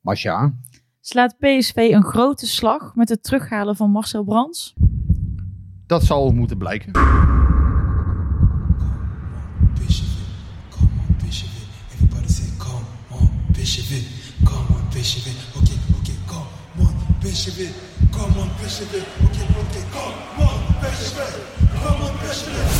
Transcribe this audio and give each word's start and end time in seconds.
Masja, 0.00 0.54
slaat 1.00 1.38
PSV 1.38 1.76
een 1.92 2.04
grote 2.04 2.46
slag 2.46 2.94
met 2.94 3.08
het 3.08 3.22
terughalen 3.22 3.76
van 3.76 3.90
Marcel 3.90 4.24
Brands? 4.24 4.74
dat 5.90 6.04
zal 6.04 6.30
moeten 6.32 6.58
blijken. 6.58 6.92
Come 18.10 18.38
on, 18.38 18.50
say, 18.58 18.86
come 21.72 22.02
on, 22.04 22.12
Bishop 22.20 22.79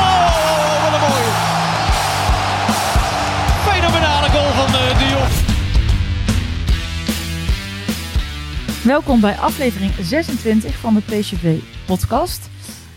Welkom 8.85 9.21
bij 9.21 9.35
aflevering 9.35 9.91
26 9.91 10.75
van 10.75 10.93
de 10.93 11.01
PSV 11.01 11.59
podcast. 11.85 12.49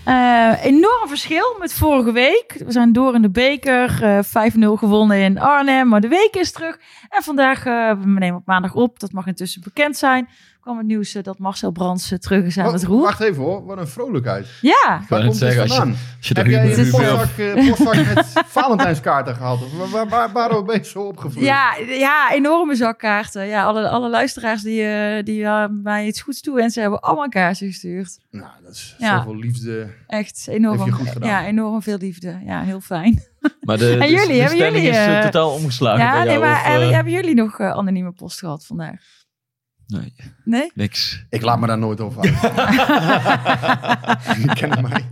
Eh, 0.05 0.65
enorm 0.65 1.09
verschil 1.09 1.57
met 1.59 1.73
vorige 1.73 2.13
week. 2.13 2.63
We 2.67 2.73
zijn 2.73 2.93
door 2.93 3.15
in 3.15 3.23
de 3.23 3.31
beker, 3.31 4.03
eh 4.03 4.19
5-0 4.23 4.77
gewonnen 4.77 5.19
in 5.19 5.39
Arnhem, 5.39 5.89
maar 5.89 6.01
de 6.01 6.09
week 6.09 6.35
is 6.35 6.53
terug. 6.53 6.79
En 7.09 7.23
vandaag, 7.23 7.67
eh, 7.67 7.91
we 7.91 8.07
nemen 8.07 8.39
op 8.39 8.47
maandag 8.47 8.75
op, 8.75 9.01
dat 9.01 9.13
mag 9.13 9.27
intussen 9.27 9.61
bekend 9.63 9.97
zijn, 9.97 10.29
kwam 10.65 10.79
het 10.79 10.87
nieuws 10.87 11.15
eh, 11.15 11.23
dat 11.23 11.39
Marcel 11.39 11.71
Brands 11.71 12.11
eh, 12.13 12.19
terug 12.19 12.45
is 12.45 12.59
aan 12.59 12.73
het 12.73 12.85
roer. 12.85 13.03
Wacht 13.03 13.21
even 13.21 13.43
hoor, 13.43 13.65
wat 13.65 13.79
een 13.79 13.89
vrolijkheid. 13.89 14.47
Ja, 14.61 14.99
net 14.99 15.09
komt 15.09 15.23
dit 15.23 15.37
zeggen, 15.37 15.63
als 15.63 15.75
je- 15.77 15.81
als 15.81 16.29
je 16.29 16.35
Heb 16.35 16.47
jij 16.47 16.79
een 16.79 16.91
postvak, 16.91 17.37
eh, 17.97 18.15
met 18.15 18.33
Valentijnskaarten 18.47 19.35
gehad? 19.35 19.63
Of 19.63 19.73
waar, 19.79 19.89
waar, 19.89 20.09
waar, 20.09 20.33
waarom 20.33 20.67
ben 20.67 20.77
je 20.77 20.85
zo 20.85 21.01
opgevloeid? 21.03 21.47
ja, 21.47 21.77
ja, 21.89 22.33
enorme 22.33 22.75
zakkaarten. 22.75 23.47
Ja, 23.47 23.65
alle, 23.65 23.89
alle 23.89 24.11
luisteraars 24.11 24.63
die, 24.63 25.23
die 25.23 25.45
eh, 25.45 25.65
mij 25.83 26.07
iets 26.07 26.21
goeds 26.21 26.41
toewensen, 26.41 26.83
hebben 26.83 27.01
allemaal 27.01 27.29
kaarten 27.29 27.67
gestuurd. 27.67 28.19
Nou, 28.31 28.51
dat 28.63 28.73
is 28.73 28.95
Ja. 28.99 29.17
zoveel 29.17 29.37
liefde. 29.37 29.89
Echt 30.07 30.47
enorm. 30.49 30.79
Heb 30.79 30.87
je 30.87 30.93
goed 30.93 31.09
gedaan. 31.09 31.29
Ja, 31.29 31.47
enorm 31.47 31.83
veel 31.83 31.99
liefde. 31.99 32.41
Ja, 32.45 32.61
heel 32.63 32.81
fijn. 32.81 33.23
Maar 33.61 33.79
de, 33.79 33.97
En 34.01 34.11
jullie, 34.11 34.27
de 34.27 34.33
hebben 34.41 34.59
jullie, 34.59 34.89
is 34.89 35.25
totaal 35.25 35.51
omgeslagen 35.51 36.05
ja, 36.05 36.11
bij 36.13 36.21
nee, 36.25 36.29
jou, 36.33 36.41
maar 36.45 36.57
of, 36.57 36.63
hebben, 36.67 36.95
hebben 36.95 37.13
jullie 37.13 37.35
nog 37.35 37.61
anonieme 37.61 38.13
post 38.13 38.39
gehad 38.39 38.67
vandaag? 38.67 39.23
Nee, 39.87 40.15
Nee? 40.45 40.71
niks. 40.75 41.25
Ik 41.31 41.43
laat 41.43 41.61
me 41.61 41.67
daar 41.67 41.79
nooit 41.79 42.01
over 42.01 42.23
uit. 42.23 42.41
Je 44.43 44.51
kent 44.55 44.81
mij. 44.83 45.05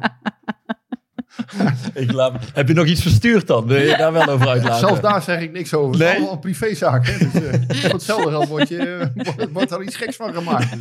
Ik 1.94 2.12
laat, 2.12 2.50
heb 2.54 2.68
je 2.68 2.74
nog 2.74 2.86
iets 2.86 3.02
verstuurd 3.02 3.46
dan? 3.46 3.66
Wil 3.66 3.80
je 3.82 3.96
daar 3.96 4.12
wel 4.12 4.26
over 4.26 4.48
uitlaten? 4.48 4.78
Zelfs 4.78 5.00
daar 5.00 5.22
zeg 5.22 5.40
ik 5.40 5.52
niks 5.52 5.74
over. 5.74 5.92
Het 5.92 6.00
is 6.00 6.06
Nee? 6.06 6.16
allemaal 6.16 6.32
een 6.32 6.38
privézaak. 6.40 7.06
Hè? 7.06 7.18
Dus, 7.18 7.42
eh, 7.42 7.60
voor 7.80 7.90
hetzelfde 7.90 8.30
geld 8.30 8.48
wordt, 8.48 8.68
je, 8.68 8.76
eh, 9.14 9.24
wordt, 9.36 9.52
wordt 9.52 9.70
er 9.70 9.82
iets 9.82 9.96
geks 9.96 10.16
van 10.16 10.34
gemaakt. 10.34 10.76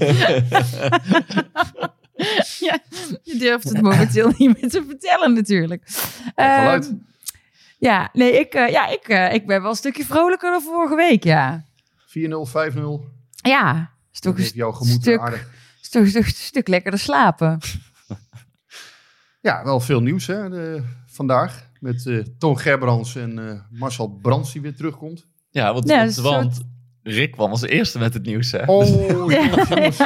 Ja, 2.60 2.80
je 3.24 3.38
durft 3.38 3.70
het 3.70 3.82
momenteel 3.82 4.34
niet 4.38 4.62
meer 4.62 4.70
te 4.70 4.84
vertellen 4.88 5.34
natuurlijk. 5.34 5.84
uit. 6.36 6.86
Ehm, 6.88 6.94
ja, 7.80 8.10
nee, 8.14 8.40
ik, 8.40 8.54
eh, 8.54 8.70
ja, 8.70 8.88
ik, 8.88 9.08
eh, 9.08 9.34
ik 9.34 9.48
ben 9.48 9.62
wel 9.62 9.70
een 9.70 9.76
stukje 9.76 10.06
vrolijker 10.06 10.52
dan 10.52 10.62
vorige 10.62 10.96
week, 10.96 11.24
ja. 11.24 11.66
4-0, 12.06 12.46
5-0. 12.46 13.06
Ja, 13.42 13.92
is 14.14 14.20
toch 14.20 14.32
Dat 14.32 14.34
een 14.34 14.40
heeft 14.42 14.54
jouw 14.56 14.72
gemoed 14.72 15.02
stuk, 15.02 15.20
aardig. 15.20 15.48
is 15.82 15.90
toch 15.90 16.02
een 16.02 16.10
stuk, 16.10 16.28
stuk 16.28 16.68
lekkerder 16.68 17.00
slapen. 17.00 17.60
Ja, 19.42 19.64
wel 19.64 19.80
veel 19.80 20.02
nieuws 20.02 20.28
hè, 20.28 20.50
de- 20.50 20.84
vandaag. 21.06 21.70
Met 21.80 22.06
eh 22.08 22.18
Toon 22.38 22.60
Gerbrands 22.60 23.16
en 23.16 23.50
eh, 23.50 23.60
Marcel 23.70 24.08
Brands 24.22 24.52
die 24.52 24.62
weer 24.62 24.76
terugkomt. 24.76 25.26
Ja, 25.50 25.74
want, 25.74 25.90
Ja, 25.90 26.10
want, 26.22 26.62
Rick 27.04 27.32
kwam 27.32 27.50
als 27.52 27.62
eerste 27.62 28.00
met 28.00 28.14
het 28.14 28.26
nieuws, 28.26 28.52
hè? 28.52 28.64
Oh, 28.66 28.86
jongens. 29.30 29.98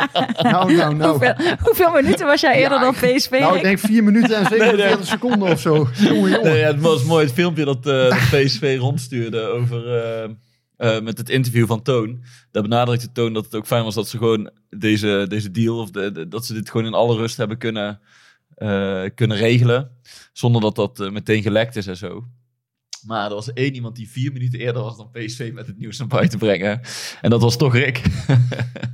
Nou, 0.42 0.74
nou, 0.76 0.96
nou. 0.96 1.10
Hoeveel, 1.10 1.58
hoeveel 1.62 1.92
minuten 1.92 2.26
was 2.26 2.42
jij 2.42 2.56
eerder 2.62 2.78
Ja, 2.78 2.84
dan 2.84 2.94
PSV? 2.94 3.30
Nou, 3.40 3.56
ik 3.58 3.62
denk 3.64 3.80
4 3.80 4.04
minuten 4.04 4.38
en 4.38 4.46
47 4.46 4.86
Nee, 4.88 4.96
nee. 4.96 5.06
seconden 5.06 5.50
of 5.52 5.60
zo. 5.60 5.76
Jongen, 5.94 6.14
jongen. 6.32 6.44
Nee, 6.44 6.58
ja, 6.60 6.68
het 6.68 6.80
was 6.82 7.04
mooi 7.04 7.26
het 7.26 7.34
filmpje 7.34 7.66
dat 7.66 7.78
eh, 7.78 7.84
de 7.84 8.44
PSV 8.44 8.78
rondstuurde 8.80 9.42
over, 9.42 9.98
eh, 10.04 10.30
eh, 10.78 11.02
met 11.02 11.18
het 11.18 11.30
interview 11.30 11.68
van 11.68 11.82
Toon. 11.82 12.24
Daar 12.52 12.64
benadrukte 12.64 13.12
Toon 13.12 13.34
dat 13.34 13.46
het 13.46 13.56
ook 13.56 13.66
fijn 13.66 13.84
was 13.84 13.96
dat 13.96 14.08
ze 14.08 14.18
gewoon 14.18 14.52
deze, 14.70 15.26
deze 15.28 15.52
deal, 15.52 15.80
of 15.80 15.92
de, 15.92 16.28
dat 16.28 16.46
ze 16.46 16.54
dit 16.54 16.70
gewoon 16.70 16.86
in 16.86 16.94
alle 16.94 17.16
rust 17.16 17.38
hebben 17.38 17.58
kunnen, 17.58 18.00
eh, 18.56 19.04
kunnen 19.16 19.38
regelen. 19.38 19.92
Zonder 20.34 20.62
dat 20.62 20.76
dat 20.76 21.00
eh, 21.00 21.12
meteen 21.12 21.42
gelekt 21.42 21.76
is 21.76 21.88
en 21.88 21.98
zo. 21.98 22.26
Maar 23.06 23.28
er 23.28 23.36
was 23.36 23.54
één 23.54 23.74
iemand 23.74 23.96
die 23.96 24.10
vier 24.10 24.32
minuten 24.32 24.60
eerder 24.60 24.82
was 24.82 24.98
dan 24.98 25.12
PSV 25.12 25.52
met 25.54 25.68
het 25.68 25.78
nieuws 25.78 25.98
naar 25.98 26.08
buiten 26.08 26.40
brengen. 26.40 26.82
En 27.22 27.30
dat 27.30 27.42
was 27.42 27.58
toch 27.58 27.74
Rick. 27.74 28.02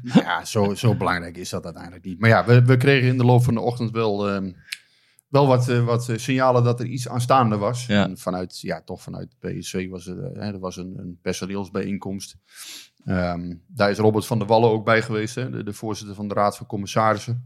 Ja, 0.04 0.46
zo, 0.46 0.76
zo 0.76 0.96
belangrijk 0.96 1.38
is 1.38 1.50
dat 1.50 1.64
uiteindelijk 1.64 2.06
niet. 2.06 2.20
Maar 2.20 2.30
ja, 2.30 2.46
we, 2.46 2.66
we 2.66 2.78
kregen 2.78 3.08
in 3.08 3.18
de 3.18 3.26
loop 3.26 3.44
van 3.44 3.54
de 3.54 3.60
ochtend 3.60 3.92
wel, 3.92 4.30
ehm, 4.30 4.52
wel 5.32 5.48
wat, 5.48 5.70
eh, 5.70 5.86
wat 5.86 6.10
eh, 6.10 6.18
signalen 6.18 6.64
dat 6.64 6.80
er 6.80 6.86
iets 6.86 7.10
aanstaande 7.10 7.58
was. 7.58 7.86
Ja. 7.86 8.04
En 8.04 8.18
vanuit, 8.18 8.60
ja, 8.60 8.82
toch 8.82 9.02
vanuit 9.02 9.36
PSV 9.40 9.90
was 9.90 10.08
er, 10.08 10.24
eh, 10.24 10.42
hè, 10.42 10.54
er 10.54 10.60
was 10.60 10.78
een, 10.78 10.94
een 10.98 11.20
personeelsbijeenkomst. 11.22 12.38
Ehm, 13.06 13.56
daar 13.68 13.90
is 13.90 13.98
Robert 13.98 14.26
van 14.26 14.38
der 14.38 14.48
Wallen 14.48 14.70
ook 14.70 14.86
bij 14.86 15.02
geweest, 15.02 15.36
hè, 15.36 15.50
de, 15.50 15.64
de 15.64 15.74
voorzitter 15.74 16.16
van 16.16 16.28
de 16.28 16.34
Raad 16.34 16.58
van 16.58 16.66
Commissarissen. 16.66 17.46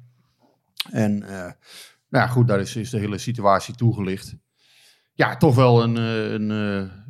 En 0.91 1.17
nou 1.17 1.53
ja, 2.09 2.27
goed, 2.27 2.47
daar 2.47 2.59
is, 2.59 2.75
is 2.75 2.89
de 2.89 2.99
hele 2.99 3.17
situatie 3.17 3.75
toegelicht. 3.75 4.35
Ja, 5.13 5.37
toch 5.37 5.55
wel 5.55 5.83
een, 5.83 5.95
een, 5.95 6.47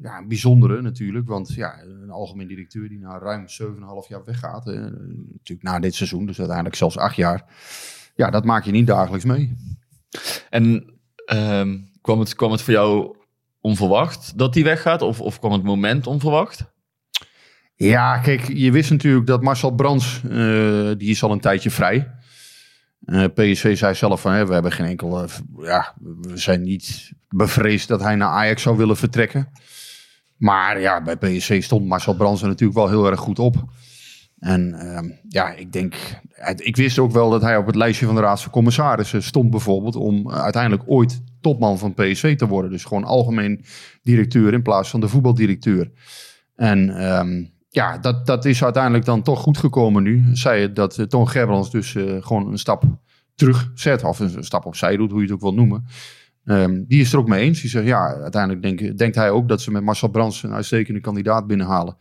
ja, 0.01 0.17
een 0.17 0.27
bijzondere 0.27 0.81
natuurlijk. 0.81 1.27
Want 1.27 1.53
ja, 1.53 1.81
een 1.81 2.09
algemeen 2.09 2.47
directeur 2.47 2.89
die 2.89 2.99
na 2.99 3.17
ruim 3.17 3.45
7,5 3.47 4.07
jaar 4.07 4.23
weggaat. 4.23 4.65
natuurlijk 4.65 5.61
na 5.61 5.79
dit 5.79 5.95
seizoen, 5.95 6.25
dus 6.25 6.37
uiteindelijk 6.37 6.75
zelfs 6.75 6.97
acht 6.97 7.15
jaar. 7.15 7.45
Ja, 8.15 8.29
dat 8.29 8.45
maak 8.45 8.63
je 8.63 8.71
niet 8.71 8.87
dagelijks 8.87 9.25
mee. 9.25 9.55
En 10.49 10.93
ehm, 11.25 11.77
kwam, 12.01 12.19
het, 12.19 12.35
kwam 12.35 12.51
het 12.51 12.61
voor 12.61 12.73
jou 12.73 13.15
onverwacht 13.61 14.37
dat 14.37 14.53
hij 14.53 14.63
weggaat? 14.63 15.01
Of, 15.01 15.21
of 15.21 15.39
kwam 15.39 15.51
het 15.51 15.63
moment 15.63 16.07
onverwacht? 16.07 16.65
Ja, 17.75 18.17
kijk, 18.17 18.47
je 18.53 18.71
wist 18.71 18.89
natuurlijk 18.89 19.27
dat 19.27 19.41
Marcel 19.41 19.71
Brands, 19.71 20.21
eh, 20.23 20.91
die 20.97 21.09
is 21.09 21.23
al 21.23 21.31
een 21.31 21.39
tijdje 21.39 21.71
vrij. 21.71 22.11
Eh 23.05 23.23
PSV 23.33 23.77
zei 23.77 23.95
zelf 23.95 24.21
van, 24.21 24.31
hè, 24.31 24.45
we 24.45 24.53
hebben 24.53 24.71
geen 24.71 24.85
enkel, 24.85 25.23
eh, 25.23 25.29
ja, 25.57 25.93
we 26.01 26.37
zijn 26.37 26.61
niet 26.61 27.11
bevreesd 27.29 27.87
dat 27.87 28.01
hij 28.01 28.15
naar 28.15 28.29
Ajax 28.29 28.61
zou 28.61 28.77
willen 28.77 28.97
vertrekken. 28.97 29.49
Maar 30.37 30.79
ja, 30.79 31.01
bij 31.01 31.17
PSV 31.17 31.63
stond 31.63 31.87
Marcel 31.87 32.15
Brands 32.15 32.41
er 32.41 32.47
natuurlijk 32.47 32.79
wel 32.79 32.89
heel 32.89 33.05
erg 33.05 33.19
goed 33.19 33.39
op. 33.39 33.55
En 34.39 34.73
ehm, 34.73 35.09
ja, 35.29 35.53
ik 35.53 35.71
denk, 35.71 35.95
ik 36.55 36.75
wist 36.75 36.99
ook 36.99 37.11
wel 37.11 37.29
dat 37.29 37.41
hij 37.41 37.57
op 37.57 37.65
het 37.65 37.75
lijstje 37.75 38.05
van 38.05 38.15
de 38.15 38.21
Raad 38.21 38.41
van 38.41 38.51
Commissarissen 38.51 39.23
stond 39.23 39.49
bijvoorbeeld 39.49 39.95
om 39.95 40.29
eh, 40.29 40.41
uiteindelijk 40.41 40.83
ooit 40.85 41.21
topman 41.41 41.77
van 41.77 41.93
PSV 41.93 42.37
te 42.37 42.47
worden. 42.47 42.71
Dus 42.71 42.83
gewoon 42.83 43.03
algemeen 43.03 43.65
directeur 44.01 44.53
in 44.53 44.61
plaats 44.61 44.89
van 44.89 44.99
de 44.99 45.07
voetbaldirecteur. 45.07 45.91
En 46.55 46.89
ehm, 46.89 47.43
ja, 47.69 47.97
dat, 47.97 48.25
dat 48.25 48.45
is 48.45 48.63
uiteindelijk 48.63 49.05
dan 49.05 49.21
toch 49.21 49.39
goed 49.39 49.57
gekomen 49.57 50.03
nu. 50.03 50.23
Zij 50.33 50.61
het 50.61 50.75
dat 50.75 50.97
uh, 50.97 51.05
Toon 51.05 51.29
Gerbrands 51.29 51.71
dus 51.71 51.95
eh, 51.95 52.15
gewoon 52.19 52.51
een 52.51 52.57
stap 52.57 52.83
terug 53.35 53.71
zet. 53.73 54.03
Of 54.03 54.19
een, 54.19 54.37
een 54.37 54.43
stap 54.43 54.65
opzij 54.65 54.97
doet, 54.97 55.11
hoe 55.11 55.19
je 55.19 55.25
het 55.25 55.35
ook 55.35 55.41
wil 55.41 55.53
noemen. 55.53 55.85
Ehm, 56.45 56.83
die 56.87 57.01
is 57.01 57.13
er 57.13 57.19
ook 57.19 57.27
mee 57.27 57.43
eens. 57.43 57.61
Die 57.61 57.69
zegt, 57.69 57.85
ja, 57.85 58.15
uiteindelijk 58.21 58.61
denk, 58.61 58.97
denkt 58.97 59.15
hij 59.15 59.29
ook 59.29 59.47
dat 59.47 59.61
ze 59.61 59.71
met 59.71 59.83
Marcel 59.83 60.07
Brands 60.07 60.43
een 60.43 60.53
uitstekende 60.53 61.01
kandidaat 61.01 61.47
binnenhalen. 61.47 61.97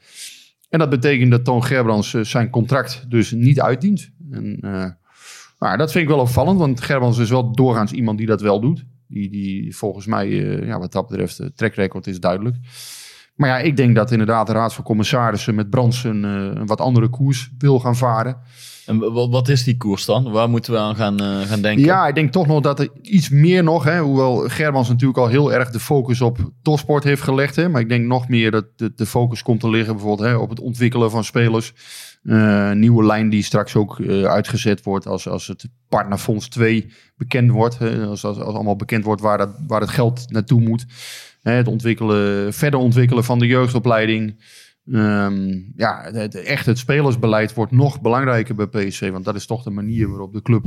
En 0.74 0.80
dat 0.80 0.90
betekent 0.90 1.30
dat 1.30 1.44
Toon 1.44 1.64
Gerbrands 1.64 2.14
eh, 2.14 2.22
zijn 2.22 2.50
contract 2.50 3.04
dus 3.08 3.30
niet 3.30 3.60
uitdient. 3.60 4.10
En, 4.30 4.58
eh, 4.60 4.90
Maar 5.58 5.78
dat 5.78 5.92
vind 5.92 6.04
ik 6.04 6.10
wel 6.10 6.20
opvallend, 6.20 6.58
want 6.58 6.80
Gerbrands 6.80 7.18
is 7.18 7.30
wel 7.30 7.52
doorgaans 7.52 7.92
iemand 7.92 8.18
die 8.18 8.26
dat 8.26 8.40
wel 8.40 8.60
doet. 8.60 8.84
Die, 9.08 9.30
die 9.30 9.76
volgens 9.76 10.06
mij, 10.06 10.26
eh, 10.26 10.66
ja, 10.66 10.78
wat 10.78 10.92
dat 10.92 11.08
betreft, 11.08 11.36
de 11.36 11.52
track 11.52 11.74
record 11.74 12.06
is 12.06 12.20
duidelijk. 12.20 12.56
Maar 13.34 13.48
ja, 13.48 13.58
ik 13.58 13.76
denk 13.76 13.94
dat 13.94 14.10
inderdaad 14.10 14.46
de 14.46 14.52
Raad 14.52 14.74
van 14.74 14.84
Commissarissen 14.84 15.54
met 15.54 15.70
Brands 15.70 16.04
een, 16.04 16.24
eh, 16.24 16.30
een 16.60 16.66
wat 16.66 16.80
andere 16.80 17.08
koers 17.08 17.50
wil 17.58 17.80
gaan 17.80 17.96
varen. 17.96 18.36
En 18.86 18.98
wa- 18.98 19.28
wat 19.28 19.48
is 19.48 19.64
die 19.64 19.76
koers 19.76 20.04
dan? 20.04 20.30
Waar 20.32 20.48
moeten 20.50 20.72
we 20.72 20.78
aan 20.78 20.96
gaan, 20.96 21.20
eh, 21.20 21.40
gaan 21.40 21.60
denken? 21.60 21.84
Ja, 21.84 22.06
ik 22.06 22.14
denk 22.14 22.32
toch 22.32 22.46
nog 22.46 22.60
dat 22.60 22.80
er 22.80 22.88
iets 23.02 23.28
meer 23.28 23.62
nog, 23.64 23.84
hè, 23.84 24.00
hoewel 24.00 24.36
Germans 24.48 24.88
natuurlijk 24.88 25.18
al 25.18 25.28
heel 25.28 25.52
erg 25.52 25.70
de 25.70 25.80
focus 25.80 26.20
op 26.20 26.38
topsport 26.62 27.04
heeft 27.04 27.22
gelegd. 27.22 27.56
Hè, 27.56 27.68
maar 27.68 27.80
ik 27.80 27.88
denk 27.88 28.06
nog 28.06 28.28
meer 28.28 28.50
dat 28.50 28.64
de, 28.76 28.92
de 28.94 29.06
focus 29.06 29.42
komt 29.42 29.60
te 29.60 29.70
liggen 29.70 29.94
bijvoorbeeld 29.94 30.28
hè, 30.28 30.34
op 30.36 30.48
het 30.50 30.60
ontwikkelen 30.60 31.10
van 31.10 31.24
spelers. 31.24 31.72
Een 32.22 32.78
nieuwe 32.78 33.04
lijn 33.04 33.28
die 33.30 33.42
straks 33.42 33.76
ook 33.76 34.00
uitgezet 34.24 34.82
wordt 34.82 35.06
als, 35.06 35.28
als 35.28 35.46
het 35.46 35.68
partnerfonds 35.88 36.48
2 36.48 36.92
bekend 37.16 37.50
wordt. 37.50 37.78
Hè, 37.78 38.06
als, 38.06 38.24
als, 38.24 38.38
als 38.40 38.54
allemaal 38.54 38.76
bekend 38.76 39.04
wordt 39.04 39.20
waar, 39.20 39.38
dat, 39.38 39.50
waar 39.66 39.80
het 39.80 39.90
geld 39.90 40.24
naartoe 40.30 40.60
moet. 40.60 40.86
Het 41.52 41.68
ontwikkelen, 41.68 42.52
verder 42.54 42.80
ontwikkelen 42.80 43.24
van 43.24 43.38
de 43.38 43.46
jeugdopleiding. 43.46 44.36
Ehm, 44.92 45.60
ja, 45.76 46.10
het, 46.12 46.34
echt 46.34 46.66
het 46.66 46.78
spelersbeleid 46.78 47.54
wordt 47.54 47.72
nog 47.72 48.00
belangrijker 48.00 48.54
bij 48.54 48.66
PSV. 48.66 49.10
Want 49.10 49.24
dat 49.24 49.34
is 49.34 49.46
toch 49.46 49.62
de 49.62 49.70
manier 49.70 50.08
waarop 50.08 50.32
de 50.32 50.42
club 50.42 50.66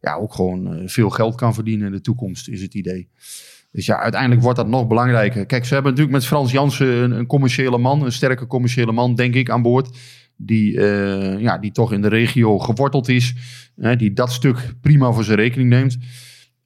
ja, 0.00 0.14
ook 0.14 0.34
gewoon 0.34 0.74
eh, 0.74 0.88
veel 0.88 1.10
geld 1.10 1.34
kan 1.34 1.54
verdienen 1.54 1.86
in 1.86 1.92
de 1.92 2.00
toekomst, 2.00 2.48
is 2.48 2.62
het 2.62 2.74
idee. 2.74 3.08
Dus 3.72 3.86
ja, 3.86 3.98
uiteindelijk 3.98 4.42
wordt 4.42 4.58
dat 4.58 4.68
nog 4.68 4.86
belangrijker. 4.86 5.46
Kijk, 5.46 5.64
ze 5.64 5.74
hebben 5.74 5.92
natuurlijk 5.92 6.18
met 6.18 6.26
Frans 6.26 6.52
Jansen 6.52 6.86
een, 6.86 7.10
een 7.10 7.26
commerciële 7.26 7.78
man, 7.78 8.04
een 8.04 8.12
sterke 8.12 8.46
commerciële 8.46 8.92
man, 8.92 9.14
denk 9.14 9.34
ik, 9.34 9.50
aan 9.50 9.62
boord. 9.62 9.96
Die, 10.36 10.80
eh, 10.80 11.40
ja, 11.40 11.58
die 11.58 11.72
toch 11.72 11.92
in 11.92 12.02
de 12.02 12.08
regio 12.08 12.58
geworteld 12.58 13.08
is. 13.08 13.34
Hè, 13.76 13.96
die 13.96 14.12
dat 14.12 14.32
stuk 14.32 14.74
prima 14.80 15.12
voor 15.12 15.24
zijn 15.24 15.38
rekening 15.38 15.68
neemt. 15.68 15.98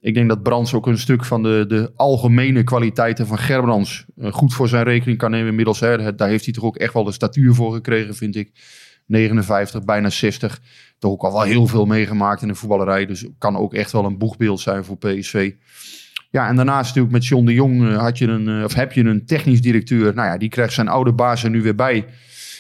Ik 0.02 0.14
denk 0.14 0.28
dat 0.28 0.43
Brands 0.43 0.75
ook 0.75 0.87
een 0.87 0.99
stuk 0.99 1.25
van 1.25 1.43
de, 1.43 1.64
de 1.69 1.93
algemene 1.96 2.64
kwaliteiten 2.64 3.26
van 3.26 3.38
Gerbrands 3.38 4.04
eh, 4.16 4.32
goed 4.32 4.54
voor 4.54 4.69
zijn 4.69 4.84
rekening 4.84 5.19
kan 5.19 5.31
nemen 5.31 5.49
inmiddels. 5.49 5.81
Hè. 5.81 6.14
Daar 6.14 6.28
heeft 6.28 6.44
hij 6.44 6.54
toch 6.54 6.64
ook 6.64 6.76
echt 6.76 6.94
wel 6.94 7.04
de 7.04 7.12
statuur 7.12 7.54
voor 7.54 7.72
gekregen, 7.72 8.14
vind 8.14 8.37
ik. 8.37 8.50
59, 9.06 9.84
bijna 9.84 10.10
60. 10.10 10.60
Toch 10.99 11.12
ook 11.12 11.22
al 11.22 11.32
wel 11.32 11.43
heel 11.43 11.66
veel 11.66 11.87
meegemaakt 11.87 12.43
in 12.43 12.49
de 12.49 12.54
voetballerij. 12.54 13.06
Dus 13.06 13.26
kan 13.38 13.56
ook 13.56 13.75
echt 13.75 13.93
wel 13.93 14.04
een 14.04 14.19
boegbeeld 14.19 14.60
zijn 14.60 14.84
voor 14.84 14.96
PSV. 14.99 15.52
Ja, 16.31 16.49
en 16.49 16.56
daarnaast 16.56 16.87
natuurlijk 16.87 17.12
met 17.12 17.26
John 17.26 17.44
de 17.44 17.52
Jong 17.52 17.88
eh, 17.88 17.99
had 17.99 18.19
je 18.19 18.26
een, 18.26 18.49
eh, 18.49 18.64
of 18.64 18.75
heb 18.75 18.93
je 18.93 19.04
een 19.04 19.26
technisch 19.26 19.62
directeur. 19.62 20.14
Nou 20.14 20.28
ja, 20.28 20.38
die 20.38 20.49
krijgt 20.49 20.72
zijn 20.72 20.88
oude 20.88 21.12
baas 21.12 21.44
er 21.44 21.50
nu 21.50 21.62
weer 21.62 21.75
bij. 21.75 22.06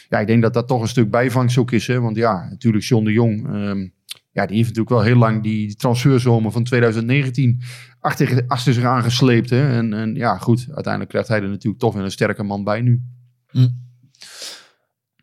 Ja, 0.08 0.18
ik 0.18 0.26
denk 0.26 0.42
dat 0.42 0.54
dat 0.54 0.68
toch 0.68 0.80
een 0.80 0.88
stuk 0.88 1.10
bijvangst 1.10 1.58
ook 1.58 1.70
is. 1.70 1.86
Hè? 1.86 2.00
Want 2.00 2.16
ja, 2.16 2.46
natuurlijk 2.50 2.84
John 2.84 3.04
de 3.04 3.12
Jong. 3.12 3.46
ehm, 3.46 3.86
ja, 4.32 4.46
die 4.46 4.56
heeft 4.56 4.68
natuurlijk 4.68 4.94
wel 4.94 5.02
heel 5.02 5.16
lang 5.16 5.42
die 5.42 5.76
transferzomer 5.76 6.52
van 6.52 6.64
2019 6.64 7.62
achter, 8.00 8.72
zich 8.72 8.84
aangesleept. 8.84 9.50
Hè? 9.50 9.68
En, 9.76 9.92
en 9.92 10.14
ja, 10.14 10.38
goed, 10.38 10.66
uiteindelijk 10.66 11.10
krijgt 11.10 11.28
hij 11.28 11.42
er 11.42 11.48
natuurlijk 11.48 11.82
toch 11.82 11.94
weer 11.94 12.04
een 12.04 12.10
sterke 12.10 12.42
man 12.42 12.64
bij 12.64 12.80
nu. 12.80 13.02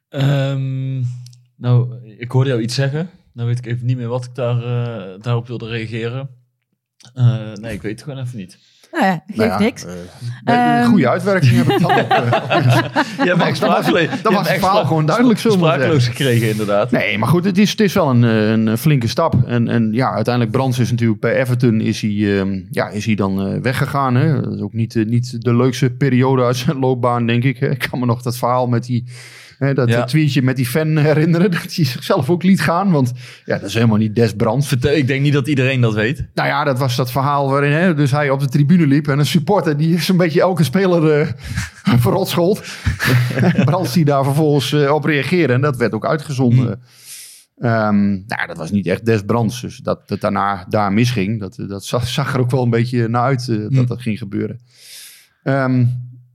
Ehm, 0.09 1.03
nou, 1.56 2.07
ik 2.17 2.31
hoorde 2.31 2.50
jou 2.50 2.61
iets 2.61 2.75
zeggen. 2.75 3.09
Nou 3.33 3.47
weet 3.47 3.57
ik 3.57 3.65
even 3.65 3.85
niet 3.85 3.97
meer 3.97 4.07
wat 4.07 4.25
ik 4.25 4.35
daar, 4.35 4.57
eh, 4.57 5.21
daarop 5.21 5.47
wilde 5.47 5.67
reageren. 5.67 6.29
Eh, 7.13 7.53
nee, 7.53 7.73
ik 7.73 7.81
weet 7.81 7.91
het 7.91 8.03
gewoon 8.03 8.23
even 8.23 8.38
niet. 8.38 8.57
Nou 8.91 9.06
ja, 9.06 9.24
geeft 9.27 9.38
Nou 9.38 9.50
ja, 9.50 9.59
niks. 9.59 9.86
eh, 9.86 9.91
een 10.45 10.56
Ehm. 10.56 10.89
goede 10.89 11.09
uitwerking 11.09 11.51
heb 11.56 11.68
ik 11.69 11.80
dan. 11.80 11.91
op, 11.91 12.09
eh, 12.09 12.31
Je 13.24 13.30
hebt 13.30 13.41
echt 13.41 13.59
dat 13.59 13.69
was- 13.69 13.86
dat 13.86 13.94
je 13.94 14.07
was 14.07 14.09
hebt 14.21 14.38
het 14.38 14.47
echt 14.47 14.59
verhaal 14.59 14.86
gewoon 14.86 15.06
duidelijk, 15.06 15.44
maar 15.44 15.51
Spraakloos 15.53 16.07
gekregen, 16.07 16.50
inderdaad. 16.50 16.91
Nee, 16.91 17.18
maar 17.18 17.27
goed, 17.30 17.45
het 17.45 17.57
is, 17.57 17.71
het 17.71 17.80
is 17.80 17.94
wel 17.94 18.09
een, 18.09 18.24
eh, 18.24 18.50
een 18.50 18.77
flinke 18.77 19.07
stap. 19.07 19.36
En, 19.47 19.68
en 19.68 19.89
ja, 19.91 20.12
uiteindelijk 20.13 20.56
Brands 20.56 20.80
is 20.80 20.89
natuurlijk 20.91 21.19
bij 21.19 21.39
Everton 21.39 21.81
is 21.81 22.01
hij, 22.01 22.39
ehm, 22.39 22.59
ja, 22.71 22.89
is 22.89 23.06
hij 23.06 23.15
dan 23.15 23.41
eh, 23.47 23.62
weggegaan. 23.62 24.15
Hè? 24.15 24.41
Dat 24.41 24.53
is 24.53 24.62
ook 24.62 24.74
niet, 24.74 24.95
eh, 24.95 25.06
niet 25.06 25.42
de 25.44 25.56
leukste 25.56 25.89
periode 25.89 26.44
uit 26.44 26.56
zijn 26.57 26.80
loopbaan, 26.80 27.25
denk 27.25 27.44
ik. 27.44 27.57
hè. 27.59 27.69
Ik 27.69 27.88
kan 27.89 28.00
me 28.00 28.06
nog 28.06 28.21
dat 28.21 28.38
verhaal 28.38 28.68
met 28.68 28.85
die... 28.85 29.03
hè, 29.59 29.73
dat 29.73 29.89
Ja. 29.89 30.03
tweetje 30.03 30.41
met 30.41 30.56
die 30.56 30.65
fan 30.65 30.97
herinneren. 30.97 31.51
Dat 31.59 31.75
hij 31.75 31.85
zichzelf 31.85 32.29
ook 32.29 32.44
liet 32.44 32.61
gaan. 32.61 32.91
Want 32.91 33.11
ja, 33.45 33.57
dat 33.57 33.67
is 33.67 33.73
helemaal 33.73 33.97
niet 33.97 34.15
des 34.15 34.33
Brands. 34.33 34.67
Vertel, 34.67 34.95
ik 34.95 35.07
denk 35.07 35.21
niet 35.21 35.33
dat 35.33 35.47
iedereen 35.47 35.81
dat 35.81 35.94
weet. 35.94 36.27
Nou 36.33 36.47
ja, 36.47 36.63
dat 36.63 36.79
was 36.79 36.95
dat 36.95 37.11
verhaal 37.11 37.50
waarin 37.50 37.71
hè, 37.71 37.94
dus 37.94 38.11
hij 38.11 38.29
op 38.29 38.39
de 38.39 38.47
tribune 38.47 38.88
liep. 38.88 39.07
En 39.07 39.19
een 39.19 39.25
supporter 39.25 39.77
die 39.77 40.00
zo'n 40.00 40.17
beetje 40.17 40.41
elke 40.41 40.63
speler 40.63 41.19
eh 41.21 41.27
verrot 42.00 42.27
schold. 42.29 42.63
Brands 43.65 43.94
die 43.94 44.06
daar 44.06 44.23
vervolgens 44.23 44.73
eh, 44.73 44.94
op 44.94 45.03
reageerde. 45.03 45.53
En 45.53 45.61
dat 45.61 45.77
werd 45.77 45.94
ook 45.94 46.06
uitgezonden. 46.06 46.81
Ehm, 47.57 48.09
nou, 48.09 48.47
dat 48.47 48.57
was 48.57 48.71
niet 48.71 48.88
echt 48.88 49.06
des 49.06 49.21
Brands. 49.21 49.61
Dus 49.61 49.77
dat 49.77 50.01
het 50.06 50.21
daarna 50.21 50.65
daar 50.69 50.94
misging, 50.94 51.39
dat, 51.39 51.56
dat 51.67 51.85
zag, 51.85 52.07
zag 52.07 52.33
er 52.33 52.39
ook 52.39 52.51
wel 52.51 52.63
een 52.63 52.69
beetje 52.69 53.07
naar 53.07 53.21
uit 53.23 53.47
eh, 53.50 53.57
dat 53.69 53.88
dat 53.88 54.01
ging 54.01 54.17
gebeuren. 54.17 54.59
Ehm, 55.44 55.85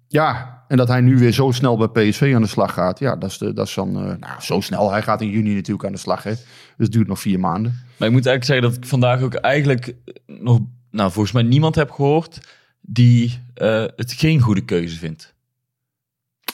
ja, 0.09 0.54
en 0.69 0.77
dat 0.77 0.89
hij 0.89 1.01
nu 1.01 1.19
weer 1.19 1.33
zo 1.33 1.51
snel 1.51 1.77
bij 1.77 2.09
PSV 2.09 2.33
aan 2.35 2.43
de 2.43 2.49
slag 2.49 2.73
gaat. 2.73 2.99
Ja, 2.99 3.17
dat 3.17 3.31
is, 3.31 3.39
de, 3.39 3.53
dat 3.53 3.67
is 3.67 3.75
dan 3.75 3.97
eh, 3.97 4.17
nou, 4.19 4.41
zo 4.41 4.61
snel. 4.61 4.91
Hij 4.91 5.03
gaat 5.03 5.21
in 5.21 5.31
juni 5.31 5.55
natuurlijk 5.55 5.87
aan 5.87 5.93
de 5.93 5.99
slag. 5.99 6.23
Hè. 6.23 6.31
Dus 6.31 6.43
het 6.77 6.93
duurt 6.93 7.09
nog 7.09 7.21
vier 7.21 7.41
maanden. 7.41 7.73
Maar 7.97 8.09
ik 8.09 8.15
moet 8.15 8.27
eigenlijk 8.27 8.45
zeggen 8.45 8.69
dat 8.69 8.77
ik 8.77 8.89
vandaag 8.89 9.21
ook 9.21 9.35
eigenlijk 9.35 9.95
nog, 10.27 10.61
nou 10.91 11.11
volgens 11.11 11.35
mij 11.35 11.43
niemand 11.43 11.75
heb 11.75 11.91
gehoord 11.91 12.41
die 12.81 13.43
eh, 13.55 13.85
het 13.97 14.13
geen 14.13 14.41
goede 14.41 14.65
keuze 14.65 14.99
vindt. 14.99 15.35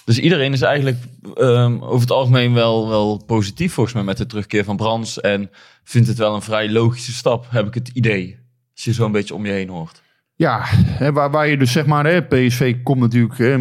Dus 0.05 0.19
iedereen 0.19 0.53
is 0.53 0.63
eigenlijk 0.63 0.99
ehm, 1.35 1.83
over 1.83 2.01
het 2.01 2.11
algemeen 2.11 2.55
wel, 2.55 2.89
wel 2.89 3.25
positief 3.27 3.73
volgens 3.73 3.95
mij 3.95 4.05
met 4.05 4.17
de 4.17 4.27
terugkeer 4.27 4.65
van 4.65 4.77
Brands. 4.77 5.21
En 5.21 5.51
vindt 5.85 6.09
het 6.09 6.19
wel 6.19 6.35
een 6.35 6.43
vrij 6.43 6.71
logische 6.71 7.13
stap, 7.13 7.47
heb 7.51 7.67
ik 7.67 7.75
het 7.75 7.89
idee. 7.89 8.39
Als 8.75 8.85
je 8.85 8.93
zo 8.93 9.05
een 9.05 9.13
beetje 9.13 9.35
om 9.35 9.47
je 9.47 9.53
heen 9.53 9.69
hoort. 9.69 10.03
Ja, 10.41 10.65
waar, 11.13 11.31
waar 11.31 11.49
je 11.49 11.57
dus 11.57 11.73
zeg 11.73 11.87
maar, 11.87 12.07
hè, 12.07 12.23
PSV 12.23 12.83
komt 12.83 13.01
natuurlijk, 13.01 13.39
hè, 13.39 13.55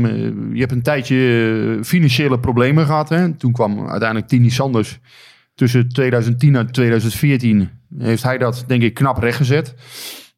je 0.54 0.60
hebt 0.60 0.72
een 0.72 0.82
tijdje 0.82 1.16
eh, 1.78 1.84
financiële 1.84 2.40
problemen 2.40 2.86
gehad. 2.86 3.10
Hè. 3.10 3.34
Toen 3.34 3.52
kwam 3.52 3.88
uiteindelijk 3.88 4.28
Tini 4.30 4.50
Sanders 4.50 5.00
tussen 5.56 5.90
2010 5.90 6.56
en 6.56 6.72
2014. 6.72 7.70
Heeft 7.98 8.24
hij 8.24 8.38
dat 8.38 8.64
denk 8.68 8.82
ik 8.82 8.94
knap 8.94 9.18
rechtgezet. 9.18 9.76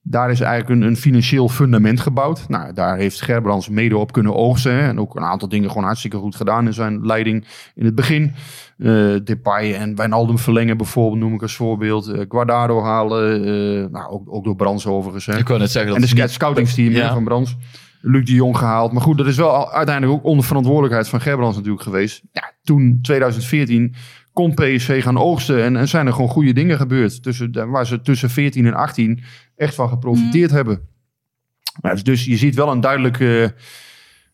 Daar 0.04 0.32
is 0.32 0.40
eigenlijk 0.40 0.82
een, 0.82 0.88
een 0.88 0.96
financieel 0.98 1.50
fundament 1.50 2.00
gebouwd. 2.00 2.46
Nou, 2.50 2.74
daar 2.74 2.98
heeft 2.98 3.22
Gerbrands 3.22 3.70
mede 3.70 3.98
op 3.98 4.12
kunnen 4.12 4.36
oogsten. 4.36 4.74
Hè, 4.74 4.88
en 4.88 5.00
ook 5.00 5.16
een 5.16 5.24
aantal 5.24 5.48
dingen 5.50 5.70
gewoon 5.70 5.84
hartstikke 5.84 6.18
goed 6.18 6.36
gedaan 6.36 6.66
in 6.66 6.74
zijn 6.74 7.06
leiding 7.06 7.46
in 7.76 7.86
het 7.86 7.96
begin. 7.96 8.32
Eh 8.78 9.16
Depay 9.24 9.74
en 9.76 9.96
Wijnaldum 9.96 10.38
verlengen 10.38 10.78
bijvoorbeeld, 10.78 11.20
noem 11.22 11.34
ik 11.34 11.42
als 11.42 11.56
voorbeeld. 11.56 12.08
Eh 12.08 12.26
Guardado 12.30 12.82
halen, 12.84 13.44
eh, 13.46 13.92
nou, 13.92 14.12
ook, 14.12 14.34
ook 14.34 14.44
door 14.44 14.56
Brands 14.56 14.86
overigens. 14.88 15.26
Hè. 15.26 15.38
Ik 15.38 15.48
wou 15.48 15.60
net 15.60 15.72
zeggen 15.72 15.94
En 15.96 16.02
dat 16.02 16.10
de 16.10 16.16
het 16.16 16.18
scout- 16.32 16.36
scoutingsteam 16.36 16.92
Ja. 16.92 17.14
van 17.14 17.24
Brands. 17.24 17.56
Luc 18.04 18.26
de 18.26 18.34
Jong 18.34 18.58
gehaald. 18.58 18.92
Maar 18.92 19.02
goed, 19.02 19.18
dat 19.18 19.28
is 19.28 19.38
wel 19.38 19.72
uiteindelijk 19.72 20.18
ook 20.20 20.26
onder 20.26 20.46
verantwoordelijkheid 20.46 21.08
van 21.10 21.22
Gerbrands 21.22 21.56
natuurlijk 21.56 21.84
geweest. 21.84 22.22
Ja, 22.32 22.52
toen, 22.64 23.00
2014, 23.02 23.96
kon 24.34 24.54
PSV 24.54 25.04
gaan 25.04 25.18
oogsten. 25.18 25.64
En, 25.64 25.76
en 25.76 25.88
zijn 25.88 26.08
er 26.08 26.14
gewoon 26.14 26.30
goede 26.30 26.54
dingen 26.54 26.78
gebeurd. 26.78 27.24
Tussen, 27.24 27.70
waar 27.70 27.86
ze 27.86 28.02
tussen 28.02 28.30
14 28.30 28.66
en 28.66 28.74
18 28.74 29.24
echt 29.56 29.76
van 29.76 29.90
geprofiteerd 29.90 30.52
hebben. 30.52 30.90
Ja, 31.82 31.94
dus, 31.94 32.26
je 32.26 32.38
ziet 32.38 32.56
wel 32.56 32.72
een 32.72 32.82
duidelijke 32.82 33.56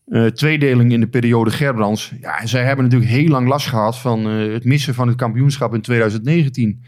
eh, 0.06 0.26
tweedeling 0.26 0.92
in 0.92 1.00
de 1.00 1.08
periode 1.08 1.50
Gerbrands. 1.50 2.12
Ja, 2.20 2.40
en 2.40 2.48
zij 2.48 2.64
hebben 2.64 2.84
natuurlijk 2.84 3.10
heel 3.10 3.28
lang 3.28 3.48
last 3.48 3.66
gehad 3.66 3.98
van 3.98 4.28
eh, 4.28 4.52
het 4.52 4.64
missen 4.64 4.94
van 4.94 5.08
het 5.08 5.16
kampioenschap 5.16 5.74
in 5.74 5.80
2019 5.80 6.82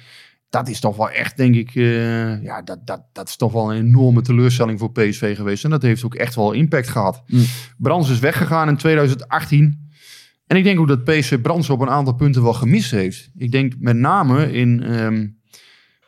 dat 0.50 0.68
is 0.68 0.80
toch 0.80 0.96
wel 0.96 1.10
echt, 1.10 1.36
denk 1.36 1.54
ik, 1.54 1.74
eh, 1.74 2.42
ja, 2.42 2.62
dat, 2.62 2.86
dat, 2.86 3.02
dat 3.12 3.28
is 3.28 3.36
toch 3.36 3.52
wel 3.52 3.72
een 3.72 3.86
enorme 3.86 4.22
teleurstelling 4.22 4.78
voor 4.78 4.92
PSV 4.92 5.36
geweest. 5.36 5.64
En 5.64 5.70
dat 5.70 5.82
heeft 5.82 6.04
ook 6.04 6.14
echt 6.14 6.34
wel 6.34 6.52
impact 6.52 6.88
gehad. 6.88 7.22
Mm. 7.26 7.44
Brands 7.78 8.10
is 8.10 8.18
weggegaan 8.18 8.68
in 8.68 8.76
2018. 8.76 9.89
En 10.50 10.56
ik 10.56 10.64
denk 10.64 10.80
ook 10.80 10.88
dat 10.88 11.04
PSV 11.04 11.40
Brands 11.40 11.70
op 11.70 11.80
een 11.80 11.90
aantal 11.90 12.14
punten 12.14 12.42
wel 12.42 12.52
gemist 12.52 12.90
heeft. 12.90 13.30
Ik 13.36 13.50
denk 13.52 13.74
met 13.78 13.96
name 13.96 14.52
in 14.52 14.82
ehm, 14.82 15.26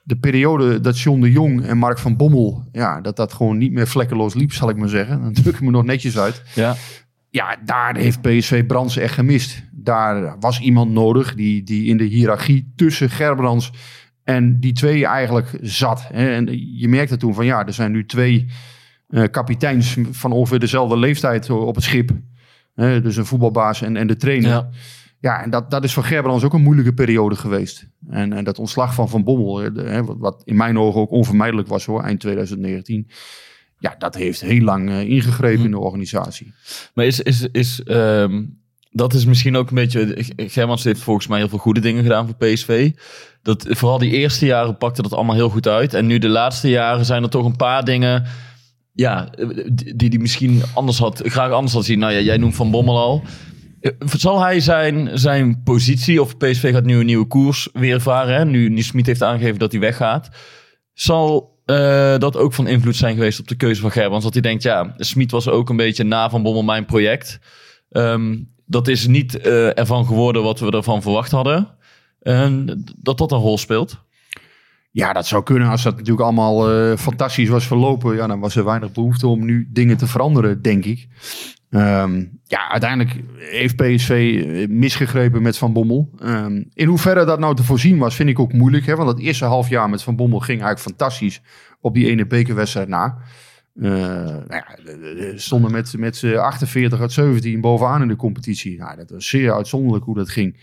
de 0.02 0.16
periode 0.16 0.80
dat 0.80 0.98
John 0.98 1.20
de 1.20 1.32
Jong 1.32 1.64
en 1.64 1.78
Mark 1.78 1.98
van 1.98 2.16
Bommel, 2.16 2.68
ja, 2.72 3.00
dat 3.00 3.16
dat 3.16 3.32
gewoon 3.32 3.58
niet 3.58 3.72
meer 3.72 3.86
vlekkeloos 3.86 4.34
liep, 4.34 4.52
zal 4.52 4.68
ik 4.68 4.76
maar 4.76 4.88
zeggen. 4.88 5.22
Dan 5.22 5.32
druk 5.32 5.54
ik 5.54 5.60
me 5.60 5.70
nog 5.70 5.84
netjes 5.84 6.18
uit. 6.18 6.42
Ja. 6.54 6.74
Ja, 7.30 7.56
daar 7.64 7.96
heeft 7.96 8.20
PSV 8.20 8.66
Brands 8.66 8.96
echt 8.96 9.14
gemist. 9.14 9.62
Daar 9.72 10.38
was 10.38 10.60
iemand 10.60 10.92
nodig 10.92 11.34
die, 11.34 11.62
die 11.62 11.86
in 11.86 11.96
de 11.96 12.04
hiërarchie 12.04 12.72
tussen 12.76 13.10
Gerbrands 13.10 13.72
en 14.24 14.60
die 14.60 14.72
twee 14.72 15.06
eigenlijk 15.06 15.58
zat. 15.60 16.08
En 16.12 16.48
je 16.78 16.88
merkte 16.88 17.16
toen 17.16 17.34
van 17.34 17.44
ja, 17.44 17.66
er 17.66 17.72
zijn 17.72 17.92
nu 17.92 18.06
twee 18.06 18.46
eh, 19.08 19.24
kapiteins 19.30 19.96
van 20.10 20.32
ongeveer 20.32 20.58
dezelfde 20.58 20.96
leeftijd 20.96 21.50
op 21.50 21.74
het 21.74 21.84
schip. 21.84 22.10
Hè, 22.74 23.00
dus 23.00 23.16
een 23.16 23.26
voetbalbaas 23.26 23.82
en, 23.82 23.96
en 23.96 24.06
de 24.06 24.16
trainer. 24.16 24.50
Ja, 24.50 24.68
Ja. 25.20 25.42
en 25.42 25.50
dat, 25.50 25.70
dat 25.70 25.84
is 25.84 25.92
voor 25.92 26.04
Gerbrands 26.04 26.44
ook 26.44 26.52
een 26.54 26.62
moeilijke 26.62 26.92
periode 26.94 27.34
geweest. 27.36 27.86
En, 28.08 28.32
en 28.32 28.44
dat 28.44 28.58
ontslag 28.58 28.94
van 28.94 29.08
Van 29.08 29.24
Bommel, 29.24 29.58
hè, 29.58 30.04
wat, 30.04 30.16
wat 30.18 30.42
in 30.44 30.56
mijn 30.56 30.78
ogen 30.78 31.00
ook 31.00 31.10
onvermijdelijk 31.10 31.68
was 31.68 31.84
hoor, 31.84 32.02
eind 32.02 32.20
2019. 32.20 33.10
Ja, 33.78 33.94
dat 33.98 34.14
heeft 34.14 34.40
heel 34.40 34.60
lang 34.62 34.90
eh, 34.90 35.00
ingegrepen 35.00 35.64
in 35.64 35.70
de 35.70 35.78
organisatie. 35.78 36.52
Maar 36.94 37.04
is, 37.04 37.20
is, 37.20 37.48
is, 37.52 37.82
ehm, 37.82 38.42
dat 38.90 39.14
is 39.14 39.24
misschien 39.24 39.56
ook 39.56 39.68
een 39.68 39.74
beetje. 39.74 40.24
Germans 40.36 40.84
heeft 40.84 41.00
volgens 41.00 41.26
mij 41.26 41.38
heel 41.38 41.48
veel 41.48 41.58
goede 41.58 41.80
dingen 41.80 42.02
gedaan 42.02 42.26
voor 42.26 42.34
PSV. 42.36 42.90
Dat, 43.42 43.66
vooral 43.68 43.98
die 43.98 44.10
eerste 44.10 44.46
jaren 44.46 44.76
pakte 44.76 45.02
dat 45.02 45.12
allemaal 45.12 45.34
heel 45.34 45.48
goed 45.50 45.68
uit. 45.68 45.94
En 45.94 46.06
nu 46.06 46.18
de 46.18 46.28
laatste 46.28 46.68
jaren 46.68 47.04
zijn 47.04 47.22
er 47.22 47.30
toch 47.30 47.44
een 47.44 47.56
paar 47.56 47.84
dingen. 47.84 48.24
Ja, 48.92 49.28
die 49.94 50.10
die 50.10 50.18
misschien 50.18 50.62
anders 50.74 50.98
had, 50.98 51.20
graag 51.24 51.50
anders 51.50 51.72
had 51.72 51.84
zien. 51.84 51.98
Nou 51.98 52.12
ja, 52.12 52.20
jij 52.20 52.36
noemt 52.36 52.54
Van 52.54 52.70
Bommel 52.70 52.98
al. 52.98 53.22
Eh, 53.80 53.90
Zal 54.16 54.40
hij 54.40 54.60
zijn, 54.60 55.18
zijn 55.18 55.62
positie, 55.62 56.22
of 56.22 56.36
PSV 56.36 56.72
gaat 56.72 56.84
nu 56.84 56.98
een 56.98 57.06
nieuwe 57.06 57.26
koers 57.26 57.68
weer 57.72 58.00
varen, 58.00 58.34
hè? 58.34 58.44
nu, 58.44 58.68
nu 58.68 58.82
Smit 58.82 59.06
heeft 59.06 59.22
aangegeven 59.22 59.58
dat 59.58 59.72
hij 59.72 59.80
weggaat. 59.80 60.28
Zal 60.92 61.58
eh, 61.64 62.18
dat 62.18 62.36
ook 62.36 62.52
van 62.52 62.66
invloed 62.66 62.96
zijn 62.96 63.14
geweest 63.14 63.40
op 63.40 63.48
de 63.48 63.54
keuze 63.54 63.80
van 63.80 63.90
Gerbrands? 63.90 64.24
Dat 64.24 64.32
hij 64.32 64.42
denkt, 64.42 64.62
ja, 64.62 64.94
Smit 64.96 65.30
was 65.30 65.48
ook 65.48 65.68
een 65.70 65.76
beetje 65.76 66.04
na 66.04 66.30
Van 66.30 66.42
Bommel 66.42 66.62
mijn 66.62 66.84
project. 66.84 67.38
Ehm, 67.90 68.38
dat 68.66 68.88
is 68.88 69.06
niet 69.06 69.40
eh, 69.40 69.78
ervan 69.78 70.06
geworden 70.06 70.42
wat 70.42 70.60
we 70.60 70.70
ervan 70.70 71.02
verwacht 71.02 71.30
hadden. 71.30 71.68
En 72.20 72.82
dat 72.98 73.18
dat 73.18 73.32
een 73.32 73.38
rol 73.38 73.58
speelt. 73.58 74.04
Ja, 74.92 75.12
dat 75.12 75.26
zou 75.26 75.42
kunnen. 75.42 75.68
Als 75.68 75.82
dat 75.82 75.96
natuurlijk 75.96 76.22
allemaal 76.22 76.70
eh, 76.70 76.96
fantastisch 76.96 77.48
was 77.48 77.66
verlopen, 77.66 78.16
ja, 78.16 78.26
dan 78.26 78.40
was 78.40 78.56
er 78.56 78.64
weinig 78.64 78.92
behoefte 78.92 79.26
om 79.26 79.44
nu 79.44 79.68
dingen 79.70 79.96
te 79.96 80.06
veranderen, 80.06 80.62
denk 80.62 80.84
ik. 80.84 81.08
Ehm, 81.70 82.24
ja, 82.44 82.70
uiteindelijk 82.70 83.20
heeft 83.38 83.76
PSV 83.76 84.44
misgegrepen 84.68 85.42
met 85.42 85.58
Van 85.58 85.72
Bommel. 85.72 86.10
Ehm, 86.18 86.62
in 86.74 86.86
hoeverre 86.86 87.24
dat 87.24 87.38
nou 87.38 87.54
te 87.56 87.64
voorzien 87.64 87.98
was, 87.98 88.14
vind 88.14 88.28
ik 88.28 88.38
ook 88.38 88.52
moeilijk. 88.52 88.86
Hè? 88.86 88.96
Want 88.96 89.08
het 89.08 89.20
eerste 89.20 89.44
half 89.44 89.68
jaar 89.68 89.90
met 89.90 90.02
Van 90.02 90.16
Bommel 90.16 90.38
ging 90.38 90.62
eigenlijk 90.62 90.80
fantastisch 90.80 91.40
op 91.80 91.94
die 91.94 92.06
ene 92.06 92.26
bekerwedstrijd 92.26 92.88
na. 92.88 93.18
Uh, 93.74 93.90
nou 93.90 94.44
ja, 94.48 94.76
stonden 95.36 95.72
met, 95.72 95.98
met 95.98 96.16
z'n 96.16 96.36
48 96.36 97.00
uit 97.00 97.12
17 97.12 97.60
bovenaan 97.60 98.02
in 98.02 98.08
de 98.08 98.16
competitie. 98.16 98.78
Nou, 98.78 98.96
dat 98.96 99.10
was 99.10 99.28
zeer 99.28 99.54
uitzonderlijk 99.54 100.04
hoe 100.04 100.14
dat 100.14 100.30
ging. 100.30 100.56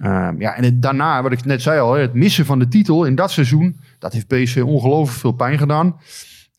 Um, 0.00 0.40
ja, 0.40 0.56
en 0.56 0.64
het, 0.64 0.82
daarna, 0.82 1.22
wat 1.22 1.32
ik 1.32 1.44
net 1.44 1.62
zei 1.62 1.80
al, 1.80 1.92
het 1.92 2.14
missen 2.14 2.44
van 2.44 2.58
de 2.58 2.68
titel 2.68 3.04
in 3.04 3.14
dat 3.14 3.30
seizoen, 3.30 3.80
dat 3.98 4.12
heeft 4.12 4.26
PSV 4.26 4.62
ongelooflijk 4.66 5.18
veel 5.18 5.32
pijn 5.32 5.58
gedaan. 5.58 5.96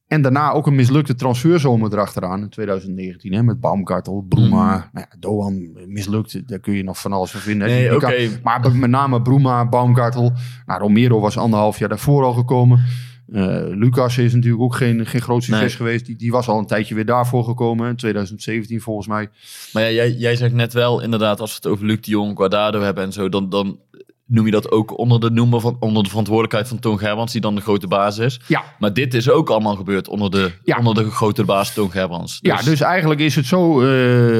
En 0.07 0.21
daarna 0.21 0.51
ook 0.51 0.67
een 0.67 0.75
mislukte 0.75 1.15
transferzomer 1.15 1.93
erachteraan 1.93 2.41
in 2.41 2.49
2019. 2.49 3.33
Hè, 3.33 3.43
met 3.43 3.59
Baumgartel, 3.59 4.25
Bruma, 4.29 4.75
mm. 4.75 4.83
nou 4.91 5.05
ja, 5.09 5.17
Doan 5.19 5.69
mislukt. 5.87 6.47
Daar 6.47 6.59
kun 6.59 6.73
je 6.73 6.83
nog 6.83 7.01
van 7.01 7.13
alles 7.13 7.31
van 7.31 7.39
vinden. 7.39 7.67
Nee, 7.67 7.95
okay. 7.95 8.39
maar 8.43 8.75
met 8.75 8.89
name 8.89 9.21
Bruma, 9.21 9.69
Baumgartel. 9.69 10.33
Nou, 10.65 10.79
Romero 10.81 11.19
was 11.19 11.37
anderhalf 11.37 11.79
jaar 11.79 11.89
daarvoor 11.89 12.23
al 12.23 12.33
gekomen. 12.33 12.85
Uh, 13.33 13.61
Lucas 13.67 14.17
is 14.17 14.33
natuurlijk 14.33 14.63
ook 14.63 14.75
geen, 14.75 15.05
geen 15.05 15.21
groot 15.21 15.43
succes 15.43 15.61
nee. 15.61 15.75
geweest. 15.75 16.05
Die, 16.05 16.15
die 16.15 16.31
was 16.31 16.47
al 16.47 16.59
een 16.59 16.65
tijdje 16.65 16.95
weer 16.95 17.05
daarvoor 17.05 17.43
gekomen. 17.43 17.89
In 17.89 17.95
2017 17.95 18.81
volgens 18.81 19.07
mij. 19.07 19.29
Maar 19.73 19.83
ja, 19.83 19.89
jij, 19.89 20.11
jij 20.11 20.35
zegt 20.35 20.53
net 20.53 20.73
wel 20.73 21.01
inderdaad, 21.01 21.39
als 21.39 21.49
we 21.49 21.55
het 21.55 21.67
over 21.67 21.85
Luc 21.85 22.01
de 22.01 22.11
Jong, 22.11 22.37
Guardado 22.37 22.81
hebben 22.81 23.03
en 23.03 23.13
zo, 23.13 23.29
dan, 23.29 23.49
dan 23.49 23.79
noem 24.25 24.45
je 24.45 24.51
dat 24.51 24.71
ook 24.71 24.97
onder 24.97 25.19
de, 25.19 25.29
noemer 25.29 25.61
van, 25.61 25.77
onder 25.79 26.03
de 26.03 26.09
verantwoordelijkheid 26.09 26.67
van 26.67 26.79
Toon 26.79 26.99
Gerbrands, 26.99 27.31
die 27.31 27.41
dan 27.41 27.55
de 27.55 27.61
grote 27.61 27.87
baas 27.87 28.17
is. 28.17 28.39
Ja. 28.47 28.63
Maar 28.79 28.93
dit 28.93 29.13
is 29.13 29.29
ook 29.29 29.49
allemaal 29.49 29.75
gebeurd 29.75 30.07
onder 30.07 30.31
de, 30.31 30.51
ja. 30.63 30.77
onder 30.77 30.95
de 30.95 31.09
grote 31.09 31.43
baas 31.43 31.73
Toon 31.73 31.91
Gerbrands. 31.91 32.39
Dus... 32.39 32.51
Ja, 32.51 32.69
dus 32.69 32.81
eigenlijk 32.81 33.19
is 33.19 33.35
het 33.35 33.45
zo, 33.45 33.81
uh, 33.81 33.87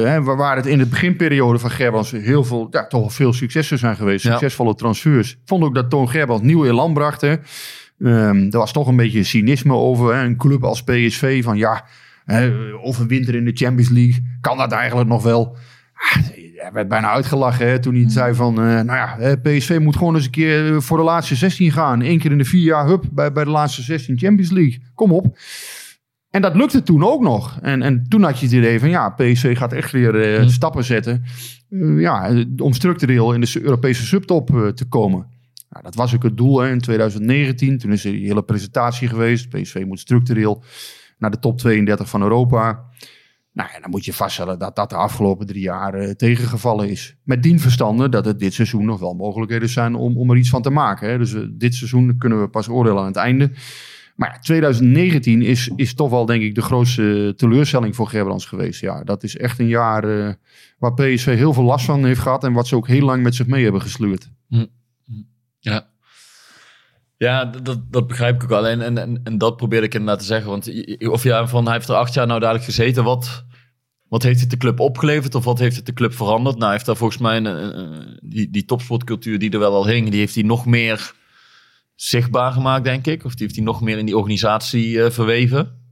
hè, 0.04 0.22
waar 0.22 0.56
het 0.56 0.66
in 0.66 0.78
de 0.78 0.86
beginperiode 0.86 1.58
van 1.58 1.70
Gerbrands 1.70 2.10
heel 2.10 2.44
veel, 2.44 2.66
ja, 2.70 2.86
toch 2.86 3.12
veel 3.12 3.32
successen 3.32 3.78
zijn 3.78 3.96
geweest. 3.96 4.24
Succesvolle 4.24 4.74
transfers. 4.74 5.30
Ik 5.30 5.38
vond 5.44 5.64
ook 5.64 5.74
dat 5.74 5.90
Toon 5.90 6.08
Gerbrands 6.08 6.42
nieuw 6.42 6.64
in 6.64 6.74
land 6.74 6.94
bracht. 6.94 7.20
Hè. 7.20 7.34
Um, 8.04 8.42
er 8.50 8.58
was 8.58 8.72
toch 8.72 8.86
een 8.86 8.96
beetje 8.96 9.22
cynisme 9.22 9.72
over. 9.72 10.14
Hè? 10.14 10.24
Een 10.24 10.36
club 10.36 10.64
als 10.64 10.82
PSV 10.82 11.42
van 11.42 11.56
ja, 11.56 11.84
hè, 12.24 12.72
of 12.72 12.98
een 12.98 13.08
winter 13.08 13.34
in 13.34 13.44
de 13.44 13.52
Champions 13.54 13.90
League. 13.90 14.22
Kan 14.40 14.56
dat 14.56 14.72
eigenlijk 14.72 15.08
nog 15.08 15.22
wel? 15.22 15.56
Ah, 15.94 16.22
hij 16.56 16.70
werd 16.72 16.88
bijna 16.88 17.10
uitgelachen 17.10 17.68
hè, 17.68 17.78
toen 17.78 17.94
hij 17.94 18.10
zei 18.10 18.34
van... 18.34 18.58
Uh, 18.58 18.80
nou 18.80 18.86
ja, 18.86 19.36
PSV 19.42 19.78
moet 19.80 19.96
gewoon 19.96 20.14
eens 20.14 20.24
een 20.24 20.30
keer 20.30 20.82
voor 20.82 20.96
de 20.96 21.02
laatste 21.04 21.34
16 21.34 21.72
gaan. 21.72 22.02
Eén 22.02 22.18
keer 22.18 22.30
in 22.30 22.38
de 22.38 22.44
vier 22.44 22.62
jaar, 22.62 22.86
hup, 22.86 23.04
bij, 23.12 23.32
bij 23.32 23.44
de 23.44 23.50
laatste 23.50 23.82
16 23.82 24.18
Champions 24.18 24.50
League. 24.50 24.82
Kom 24.94 25.12
op. 25.12 25.38
En 26.30 26.42
dat 26.42 26.54
lukte 26.54 26.82
toen 26.82 27.04
ook 27.04 27.22
nog. 27.22 27.58
En, 27.62 27.82
en 27.82 28.06
toen 28.08 28.22
had 28.22 28.38
je 28.38 28.46
het 28.46 28.54
idee 28.54 28.80
van 28.80 28.88
ja, 28.88 29.08
PSV 29.08 29.56
gaat 29.56 29.72
echt 29.72 29.92
weer 29.92 30.40
uh, 30.40 30.48
stappen 30.48 30.84
zetten. 30.84 31.24
Uh, 31.70 32.00
ja, 32.00 32.44
om 32.56 32.72
structureel 32.72 33.32
in 33.32 33.40
de 33.40 33.60
Europese 33.62 34.06
subtop 34.06 34.72
te 34.74 34.84
komen. 34.88 35.26
Nou, 35.74 35.86
dat 35.86 35.94
was 35.94 36.14
ook 36.14 36.22
het 36.22 36.36
doel 36.36 36.60
hè, 36.60 36.70
in 36.70 36.80
2019. 36.80 37.78
Toen 37.78 37.92
is 37.92 38.04
er 38.04 38.12
die 38.12 38.26
hele 38.26 38.42
presentatie 38.42 39.08
geweest. 39.08 39.48
PSV 39.48 39.84
moet 39.86 40.00
structureel 40.00 40.62
naar 41.18 41.30
de 41.30 41.38
top 41.38 41.58
32 41.58 42.08
van 42.08 42.22
Europa. 42.22 42.84
Nou, 43.52 43.70
en 43.74 43.80
dan 43.80 43.90
moet 43.90 44.04
je 44.04 44.12
vaststellen 44.12 44.58
dat 44.58 44.76
dat 44.76 44.90
de 44.90 44.96
afgelopen 44.96 45.46
drie 45.46 45.62
jaar 45.62 46.02
uh, 46.02 46.10
tegengevallen 46.10 46.88
is. 46.88 47.16
Met 47.22 47.42
dien 47.42 47.60
verstande 47.60 48.08
dat 48.08 48.24
het 48.24 48.38
dit 48.38 48.54
seizoen 48.54 48.84
nog 48.84 49.00
wel 49.00 49.14
mogelijkheden 49.14 49.68
zijn 49.68 49.94
om, 49.94 50.18
om 50.18 50.30
er 50.30 50.36
iets 50.36 50.48
van 50.48 50.62
te 50.62 50.70
maken. 50.70 51.08
Hè. 51.08 51.18
Dus 51.18 51.32
uh, 51.32 51.46
dit 51.50 51.74
seizoen 51.74 52.18
kunnen 52.18 52.40
we 52.40 52.48
pas 52.48 52.68
oordelen 52.68 53.00
aan 53.00 53.06
het 53.06 53.16
einde. 53.16 53.50
Maar 54.16 54.30
ja, 54.32 54.38
2019 54.38 55.42
is, 55.42 55.70
is 55.76 55.94
toch 55.94 56.10
wel 56.10 56.26
denk 56.26 56.42
ik 56.42 56.54
de 56.54 56.62
grootste 56.62 57.32
teleurstelling 57.36 57.96
voor 57.96 58.08
Gerbrands 58.08 58.46
geweest. 58.46 58.80
Ja, 58.80 59.04
dat 59.04 59.22
is 59.22 59.36
echt 59.36 59.58
een 59.58 59.68
jaar 59.68 60.04
uh, 60.04 60.32
waar 60.78 60.94
PSV 60.94 61.36
heel 61.36 61.52
veel 61.52 61.62
last 61.62 61.84
van 61.84 62.04
heeft 62.04 62.20
gehad. 62.20 62.44
En 62.44 62.52
wat 62.52 62.66
ze 62.66 62.76
ook 62.76 62.88
heel 62.88 63.04
lang 63.04 63.22
met 63.22 63.34
zich 63.34 63.46
mee 63.46 63.62
hebben 63.62 63.80
gesleurd. 63.80 64.30
Hm. 64.48 64.64
Ja. 67.24 67.44
Dat, 67.44 67.78
dat 67.90 68.06
begrijp 68.06 68.34
ik 68.34 68.42
ook 68.42 68.50
alleen. 68.50 68.80
En, 68.80 68.98
en, 68.98 69.20
en 69.24 69.38
dat 69.38 69.56
probeerde 69.56 69.86
ik 69.86 69.94
inderdaad 69.94 70.18
te 70.18 70.24
zeggen. 70.24 70.50
Want 70.50 70.70
of 71.08 71.22
ja, 71.22 71.46
van 71.46 71.64
hij 71.64 71.74
heeft 71.74 71.88
er 71.88 71.94
acht 71.94 72.14
jaar 72.14 72.26
nou 72.26 72.40
dadelijk 72.40 72.64
gezeten. 72.64 73.04
Wat, 73.04 73.44
wat 74.08 74.22
heeft 74.22 74.40
het 74.40 74.50
de 74.50 74.56
club 74.56 74.80
opgeleverd? 74.80 75.34
Of 75.34 75.44
wat 75.44 75.58
heeft 75.58 75.76
het 75.76 75.86
de 75.86 75.92
club 75.92 76.14
veranderd? 76.14 76.58
Nou, 76.58 76.72
heeft 76.72 76.86
daar 76.86 76.96
volgens 76.96 77.20
mij 77.20 77.40
die, 78.22 78.50
die 78.50 78.64
topsportcultuur 78.64 79.38
die 79.38 79.50
er 79.50 79.58
wel 79.58 79.74
al 79.74 79.86
hing. 79.86 80.10
Die 80.10 80.20
heeft 80.20 80.34
hij 80.34 80.44
nog 80.44 80.66
meer 80.66 81.12
zichtbaar 81.94 82.52
gemaakt, 82.52 82.84
denk 82.84 83.06
ik. 83.06 83.24
Of 83.24 83.34
die 83.34 83.42
heeft 83.42 83.56
hij 83.56 83.64
nog 83.64 83.80
meer 83.80 83.98
in 83.98 84.06
die 84.06 84.16
organisatie 84.16 84.88
uh, 84.88 85.10
verweven. 85.10 85.82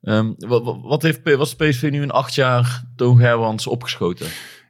Um, 0.00 0.34
wat, 0.38 0.78
wat 0.82 1.02
heeft 1.02 1.22
PSV 1.56 1.88
nu 1.90 2.02
in 2.02 2.10
acht 2.10 2.34
jaar 2.34 2.84
Toon 2.96 3.18
Gerwans 3.18 3.66
opgeschoten? 3.66 4.26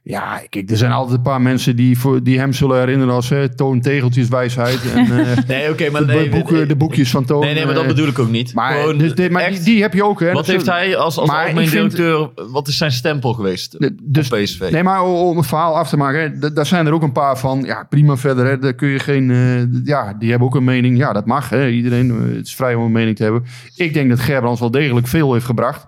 Ja, 0.07 0.41
kijk, 0.49 0.69
er 0.69 0.77
zijn 0.77 0.91
altijd 0.91 1.17
een 1.17 1.23
paar 1.23 1.41
mensen 1.41 1.75
die, 1.75 1.97
voor, 1.97 2.23
die 2.23 2.39
hem 2.39 2.53
zullen 2.53 2.79
herinneren 2.79 3.13
als 3.13 3.29
hè, 3.29 3.55
Toon 3.55 3.81
Tegeltjes 3.81 4.27
wijsheid. 4.27 4.91
En, 4.93 5.05
uh, 5.05 5.37
nee, 5.47 5.69
oké, 5.69 5.89
maar 5.89 6.05
de, 6.05 6.13
nee, 6.13 6.29
boeken, 6.29 6.53
nee, 6.53 6.65
de 6.65 6.75
boekjes 6.75 7.09
van 7.09 7.25
Toon. 7.25 7.41
Nee, 7.41 7.53
nee, 7.53 7.65
maar 7.65 7.73
dat 7.73 7.87
bedoel 7.87 8.07
ik 8.07 8.19
ook 8.19 8.29
niet. 8.29 8.53
Maar, 8.53 8.73
Gewoon, 8.73 8.97
dus 8.97 9.29
maar 9.29 9.41
echt, 9.41 9.55
die, 9.55 9.73
die, 9.73 9.81
heb 9.81 9.93
je 9.93 10.03
ook, 10.03 10.19
hè. 10.19 10.31
Wat 10.31 10.47
heeft 10.47 10.65
hij 10.65 10.97
als, 10.97 11.17
als 11.17 11.29
algemeen 11.29 11.69
directeur, 11.69 12.29
wat 12.49 12.67
is 12.67 12.77
zijn 12.77 12.91
stempel 12.91 13.33
geweest 13.33 13.79
de, 13.79 13.95
dus, 14.01 14.31
op 14.31 14.37
PSV? 14.37 14.69
Nee, 14.71 14.83
maar 14.83 15.03
om 15.03 15.37
het 15.37 15.47
verhaal 15.47 15.77
af 15.77 15.89
te 15.89 15.97
maken, 15.97 16.19
hè, 16.39 16.53
daar 16.53 16.65
zijn 16.65 16.85
er 16.85 16.93
ook 16.93 17.03
een 17.03 17.11
paar 17.11 17.37
van. 17.37 17.63
Ja, 17.63 17.83
prima 17.89 18.17
verder, 18.17 18.45
hè, 18.45 18.59
daar 18.59 18.73
kun 18.73 18.87
je 18.87 18.99
geen... 18.99 19.29
Uh, 19.29 19.61
ja, 19.83 20.13
die 20.19 20.29
hebben 20.29 20.47
ook 20.47 20.55
een 20.55 20.63
mening. 20.63 20.97
Ja, 20.97 21.13
dat 21.13 21.25
mag, 21.25 21.49
hè. 21.49 21.69
Iedereen 21.69 22.09
het 22.35 22.45
is 22.45 22.55
vrij 22.55 22.75
om 22.75 22.83
een 22.83 22.91
mening 22.91 23.15
te 23.15 23.23
hebben. 23.23 23.45
Ik 23.75 23.93
denk 23.93 24.09
dat 24.09 24.19
Gerbrands 24.19 24.59
wel 24.59 24.71
degelijk 24.71 25.07
veel 25.07 25.33
heeft 25.33 25.45
gebracht. 25.45 25.85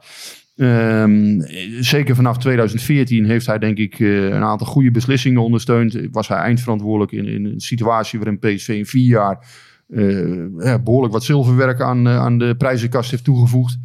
Um, 0.59 1.41
zeker 1.79 2.15
vanaf 2.15 2.37
2014 2.37 3.25
heeft 3.25 3.45
hij 3.45 3.57
denk 3.57 3.77
ik 3.77 3.99
uh, 3.99 4.23
een 4.23 4.43
aantal 4.43 4.67
goede 4.67 4.91
beslissingen 4.91 5.41
ondersteund. 5.41 5.97
Was 6.11 6.27
hij 6.27 6.37
eindverantwoordelijk 6.37 7.11
in, 7.11 7.25
in 7.25 7.45
een 7.45 7.59
situatie 7.59 8.19
waarin 8.19 8.39
PSV 8.39 8.67
in 8.67 8.85
vier 8.85 9.05
jaar 9.05 9.45
uh, 9.87 10.45
ja, 10.57 10.79
behoorlijk 10.79 11.13
wat 11.13 11.23
zilverwerk 11.23 11.81
aan, 11.81 12.07
uh, 12.07 12.19
aan 12.19 12.37
de 12.37 12.55
prijzenkast 12.55 13.11
heeft 13.11 13.23
toegevoegd. 13.23 13.77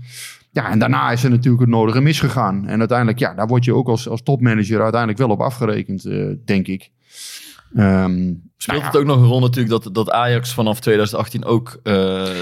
Ja, 0.52 0.70
en 0.70 0.78
daarna 0.78 1.10
is 1.10 1.24
er 1.24 1.30
natuurlijk 1.30 1.62
het 1.62 1.70
nodige 1.70 2.00
misgegaan. 2.00 2.66
En 2.66 2.78
uiteindelijk, 2.78 3.18
ja, 3.18 3.34
daar 3.34 3.46
word 3.46 3.64
je 3.64 3.74
ook 3.74 3.88
als, 3.88 4.08
als 4.08 4.22
topmanager 4.22 4.80
uiteindelijk 4.82 5.20
wel 5.20 5.30
op 5.30 5.40
afgerekend, 5.40 6.02
denk 6.44 6.66
ik. 6.66 6.90
Um, 7.76 8.50
Speelt 8.56 8.78
nou 8.78 8.78
ja. 8.78 8.86
het 8.86 8.96
ook 8.96 9.04
nog 9.04 9.16
een 9.16 9.28
rol 9.28 9.40
natuurlijk 9.40 9.82
dat, 9.82 9.94
dat 9.94 10.10
Ajax 10.10 10.54
vanaf 10.54 10.80
2018 10.80 11.44
ook 11.44 11.80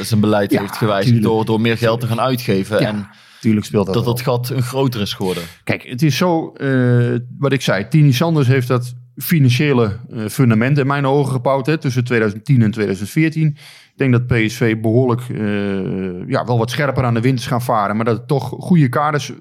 zijn 0.02 0.20
beleid 0.20 0.50
ja, 0.50 0.60
heeft 0.60 0.76
gewijzigd 0.76 1.22
door, 1.22 1.44
door 1.44 1.60
meer 1.60 1.78
geld 1.78 2.00
te 2.00 2.06
gaan 2.06 2.20
uitgeven. 2.20 2.80
Ja. 2.80 2.86
En 2.86 3.08
Tuurlijk 3.40 3.66
speelt 3.66 3.86
dat 3.86 3.94
dat 3.94 4.04
dat 4.04 4.20
gat 4.20 4.50
een 4.50 4.62
groter 4.62 5.00
is 5.00 5.12
geworden. 5.12 5.42
Kijk, 5.64 5.82
het 5.82 6.02
is 6.02 6.16
zo, 6.16 6.52
uh, 6.56 7.18
wat 7.38 7.52
ik 7.52 7.60
zei, 7.60 7.88
Tini 7.88 8.12
Sanders 8.12 8.46
heeft 8.46 8.68
dat 8.68 8.94
financiële 9.16 9.96
uh, 10.10 10.28
fundament 10.28 10.78
in 10.78 10.86
mijn 10.86 11.06
ogen 11.06 11.32
gebouwd 11.32 11.66
hè, 11.66 11.78
tussen 11.78 12.04
2010 12.04 12.62
en 12.62 12.70
2014. 12.70 13.46
Ik 13.46 13.56
denk 13.96 14.12
dat 14.12 14.26
PSV 14.26 14.80
behoorlijk 14.80 15.28
uh, 15.28 16.28
ja, 16.28 16.44
wel 16.44 16.58
wat 16.58 16.70
scherper 16.70 17.04
aan 17.04 17.14
de 17.14 17.20
wind 17.20 17.38
is 17.38 17.46
gaan 17.46 17.62
varen, 17.62 17.96
maar 17.96 18.04
dat 18.04 18.16
het 18.16 18.28
toch 18.28 18.48
goede 18.48 18.88
kaders 18.88 19.32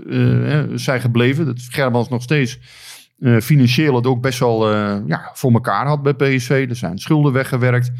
zijn 0.74 1.02
gebleven. 1.02 1.46
Dat 1.46 1.68
Gerbrands 1.70 2.10
nog 2.10 2.22
steeds 2.22 2.60
financieel 3.42 3.96
het 3.96 4.08
ook 4.08 4.22
best 4.22 4.40
wel 4.40 4.70
ja, 5.08 5.32
voor 5.34 5.52
elkaar 5.52 5.88
had 5.88 6.04
bij 6.04 6.14
PSV. 6.14 6.66
Er 6.70 6.76
zijn 6.76 6.98
schulden 6.98 7.34
weggewerkt. 7.34 7.92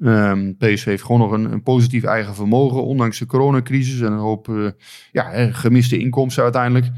Um, 0.00 0.56
PSV 0.56 0.84
heeft 0.84 1.02
gewoon 1.02 1.20
nog 1.20 1.30
een, 1.30 1.52
een, 1.52 1.62
positief 1.62 2.04
eigen 2.04 2.34
vermogen, 2.34 2.84
ondanks 2.84 3.18
de 3.18 3.26
coronacrisis 3.26 4.00
en 4.00 4.12
een 4.12 4.18
hoop 4.18 4.48
uh, 4.48 4.70
ja, 5.12 5.52
gemiste 5.52 5.98
inkomsten 5.98 6.42
uiteindelijk. 6.42 6.90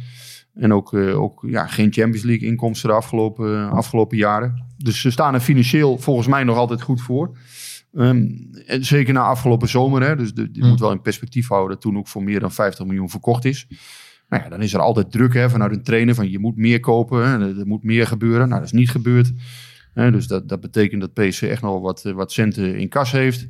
En 0.55 0.73
ook, 0.73 0.93
uh, 0.93 1.21
ook 1.21 1.45
ja, 1.47 1.67
geen 1.67 1.93
Champions 1.93 2.23
League 2.23 2.49
inkomsten 2.49 2.89
de 2.89 2.95
afgelopen, 2.95 3.51
uh, 3.51 3.73
afgelopen 3.73 4.17
jaren. 4.17 4.65
Dus 4.77 5.01
ze 5.01 5.11
staan 5.11 5.35
er 5.35 5.41
financieel 5.41 5.99
volgens 5.99 6.27
mij 6.27 6.45
nog 6.45 6.57
altijd 6.57 6.83
goed 6.83 7.01
voor. 7.01 7.37
Um, 7.93 8.51
en 8.67 8.85
zeker 8.85 9.13
na 9.15 9.23
afgelopen 9.23 9.69
zomer, 9.69 10.03
hè, 10.03 10.17
dus 10.17 10.33
mm. 10.33 10.69
moet 10.69 10.81
wel 10.81 10.91
in 10.91 11.03
perspectief 11.03 11.49
houden, 11.49 11.79
toen 11.79 11.99
ook 11.99 12.09
voor 12.09 12.23
meer 12.23 12.41
dan 12.41 12.53
50 12.53 12.87
miljoen 12.87 13.11
verkocht 13.11 13.45
is. 13.45 13.67
Nou 14.29 14.43
ja, 14.43 14.49
dan 14.49 14.63
is 14.63 14.75
er 14.75 14.81
altijd 14.81 15.11
druk 15.13 15.35
hè, 15.35 15.51
vanuit 15.51 15.73
een 15.73 15.83
trainer 15.83 16.15
van 16.15 16.31
je 16.31 16.39
moet 16.39 16.57
meer 16.57 16.81
kopen, 16.81 17.29
hè, 17.29 17.59
er 17.59 17.67
moet 17.67 17.83
meer 17.83 18.07
gebeuren. 18.07 18.49
Nou, 18.49 18.61
dat 18.61 18.73
is 18.73 18.79
niet 18.79 18.91
gebeurd. 18.91 19.33
Dus 19.95 20.27
dat, 20.27 20.49
dat 20.49 20.61
betekent 20.61 21.01
dat 21.01 21.15
PSV 21.15 21.43
echt 21.43 21.63
nog 21.63 21.81
wat, 21.81 22.05
eh, 22.05 22.13
wat 22.13 22.33
centen 22.33 22.79
in 22.79 22.89
kas 22.89 23.13
heeft. 23.13 23.49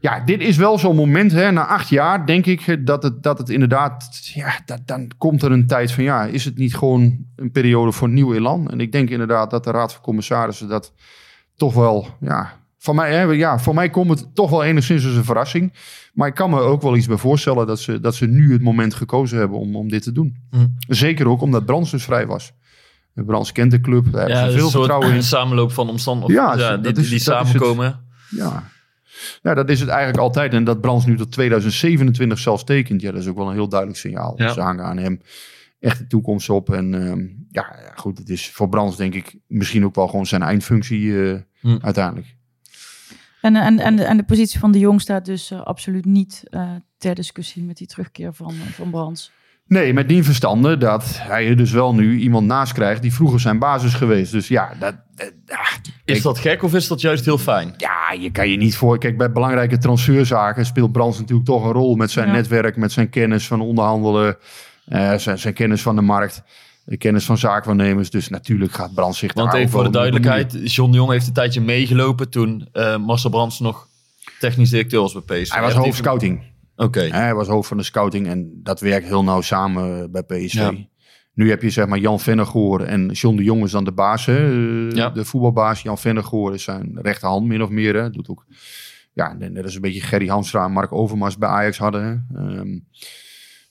Ja, 0.00 0.20
dit 0.20 0.40
is 0.40 0.56
wel 0.56 0.78
zo'n 0.78 0.96
moment, 0.96 1.32
hè, 1.32 1.50
na 1.50 1.66
acht 1.66 1.88
jaar 1.88 2.26
denk 2.26 2.46
ik 2.46 2.86
dat 2.86 3.02
het, 3.02 3.22
dat 3.22 3.38
het 3.38 3.48
inderdaad, 3.48 4.20
ja, 4.34 4.60
dat, 4.64 4.80
dan 4.84 5.10
komt 5.18 5.42
er 5.42 5.52
een 5.52 5.66
tijd 5.66 5.92
van, 5.92 6.04
ja, 6.04 6.24
is 6.24 6.44
het 6.44 6.58
niet 6.58 6.76
gewoon 6.76 7.18
een 7.36 7.50
periode 7.50 7.92
voor 7.92 8.08
nieuw 8.08 8.34
elan? 8.34 8.70
En 8.70 8.80
ik 8.80 8.92
denk 8.92 9.10
inderdaad 9.10 9.50
dat 9.50 9.64
de 9.64 9.70
Raad 9.70 9.92
van 9.92 10.02
Commissarissen 10.02 10.68
dat 10.68 10.92
toch 11.56 11.74
wel, 11.74 12.06
ja, 12.20 12.58
van 12.78 12.94
mij, 12.94 13.14
hè, 13.14 13.22
ja, 13.22 13.58
voor 13.58 13.74
mij 13.74 13.90
komt 13.90 14.10
het 14.10 14.34
toch 14.34 14.50
wel 14.50 14.64
enigszins 14.64 15.04
als 15.04 15.14
een 15.14 15.24
verrassing. 15.24 15.72
Maar 16.14 16.28
ik 16.28 16.34
kan 16.34 16.50
me 16.50 16.60
ook 16.60 16.82
wel 16.82 16.96
iets 16.96 17.06
bij 17.06 17.16
voorstellen 17.16 17.66
dat 17.66 17.80
ze, 17.80 18.00
dat 18.00 18.14
ze 18.14 18.26
nu 18.26 18.52
het 18.52 18.62
moment 18.62 18.94
gekozen 18.94 19.38
hebben 19.38 19.58
om, 19.58 19.76
om 19.76 19.88
dit 19.88 20.02
te 20.02 20.12
doen. 20.12 20.36
Hm. 20.50 20.66
Zeker 20.88 21.28
ook 21.28 21.40
omdat 21.40 21.66
Brands 21.66 21.90
dus 21.90 22.04
vrij 22.04 22.26
was. 22.26 22.52
Brands 23.24 23.52
kent 23.52 23.70
de 23.70 23.80
club, 23.80 24.12
daar 24.12 24.20
hebben 24.28 24.36
ze 24.38 24.44
dus 24.44 24.54
veel 24.54 24.64
een 24.64 24.70
soort 24.70 24.84
vertrouwen 24.86 25.14
in. 25.16 25.22
samenloop 25.38 25.72
van 25.72 25.88
omstandigheden. 25.88 26.44
Ja, 26.44 26.58
Ja, 26.58 26.76
dat 26.76 26.94
die, 26.94 27.04
is- 27.04 27.10
die 27.10 27.24
dat 27.24 27.44
is 27.46 27.52
het. 27.52 27.56
samenkomen. 27.62 28.06
Ja. 28.30 28.68
ja, 29.42 29.54
dat 29.54 29.70
is 29.70 29.80
het 29.80 29.88
eigenlijk 29.88 30.18
altijd. 30.18 30.54
En 30.54 30.64
dat 30.64 30.80
Brands 30.80 31.06
nu 31.06 31.16
tot 31.16 31.32
2027 31.32 32.38
zelfs 32.38 32.64
tekent, 32.64 33.00
ja, 33.00 33.10
dat 33.12 33.20
is 33.20 33.26
ook 33.28 33.36
wel 33.36 33.46
een 33.48 33.54
heel 33.54 33.68
duidelijk 33.68 33.98
signaal. 34.00 34.32
Ja. 34.36 34.52
Ze 34.52 34.60
hangen 34.60 34.84
aan 34.84 34.96
hem 34.98 35.20
echt 35.80 35.98
de 35.98 36.06
toekomst 36.06 36.50
op. 36.50 36.70
En 36.72 36.94
ehm, 37.06 37.26
ja, 37.50 37.92
goed, 37.94 38.18
het 38.18 38.28
is 38.28 38.50
voor 38.50 38.68
Brands 38.68 38.96
denk 38.96 39.14
ik 39.14 39.36
misschien 39.46 39.84
ook 39.84 39.94
wel 39.94 40.08
gewoon 40.08 40.26
zijn 40.26 40.42
eindfunctie 40.42 41.30
eh, 41.32 41.38
Hm. 41.60 41.76
uiteindelijk. 41.80 42.36
En, 43.40 43.56
en, 43.56 43.78
en, 43.78 43.96
de, 43.96 44.02
en 44.04 44.16
de 44.16 44.22
positie 44.24 44.58
van 44.58 44.72
de 44.72 44.78
Jong 44.78 45.00
staat 45.00 45.24
dus 45.24 45.50
eh, 45.50 45.60
absoluut 45.62 46.04
niet 46.04 46.42
eh, 46.44 46.70
ter 46.98 47.14
discussie 47.14 47.62
met 47.64 47.76
die 47.76 47.86
terugkeer 47.86 48.32
van, 48.34 48.52
van 48.54 48.90
Brands. 48.90 49.30
Nee, 49.68 49.92
met 49.92 50.08
die 50.08 50.24
verstande 50.24 50.78
dat 50.78 51.04
hij 51.20 51.48
er 51.48 51.56
dus 51.56 51.70
wel 51.70 51.94
nu 51.94 52.18
iemand 52.18 52.46
naast 52.46 52.72
krijgt 52.72 53.02
die 53.02 53.14
vroeger 53.14 53.40
zijn 53.40 53.58
basis 53.58 53.94
geweest. 53.94 54.32
Dus 54.32 54.48
ja, 54.48 54.72
dat, 54.80 54.94
dat- 55.16 55.32
ja, 55.46 55.58
Is 56.04 56.22
dat 56.22 56.38
gek 56.38 56.62
of 56.62 56.74
is 56.74 56.88
dat 56.88 57.00
juist 57.00 57.24
heel 57.24 57.38
fijn? 57.38 57.74
ja, 57.76 58.12
je 58.20 58.30
kan 58.30 58.48
je 58.48 58.56
niet 58.56 58.76
voor. 58.76 58.98
Kijk, 58.98 59.16
bij 59.18 59.32
belangrijke 59.32 59.78
transferzaken 59.78 60.66
speelt 60.66 60.92
Brands 60.92 61.18
natuurlijk 61.18 61.46
toch 61.46 61.64
een 61.64 61.72
rol 61.72 61.94
met 61.96 62.10
zijn 62.10 62.26
Ja. 62.26 62.32
netwerk, 62.32 62.76
met 62.76 62.92
zijn 62.92 63.08
kennis 63.08 63.46
van 63.46 63.60
onderhandelen, 63.60 64.36
eh, 64.86 65.14
zijn, 65.14 65.38
zijn 65.38 65.54
kennis 65.54 65.82
van 65.82 65.96
de 65.96 66.02
markt, 66.02 66.42
de 66.84 66.96
kennis 66.96 67.24
van 67.24 67.38
zaakwaarnemers. 67.38 68.10
Dus 68.10 68.28
natuurlijk 68.28 68.72
gaat 68.72 68.94
Brands 68.94 69.18
zich 69.18 69.32
Want 69.34 69.52
even 69.54 69.70
voor 69.70 69.84
de 69.84 69.90
duidelijkheid, 69.90 70.72
John 70.74 70.90
de 70.90 70.96
Jong 70.96 71.10
heeft 71.10 71.26
een 71.26 71.32
tijdje 71.32 71.60
meegelopen 71.60 72.30
toen 72.30 72.68
eh, 72.72 72.96
Marcel 72.96 73.30
Brands 73.30 73.60
nog 73.60 73.86
technisch 74.40 74.70
directeur 74.70 75.00
was 75.00 75.12
bij 75.24 75.40
PSV. 75.42 75.52
Hij 75.52 75.62
was 75.62 75.72
hoofd 75.72 75.96
scouting. 75.96 76.42
Oké. 76.78 77.00
Hij 77.00 77.34
was 77.34 77.48
hoofd 77.48 77.68
van 77.68 77.76
de 77.76 77.82
scouting 77.82 78.26
en 78.26 78.60
dat 78.62 78.80
werkt 78.80 79.06
heel 79.06 79.24
nauw 79.24 79.40
samen 79.40 80.10
bij 80.12 80.22
PSV. 80.22 80.54
Ja. 80.54 80.72
Nu 81.34 81.48
heb 81.50 81.62
je 81.62 81.70
zeg 81.70 81.86
maar 81.86 81.98
Jan 81.98 82.20
Vennegoor 82.20 82.80
en 82.80 83.06
John 83.10 83.36
de 83.36 83.42
Jong 83.42 83.64
is 83.64 83.70
dan 83.70 83.84
de 83.84 83.92
baas, 83.92 84.26
hè, 84.26 84.36
eh, 84.88 84.96
Ja. 84.96 85.10
de 85.10 85.24
voetbalbaas. 85.24 85.82
Jan 85.82 85.98
Vennegoor 85.98 86.54
is 86.54 86.62
zijn 86.62 86.98
rechterhand 87.02 87.46
min 87.46 87.62
of 87.62 87.68
meer. 87.68 87.94
Hè. 87.94 88.10
Doet 88.10 88.28
ook, 88.28 88.46
ja, 89.12 89.32
net 89.38 89.64
als 89.64 89.74
een 89.74 89.80
beetje 89.80 90.00
Gerry 90.00 90.26
Hamstra 90.26 90.64
en 90.64 90.72
Mark 90.72 90.92
Overmars 90.92 91.38
bij 91.38 91.48
Ajax 91.48 91.78
hadden. 91.78 92.26
Hè. 92.32 92.38
Ehm, 92.40 92.78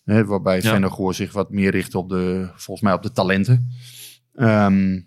hè, 0.03 0.25
waarbij 0.25 0.61
Ja. 0.61 0.69
Vennegoor 0.71 1.13
zich 1.13 1.33
wat 1.33 1.51
meer 1.51 1.71
richt 1.71 1.95
op 1.95 2.09
de, 2.09 2.49
volgens 2.55 2.81
mij 2.81 2.93
op 2.93 3.03
de 3.03 3.11
talenten. 3.11 3.69
Ehm, 4.35 4.99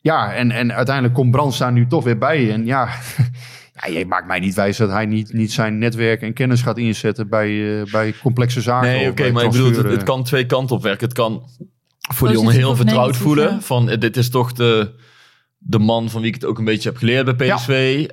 ja, 0.00 0.34
en, 0.34 0.50
en 0.50 0.72
uiteindelijk 0.72 1.14
komt 1.14 1.30
Brands 1.30 1.58
daar 1.58 1.72
nu 1.72 1.86
toch 1.86 2.04
weer 2.04 2.18
bij. 2.18 2.52
En 2.52 2.64
ja, 2.66 2.88
ja, 3.86 3.98
je 3.98 4.06
maakt 4.06 4.26
mij 4.26 4.38
niet 4.38 4.54
wijs 4.54 4.76
dat 4.76 4.90
hij 4.90 5.06
niet, 5.06 5.32
niet 5.32 5.52
zijn 5.52 5.78
netwerk 5.78 6.22
en 6.22 6.32
kennis 6.32 6.62
gaat 6.62 6.78
inzetten 6.78 7.28
bij, 7.28 7.80
eh, 7.80 7.90
bij 7.92 8.14
complexe 8.22 8.60
zaken. 8.60 8.88
Nee, 8.88 9.10
oké, 9.10 9.30
maar 9.30 9.44
ik 9.44 9.50
bedoel, 9.50 9.90
het, 9.90 10.02
kan 10.02 10.24
twee 10.24 10.46
kanten 10.46 10.76
op 10.76 10.82
werken. 10.82 11.04
Het 11.08 11.16
kan 11.16 11.42
voor 12.14 12.28
die 12.28 12.36
jongen 12.36 12.54
heel 12.54 12.76
vertrouwd 12.76 13.00
negatief, 13.00 13.22
voelen. 13.22 13.50
ja. 13.50 13.60
Van, 13.60 13.90
eh, 13.90 14.00
dit 14.00 14.16
is 14.16 14.30
toch 14.30 14.52
de, 14.52 14.94
de 15.58 15.78
man 15.78 16.10
van 16.10 16.20
wie 16.20 16.28
ik 16.28 16.34
het 16.34 16.44
ook 16.44 16.58
een 16.58 16.64
beetje 16.64 16.88
heb 16.88 16.98
geleerd 16.98 17.36
bij 17.36 17.54
PSV. 17.54 18.06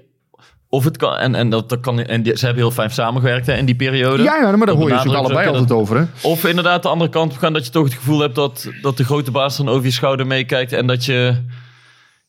Of 0.69 0.83
het 0.83 0.97
kan, 0.97 1.17
en, 1.17 1.35
en, 1.35 1.49
dat, 1.49 1.69
dat 1.69 1.79
kan, 1.79 1.99
en 1.99 2.23
die- 2.23 2.37
ze 2.37 2.45
hebben 2.45 2.63
heel 2.63 2.71
fijn 2.73 2.89
samengewerkt 2.91 3.45
hè, 3.47 3.53
in 3.57 3.65
die 3.65 3.75
periode. 3.75 4.23
Ja, 4.23 4.35
ja, 4.35 4.55
maar 4.55 4.67
daar 4.67 4.75
hoor 4.75 4.89
je 4.91 4.99
ze 4.99 5.15
allebei 5.15 5.47
altijd 5.47 5.71
over. 5.71 5.97
Hè? 5.97 6.03
Of 6.21 6.45
inderdaad 6.45 6.83
de 6.83 6.89
andere 6.89 7.09
kant 7.09 7.31
op 7.31 7.37
gaan 7.37 7.53
dat 7.53 7.65
je 7.65 7.71
toch 7.71 7.83
het 7.83 7.93
gevoel 7.93 8.19
hebt 8.19 8.35
dat, 8.35 8.69
dat 8.81 8.97
de 8.97 9.03
grote 9.03 9.31
baas 9.31 9.57
dan 9.57 9.69
over 9.69 9.85
je 9.85 9.91
schouder 9.91 10.27
meekijkt. 10.27 10.71
En 10.73 10.87
dat 10.87 11.05
je, 11.05 11.35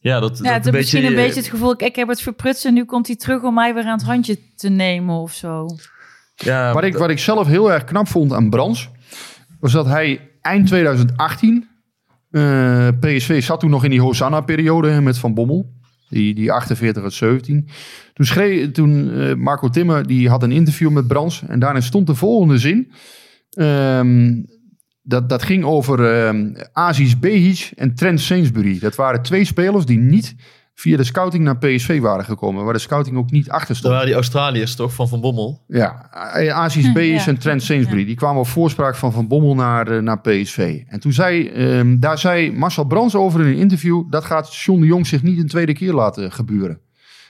ja, 0.06 0.20
dat, 0.20 0.38
Ja, 0.38 0.44
dat 0.44 0.52
het 0.52 0.66
is 0.66 0.72
misschien 0.72 1.04
een 1.04 1.14
beetje 1.14 1.40
het 1.40 1.50
gevoel, 1.50 1.74
ik 1.82 1.96
heb 1.96 2.08
het 2.08 2.20
verprutst 2.20 2.64
en 2.64 2.74
nu 2.74 2.84
komt 2.84 3.06
hij 3.06 3.16
terug 3.16 3.42
om 3.42 3.54
mij 3.54 3.74
weer 3.74 3.84
aan 3.84 3.96
het 3.96 4.06
handje 4.06 4.38
te 4.56 4.68
nemen 4.68 5.14
of 5.14 5.32
zo. 5.32 5.66
Ja, 6.34 6.72
Wat 6.72 6.84
ik, 6.84 6.96
wat 6.96 7.10
ik 7.10 7.18
zelf 7.18 7.46
heel 7.46 7.72
erg 7.72 7.84
knap 7.84 8.08
vond 8.08 8.32
aan 8.32 8.50
Brands, 8.50 8.88
was 9.60 9.72
dat 9.72 9.86
hij 9.86 10.30
eind 10.40 10.66
2018, 10.66 11.68
eh, 12.30 12.88
PSV 13.00 13.42
zat 13.42 13.60
toen 13.60 13.70
nog 13.70 13.84
in 13.84 13.90
die 13.90 14.00
Hosanna-periode 14.00 15.00
met 15.00 15.18
Van 15.18 15.34
Bommel, 15.34 15.72
die, 16.08 16.34
die 16.34 16.52
48 16.52 17.02
uit 17.02 17.12
17. 17.12 17.68
Toen, 18.12 18.26
schreef, 18.26 18.70
toen 18.70 19.12
eh, 19.12 19.34
Marco 19.34 19.68
Timmer, 19.68 20.06
die 20.06 20.28
had 20.28 20.42
een 20.42 20.52
interview 20.52 20.90
met 20.90 21.06
Brands 21.06 21.42
en 21.46 21.58
daarin 21.58 21.82
stond 21.82 22.06
de 22.06 22.14
volgende 22.14 22.58
zin. 22.58 22.92
Ehm, 23.50 24.32
dat, 25.06 25.28
dat 25.28 25.42
ging 25.42 25.64
over 25.64 26.24
ehm 26.26 26.54
Aziz 26.72 27.14
Behic 27.14 27.70
en 27.76 27.94
Trent 27.94 28.20
Sainsbury. 28.20 28.78
Dat 28.78 28.94
waren 28.94 29.22
twee 29.22 29.44
spelers 29.44 29.84
die 29.84 29.98
niet 29.98 30.34
via 30.74 30.96
de 30.96 31.04
scouting 31.04 31.44
naar 31.44 31.58
PSV 31.58 32.00
waren 32.00 32.24
gekomen, 32.24 32.64
waar 32.64 32.72
de 32.72 32.78
scouting 32.78 33.16
ook 33.16 33.30
niet 33.30 33.50
achter 33.50 33.68
dat 33.68 33.76
stond. 33.76 33.92
waren 33.92 34.06
die 34.06 34.14
Australiërs 34.14 34.74
toch, 34.74 34.94
van 34.94 35.08
Van 35.08 35.20
Bommel? 35.20 35.62
Ja, 35.66 36.08
Aziz 36.52 36.92
Bees 36.92 37.24
Ja. 37.24 37.30
en 37.30 37.38
Trent 37.38 37.62
Sainsbury. 37.62 38.04
Die 38.04 38.14
kwamen 38.14 38.40
op 38.40 38.46
voorspraak 38.46 38.96
van 38.96 39.12
Van 39.12 39.28
Bommel 39.28 39.54
naar, 39.54 39.88
eh, 39.88 40.02
naar 40.02 40.20
PSV. 40.20 40.82
En 40.86 41.00
toen 41.00 41.12
zei, 41.12 41.48
ehm, 41.48 41.98
daar 41.98 42.18
zei 42.18 42.52
Marcel 42.52 42.84
Brands 42.84 43.14
over 43.14 43.40
in 43.40 43.46
een 43.46 43.56
interview... 43.56 44.10
dat 44.10 44.24
gaat 44.24 44.54
John 44.54 44.80
de 44.80 44.86
Jong 44.86 45.06
zich 45.06 45.22
niet 45.22 45.38
een 45.38 45.48
tweede 45.48 45.72
keer 45.72 45.92
laten 45.92 46.32
gebeuren. 46.32 46.80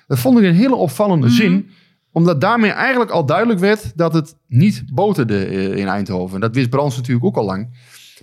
Dat 0.06 0.18
vond 0.18 0.38
ik 0.38 0.44
een 0.44 0.54
hele 0.54 0.74
opvallende 0.74 1.28
zin... 1.30 1.68
omdat 2.16 2.40
daarmee 2.40 2.70
eigenlijk 2.70 3.11
al 3.11 3.26
duidelijk 3.26 3.61
werd... 3.61 3.92
dat 3.96 4.14
het 4.14 4.37
niet 4.48 4.83
boterde 4.92 5.46
eh, 5.46 5.76
in 5.76 5.87
Eindhoven. 5.87 6.40
Dat 6.40 6.55
wist 6.55 6.70
Brands 6.70 6.96
natuurlijk 6.96 7.26
ook 7.26 7.37
al 7.37 7.44
lang. 7.44 7.68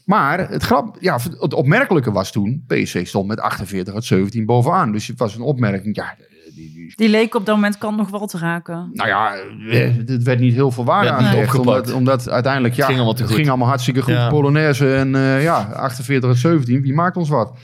Maar 0.06 0.49
het, 0.49 0.63
grap, 0.63 0.97
ja, 0.99 1.19
het 1.39 1.53
opmerkelijke 1.53 2.12
was 2.12 2.32
toen... 2.32 2.63
PSV 2.67 3.08
stond 3.08 3.27
met 3.27 3.39
48 3.39 3.93
uit 3.93 4.03
17 4.03 4.45
bovenaan. 4.45 4.91
Dus 4.91 5.08
het 5.08 5.19
was 5.19 5.36
een 5.36 5.41
opmerking... 5.41 5.95
Ja, 5.95 6.15
die, 6.56 6.73
die 6.73 6.93
Die 6.95 7.10
leek 7.10 7.36
op 7.36 7.45
dat 7.45 7.56
moment 7.56 7.77
kan 7.77 7.95
nog 7.95 8.10
wel 8.10 8.27
te 8.27 8.38
raken. 8.38 8.89
nou 8.93 9.10
ja, 9.10 9.36
eh, 9.69 9.95
het 10.06 10.23
werd 10.23 10.39
niet 10.39 10.53
heel 10.53 10.71
veel 10.71 10.86
waarde 10.86 11.38
opgepakt. 11.38 11.58
Omdat, 11.58 11.93
omdat 11.93 12.29
uiteindelijk, 12.29 12.73
ja, 12.73 12.79
Het 12.79 12.89
ging 12.89 12.97
allemaal 12.97 13.15
te 13.15 13.21
het 13.21 13.29
goed. 13.32 13.39
ging 13.39 13.49
allemaal 13.49 13.67
hartstikke 13.67 14.01
goed. 14.01 14.13
Ja. 14.13 14.29
Polonaise 14.29 14.95
en 14.95 15.15
eh, 15.15 15.43
ja, 15.43 15.71
48 15.73 16.29
en 16.29 16.38
17, 16.38 16.82
wie 16.82 16.93
maakt 16.93 17.17
ons 17.17 17.29
wat? 17.29 17.58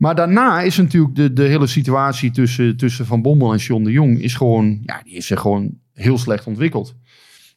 Maar 0.00 0.14
daarna 0.14 0.60
is 0.60 0.76
natuurlijk 0.76 1.14
de, 1.14 1.32
de 1.32 1.42
hele 1.42 1.66
situatie 1.66 2.30
tussen, 2.30 2.76
tussen 2.76 3.06
Van 3.06 3.22
Bommel 3.22 3.52
en 3.52 3.58
John 3.58 3.84
de 3.84 3.90
Jong... 3.90 4.20
is 4.20 4.34
gewoon, 4.34 4.78
ja, 4.82 5.00
die 5.04 5.14
is 5.14 5.26
zich 5.26 5.40
gewoon 5.40 5.78
heel 5.92 6.18
slecht 6.18 6.46
ontwikkeld. 6.46 6.94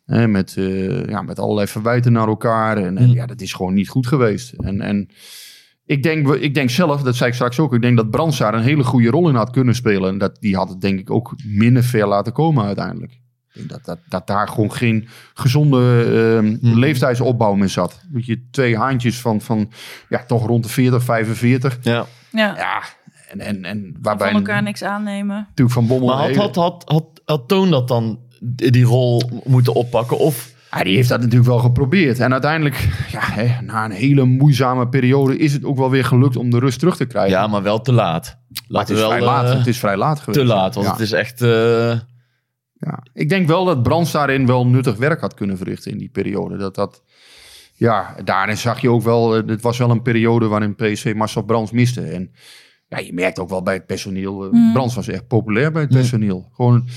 Hè, 0.06 0.28
met, 0.28 0.58
eh, 0.58 1.06
ja, 1.06 1.22
met 1.22 1.40
allerlei 1.40 1.68
verwijten 1.68 2.12
naar 2.12 2.28
elkaar. 2.28 2.78
En, 2.78 2.98
en 2.98 3.10
Hm. 3.10 3.14
ja, 3.14 3.26
dat 3.26 3.42
is 3.42 3.54
gewoon 3.54 3.74
niet 3.74 3.90
goed 3.90 4.08
geweest. 4.08 4.54
En, 4.54 4.82
en 4.82 5.10
ik, 5.86 6.04
denk, 6.04 6.34
ik 6.34 6.54
denk 6.54 6.70
zelf, 6.70 7.02
dat 7.02 7.16
zei 7.16 7.30
ik 7.30 7.36
straks 7.36 7.60
ook... 7.60 7.74
ik 7.74 7.82
denk 7.82 7.98
dat 7.98 8.10
Brands 8.10 8.38
daar 8.38 8.54
een 8.54 8.62
hele 8.62 8.84
goede 8.84 9.10
rol 9.10 9.30
in 9.30 9.36
had 9.36 9.50
kunnen 9.50 9.76
spelen. 9.76 10.10
En 10.10 10.18
dat, 10.18 10.38
die 10.40 10.56
had 10.56 10.70
het 10.70 10.82
denk 10.82 11.00
ik 11.00 11.12
ook 11.12 11.36
minder 11.46 11.84
ver 11.84 12.08
laten 12.08 12.34
komen 12.34 12.66
uiteindelijk. 12.66 13.22
Ik 13.54 13.60
denk 13.60 13.70
dat, 13.70 13.86
dat, 13.86 13.98
dat 14.10 14.28
daar 14.28 14.48
gewoon 14.48 14.72
geen 14.74 15.08
gezonde 15.34 16.04
ehm, 16.06 16.58
Hm. 16.72 16.80
leeftijdsopbouw 16.80 17.54
meer 17.54 17.70
zat. 17.70 18.02
Weet 18.12 18.26
je, 18.26 18.44
twee 18.52 18.78
haantjes 18.78 19.22
van, 19.22 19.42
van 19.42 19.72
ja, 20.10 20.24
toch 20.28 20.46
rond 20.46 20.64
de 20.64 20.70
40, 20.70 21.04
45. 21.04 21.78
Ja. 21.82 22.06
Ja, 22.32 22.56
Ja, 22.58 22.82
en, 23.30 23.40
en, 23.40 23.66
en 23.66 23.96
waarbij 24.02 24.28
van 24.32 24.36
elkaar 24.40 24.64
niks 24.64 24.84
aannemen. 24.84 25.36
natuurlijk 25.48 25.76
Van 25.76 25.88
Bommel... 25.88 26.08
Maar 26.16 26.36
had, 26.36 26.36
had, 26.36 26.56
had, 26.56 26.84
had, 26.86 27.22
had 27.26 27.48
Toon 27.48 27.70
dat 27.72 27.88
dan 27.88 28.20
die 28.42 28.84
rol 28.86 29.42
moeten 29.44 29.74
oppakken? 29.74 30.18
Of 30.20 30.52
Ja, 30.72 30.84
die 30.84 30.96
heeft 30.96 31.10
dat 31.10 31.20
natuurlijk 31.20 31.50
wel 31.50 31.60
geprobeerd. 31.60 32.20
En 32.20 32.32
uiteindelijk, 32.32 32.90
ja, 33.12 33.20
hè, 33.22 33.62
na 33.62 33.86
een 33.86 33.92
hele 33.92 34.26
moeizame 34.26 34.88
periode... 34.90 35.38
is 35.38 35.54
het 35.54 35.64
ook 35.64 35.78
wel 35.78 35.90
weer 35.90 36.06
gelukt 36.06 36.36
om 36.36 36.50
de 36.50 36.60
rust 36.60 36.80
terug 36.80 36.96
te 36.96 37.06
krijgen. 37.06 37.32
ja, 37.40 37.48
maar 37.48 37.64
wel 37.64 37.82
te 37.82 37.92
laat. 37.94 38.38
maar 38.68 38.82
het 38.82 38.90
is, 38.90 38.96
we 38.96 39.02
wel 39.02 39.12
vrij 39.12 39.22
laat. 39.26 39.50
eh, 39.52 39.58
het 39.58 39.68
is 39.68 39.80
vrij 39.80 39.98
laat 39.98 40.20
geweest. 40.20 40.40
te 40.40 40.46
laat, 40.46 40.74
want 40.76 40.88
Ja. 40.88 40.92
het 40.94 41.02
is 41.02 41.12
echt. 41.12 41.42
eh, 41.42 41.98
Ja. 42.84 43.04
Ik 43.14 43.30
denk 43.30 43.48
wel 43.48 43.66
dat 43.66 43.84
Brands 43.84 44.12
daarin 44.12 44.46
wel 44.46 44.68
nuttig 44.68 44.96
werk 44.98 45.22
had 45.22 45.34
kunnen 45.34 45.58
verrichten 45.58 45.92
in 45.92 45.98
die 45.98 46.10
periode. 46.10 46.58
Dat 46.58 46.76
dat, 46.76 47.04
ja, 47.74 48.16
daarin 48.24 48.58
zag 48.58 48.82
je 48.82 48.90
ook 48.90 49.04
wel, 49.04 49.36
eh, 49.36 49.48
het 49.48 49.62
was 49.62 49.78
wel 49.78 49.90
een 49.90 50.02
periode 50.02 50.48
waarin 50.48 50.76
PSV 50.76 51.14
Marcel 51.16 51.42
Brands 51.44 51.72
miste. 51.72 52.02
En 52.02 52.32
ja, 52.88 52.98
je 53.00 53.14
merkt 53.14 53.40
ook 53.40 53.50
wel 53.50 53.64
bij 53.64 53.74
het 53.74 53.86
personeel, 53.86 54.44
eh, 54.46 54.52
Mm. 54.52 54.74
Brands 54.74 54.96
was 54.96 55.08
echt 55.08 55.28
populair 55.28 55.72
bij 55.72 55.82
het 55.82 55.92
Mm. 55.92 55.98
personeel. 55.98 56.50
Gewoon, 56.54 56.88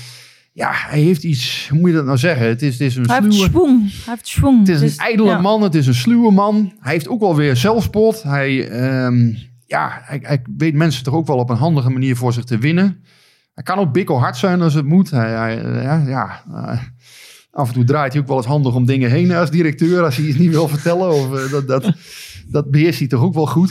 ja, 0.53 0.71
hij 0.73 0.99
heeft 0.99 1.23
iets, 1.23 1.67
hoe 1.69 1.79
moet 1.79 1.89
je 1.89 1.95
dat 1.95 2.05
nou 2.05 2.17
zeggen? 2.17 2.47
Het 2.47 2.61
is, 2.61 2.71
het 2.71 2.81
is 2.81 2.95
een 2.95 3.05
Hij 3.09 3.19
heeft 3.21 3.33
sluwe... 3.33 3.49
schwung. 3.49 3.79
Hij 3.81 4.13
heeft 4.13 4.27
schwung. 4.27 4.59
Het 4.59 4.69
is 4.69 4.79
Dus, 4.79 4.91
een 4.91 4.97
ijdele 5.03 5.29
ja. 5.29 5.41
man, 5.41 5.61
het 5.61 5.75
is 5.75 5.87
een 5.87 5.93
sluwe 5.93 6.31
man. 6.31 6.73
Hij 6.79 6.93
heeft 6.93 7.07
ook 7.07 7.19
wel 7.19 7.35
weer 7.35 7.55
zelfspot. 7.55 8.23
Hij, 8.23 8.69
ehm, 8.69 9.33
ja, 9.65 9.99
hij, 10.03 10.19
hij 10.21 10.41
weet 10.57 10.73
mensen 10.73 11.03
toch 11.03 11.13
ook 11.13 11.27
wel 11.27 11.37
op 11.37 11.49
een 11.49 11.57
handige 11.57 11.89
manier 11.89 12.15
voor 12.15 12.33
zich 12.33 12.43
te 12.43 12.57
winnen. 12.57 13.03
Hij 13.57 13.63
kan 13.65 13.77
ook 13.77 13.91
bikkelhard 13.91 14.37
zijn 14.37 14.61
als 14.61 14.73
het 14.73 14.85
moet. 14.85 15.09
Hij, 15.11 15.29
hij, 15.31 15.61
eh, 15.63 15.83
ja, 15.83 16.03
ja, 16.07 16.41
eh, 16.53 16.79
Af 17.51 17.67
en 17.67 17.73
toe 17.73 17.83
draait 17.83 18.13
hij 18.13 18.21
ook 18.21 18.27
wel 18.27 18.37
eens 18.37 18.45
handig 18.45 18.75
om 18.75 18.85
dingen 18.85 19.09
heen 19.09 19.31
als 19.31 19.49
directeur. 19.51 20.03
Als 20.03 20.15
hij 20.15 20.25
iets 20.25 20.37
niet 20.37 20.49
wil 20.51 20.67
vertellen. 20.67 21.09
Of, 21.13 21.33
eh, 21.45 21.51
dat, 21.51 21.67
dat, 21.67 21.91
dat 22.47 22.71
beheerst 22.71 22.99
hij 22.99 23.07
toch 23.07 23.21
ook 23.21 23.33
wel 23.33 23.45
goed. 23.47 23.69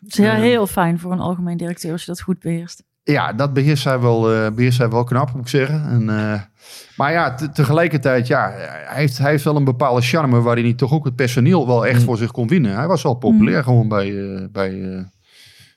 Het 0.00 0.12
is 0.12 0.18
heel, 0.18 0.30
heel 0.32 0.66
fijn 0.66 0.98
voor 0.98 1.12
een 1.12 1.20
algemeen 1.20 1.56
directeur 1.56 1.92
als 1.92 2.00
je 2.00 2.06
dat 2.06 2.20
goed 2.20 2.38
beheerst. 2.38 2.82
Ja, 3.02 3.32
dat 3.32 3.52
beheerst 3.52 3.84
hij 3.84 4.00
wel, 4.00 4.32
eh, 4.32 4.50
beheerst 4.54 4.78
hij 4.78 4.88
wel 4.88 5.04
knap, 5.04 5.32
moet 5.32 5.40
ik 5.42 5.48
zeggen. 5.48 5.84
En, 5.88 6.08
eh, 6.18 6.40
maar 6.96 7.12
ja, 7.12 7.34
te- 7.34 7.50
tegelijkertijd, 7.50 8.26
ja, 8.26 8.50
hij 8.56 9.00
heeft, 9.00 9.18
hij 9.18 9.30
heeft 9.30 9.44
wel 9.44 9.56
een 9.56 9.64
bepaalde 9.64 10.00
charme 10.00 10.40
waarin 10.40 10.64
hij 10.64 10.74
toch 10.74 10.92
ook 10.92 11.04
het 11.04 11.16
personeel 11.16 11.66
wel 11.66 11.86
echt 11.86 11.98
Mm. 11.98 12.04
voor 12.04 12.16
zich 12.16 12.30
kon 12.30 12.48
winnen. 12.48 12.74
Hij 12.74 12.86
was 12.86 13.02
wel 13.02 13.14
populair 13.14 13.62
gewoon 13.62 13.88
bij, 13.88 14.34
eh, 14.34 14.44
bij, 14.52 14.82
eh, 14.82 15.02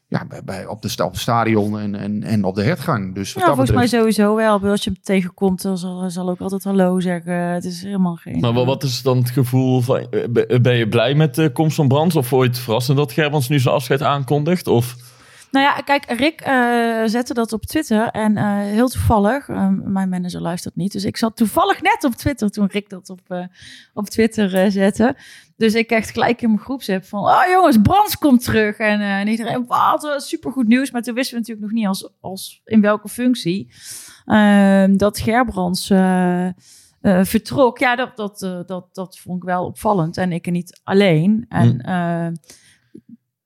ja, 0.09 0.25
bij, 0.27 0.43
bij, 0.43 0.65
op, 0.65 0.81
de, 0.81 1.03
op 1.03 1.11
het 1.11 1.21
stadion 1.21 1.79
en, 1.79 1.95
en, 1.95 2.23
en 2.23 2.43
op 2.43 2.55
de 2.55 2.63
hertgang. 2.63 3.15
Dus 3.15 3.33
wat 3.33 3.43
Ja, 3.43 3.49
volgens 3.49 3.71
mij 3.75 3.87
sowieso 3.87 4.35
wel. 4.35 4.59
Als 4.59 4.83
je 4.83 4.89
hem 4.89 4.99
tegenkomt, 5.01 5.61
dan 5.61 5.77
zal 5.77 6.01
hij 6.01 6.09
zal 6.09 6.29
ook 6.29 6.39
altijd 6.39 6.63
hallo 6.63 6.99
zeggen. 6.99 7.33
Het 7.33 7.65
is 7.65 7.83
helemaal 7.83 8.15
geen... 8.15 8.39
Maar 8.39 8.53
wat, 8.53 8.65
wat 8.65 8.83
is 8.83 9.01
dan 9.01 9.17
het 9.17 9.29
gevoel 9.29 9.81
van, 9.81 9.97
eh, 9.97 10.27
ben- 10.29 10.61
ben 10.61 10.75
je 10.75 10.87
blij 10.87 11.13
met 11.13 11.35
de 11.35 11.51
komst 11.51 11.75
van 11.75 11.87
Brands? 11.87 12.15
Of 12.15 12.27
vond 12.27 12.43
je 12.43 12.49
het 12.49 12.59
verrassend 12.59 12.97
dat 12.97 13.11
Gerbrands 13.11 13.47
nu 13.49 13.59
zijn 13.59 13.75
afscheid 13.75 14.01
aankondigt? 14.01 14.67
Of, 14.67 14.95
Nou 15.57 15.69
ja, 15.69 15.81
kijk, 15.81 16.05
Rick 16.05 16.41
eh, 16.41 17.01
zette 17.05 17.33
dat 17.33 17.53
op 17.53 17.65
Twitter. 17.65 18.07
En 18.07 18.37
eh, 18.37 18.59
heel 18.59 18.87
toevallig, 18.89 19.49
eh, 19.49 19.69
mijn 19.83 20.09
manager 20.09 20.41
luistert 20.41 20.75
niet. 20.75 20.91
Dus 20.91 21.03
ik 21.03 21.17
zat 21.17 21.35
toevallig 21.35 21.81
net 21.81 22.03
op 22.03 22.13
Twitter 22.13 22.49
toen 22.49 22.67
Rick 22.67 22.89
dat 22.89 23.09
op, 23.09 23.49
op 23.93 24.09
Twitter 24.09 24.71
zette. 24.71 25.15
Dus 25.55 25.73
ik 25.73 25.89
echt 25.89 26.11
gelijk 26.11 26.41
in 26.41 26.49
mijn 26.49 26.61
groepsapp 26.61 27.05
van... 27.05 27.19
Oh 27.19 27.43
jongens, 27.51 27.77
Brands 27.81 28.17
komt 28.17 28.43
terug. 28.43 28.77
En, 28.77 29.01
en 29.01 29.27
iedereen, 29.27 29.65
wat, 29.65 30.13
supergoed 30.17 30.67
nieuws. 30.67 30.91
Maar 30.91 31.01
toen 31.01 31.13
wisten 31.13 31.33
we 31.33 31.39
natuurlijk 31.39 31.67
nog 31.67 31.77
niet 31.77 31.87
als, 31.87 32.13
als 32.19 32.61
in 32.65 32.81
welke 32.81 33.09
functie. 33.09 33.73
Ehm, 34.25 34.97
dat 34.97 35.19
Gerbrands 35.19 35.89
eh, 35.89 36.49
vertrok. 37.01 37.77
Ja, 37.77 37.95
dat, 37.95 38.17
dat, 38.17 38.39
dat, 38.67 38.95
dat 38.95 39.17
vond 39.17 39.37
ik 39.37 39.43
wel 39.43 39.65
opvallend. 39.65 40.17
En 40.17 40.31
ik 40.31 40.45
er 40.45 40.51
niet 40.51 40.81
alleen. 40.83 41.45
En 41.49 41.85
Hm. 41.85 42.35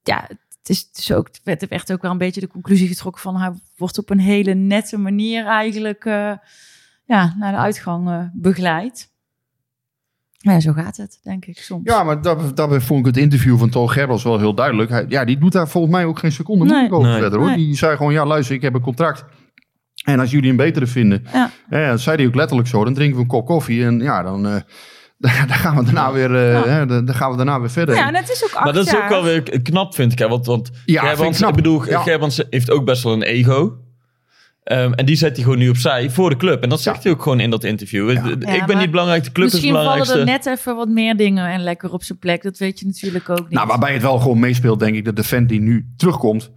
ja, 0.03 0.27
het 0.61 0.69
is, 0.69 0.89
is 0.93 1.11
ook, 1.13 1.27
het 1.27 1.41
werd, 1.43 1.61
er 1.61 1.67
werd 1.67 1.91
ook 1.91 2.01
wel 2.01 2.11
een 2.11 2.17
beetje 2.17 2.41
de 2.41 2.47
conclusie 2.47 2.87
getrokken 2.87 3.21
van 3.21 3.37
hij 3.37 3.51
wordt 3.77 3.97
op 3.97 4.09
een 4.09 4.19
hele 4.19 4.53
nette 4.53 4.97
manier 4.97 5.45
eigenlijk 5.45 6.05
eh, 6.05 6.31
ja, 7.05 7.35
naar 7.37 7.51
de 7.51 7.57
uitgang 7.57 8.09
eh, 8.09 8.23
begeleid. 8.33 9.09
Ja, 10.37 10.59
zo 10.59 10.73
gaat 10.73 10.97
het, 10.97 11.19
denk 11.23 11.45
ik 11.45 11.57
soms. 11.59 11.81
ja, 11.83 12.03
maar 12.03 12.21
dat, 12.21 12.55
dat 12.55 12.83
vond 12.83 12.99
ik 12.99 13.05
het 13.05 13.17
interview 13.23 13.57
van 13.57 13.69
Toon 13.69 13.89
Gerbels 13.89 14.23
wel 14.23 14.39
heel 14.39 14.53
duidelijk. 14.53 14.89
Hij, 14.89 15.05
ja, 15.07 15.25
die 15.25 15.37
doet 15.37 15.51
daar 15.51 15.67
volgens 15.67 15.93
mij 15.93 16.05
ook 16.05 16.19
geen 16.19 16.31
seconde 16.31 16.63
Nee. 16.63 16.71
moeilijk 16.71 16.93
over 16.93 17.09
Nee. 17.09 17.19
verder. 17.19 17.39
Hoor. 17.39 17.47
Nee. 17.47 17.57
Die 17.57 17.75
zei 17.75 17.97
gewoon, 17.97 18.13
ja 18.13 18.25
luister, 18.25 18.55
ik 18.55 18.61
heb 18.61 18.73
een 18.73 18.81
contract. 18.81 19.25
En 20.03 20.19
als 20.19 20.31
jullie 20.31 20.49
een 20.49 20.55
betere 20.55 20.87
vinden, 20.87 21.23
Ja. 21.33 21.49
hè, 21.69 21.87
dat 21.87 21.99
zei 22.01 22.17
hij 22.17 22.25
ook 22.25 22.35
letterlijk 22.35 22.67
zo, 22.67 22.83
dan 22.83 22.93
drinken 22.93 23.15
we 23.15 23.21
een 23.21 23.27
kop 23.29 23.45
koffie. 23.45 23.85
En 23.85 23.99
ja, 23.99 24.21
dan, 24.23 24.47
eh, 24.47 24.55
dan 25.47 25.57
gaan 25.57 25.75
we 25.75 25.83
daarna 25.83 26.11
weer, 26.11 26.35
eh, 26.35 26.51
Ja. 26.51 26.67
hè, 26.67 26.85
dan 26.85 27.13
gaan 27.15 27.31
we 27.31 27.37
daarna 27.37 27.59
weer 27.59 27.69
verder. 27.71 27.95
ja, 27.95 28.07
en 28.07 28.15
het 28.15 28.29
is 28.29 28.43
ook 28.43 28.51
acht 28.53 28.63
maar 28.63 28.73
dat 28.73 28.85
is 28.87 28.95
ook 28.95 29.09
wel 29.09 29.23
weer 29.23 29.61
knap, 29.61 29.95
vind 29.95 30.11
ik. 30.11 30.19
Hè? 30.19 30.27
Want, 30.27 30.45
want 30.45 30.67
Ja, 30.67 30.73
vind 30.83 31.01
ik 31.01 31.07
Gerbrands, 31.07 31.37
knap. 31.37 31.49
ik 31.49 31.55
bedoel, 31.55 31.89
Ja. 31.89 32.03
Heeft 32.49 32.71
ook 32.71 32.85
best 32.85 33.03
wel 33.03 33.13
een 33.13 33.23
ego. 33.23 33.75
Ehm, 34.63 34.93
en 34.93 35.05
die 35.05 35.15
zet 35.15 35.35
hij 35.35 35.43
gewoon 35.43 35.57
nu 35.59 35.69
opzij 35.69 36.09
voor 36.09 36.29
de 36.29 36.37
club. 36.37 36.63
En 36.63 36.69
dat 36.69 36.81
zegt 36.81 37.03
hij 37.03 37.11
ook 37.11 37.21
gewoon 37.21 37.39
in 37.39 37.49
dat 37.49 37.63
interview. 37.63 38.09
Ik 38.09 38.63
ben 38.65 38.77
niet 38.77 38.91
belangrijk, 38.91 39.23
de 39.23 39.31
club 39.31 39.47
is 39.47 39.53
Misschien 39.53 39.73
vallen 39.73 40.19
er 40.19 40.25
net 40.25 40.45
even 40.45 40.75
wat 40.75 40.87
meer 40.87 41.17
dingen 41.17 41.47
en 41.47 41.63
lekker 41.63 41.91
op 41.93 42.03
zijn 42.03 42.17
plek. 42.19 42.43
Dat 42.43 42.57
weet 42.57 42.79
je 42.79 42.85
natuurlijk 42.85 43.29
ook 43.29 43.39
niet. 43.39 43.49
Nou, 43.51 43.67
waarbij 43.67 43.93
het 43.93 44.01
wel 44.01 44.19
gewoon 44.19 44.39
meespeelt, 44.39 44.79
denk 44.79 44.95
ik, 44.95 45.05
dat 45.05 45.15
de 45.15 45.23
vent 45.23 45.49
die 45.49 45.61
nu 45.61 45.85
terugkomt, 45.97 46.51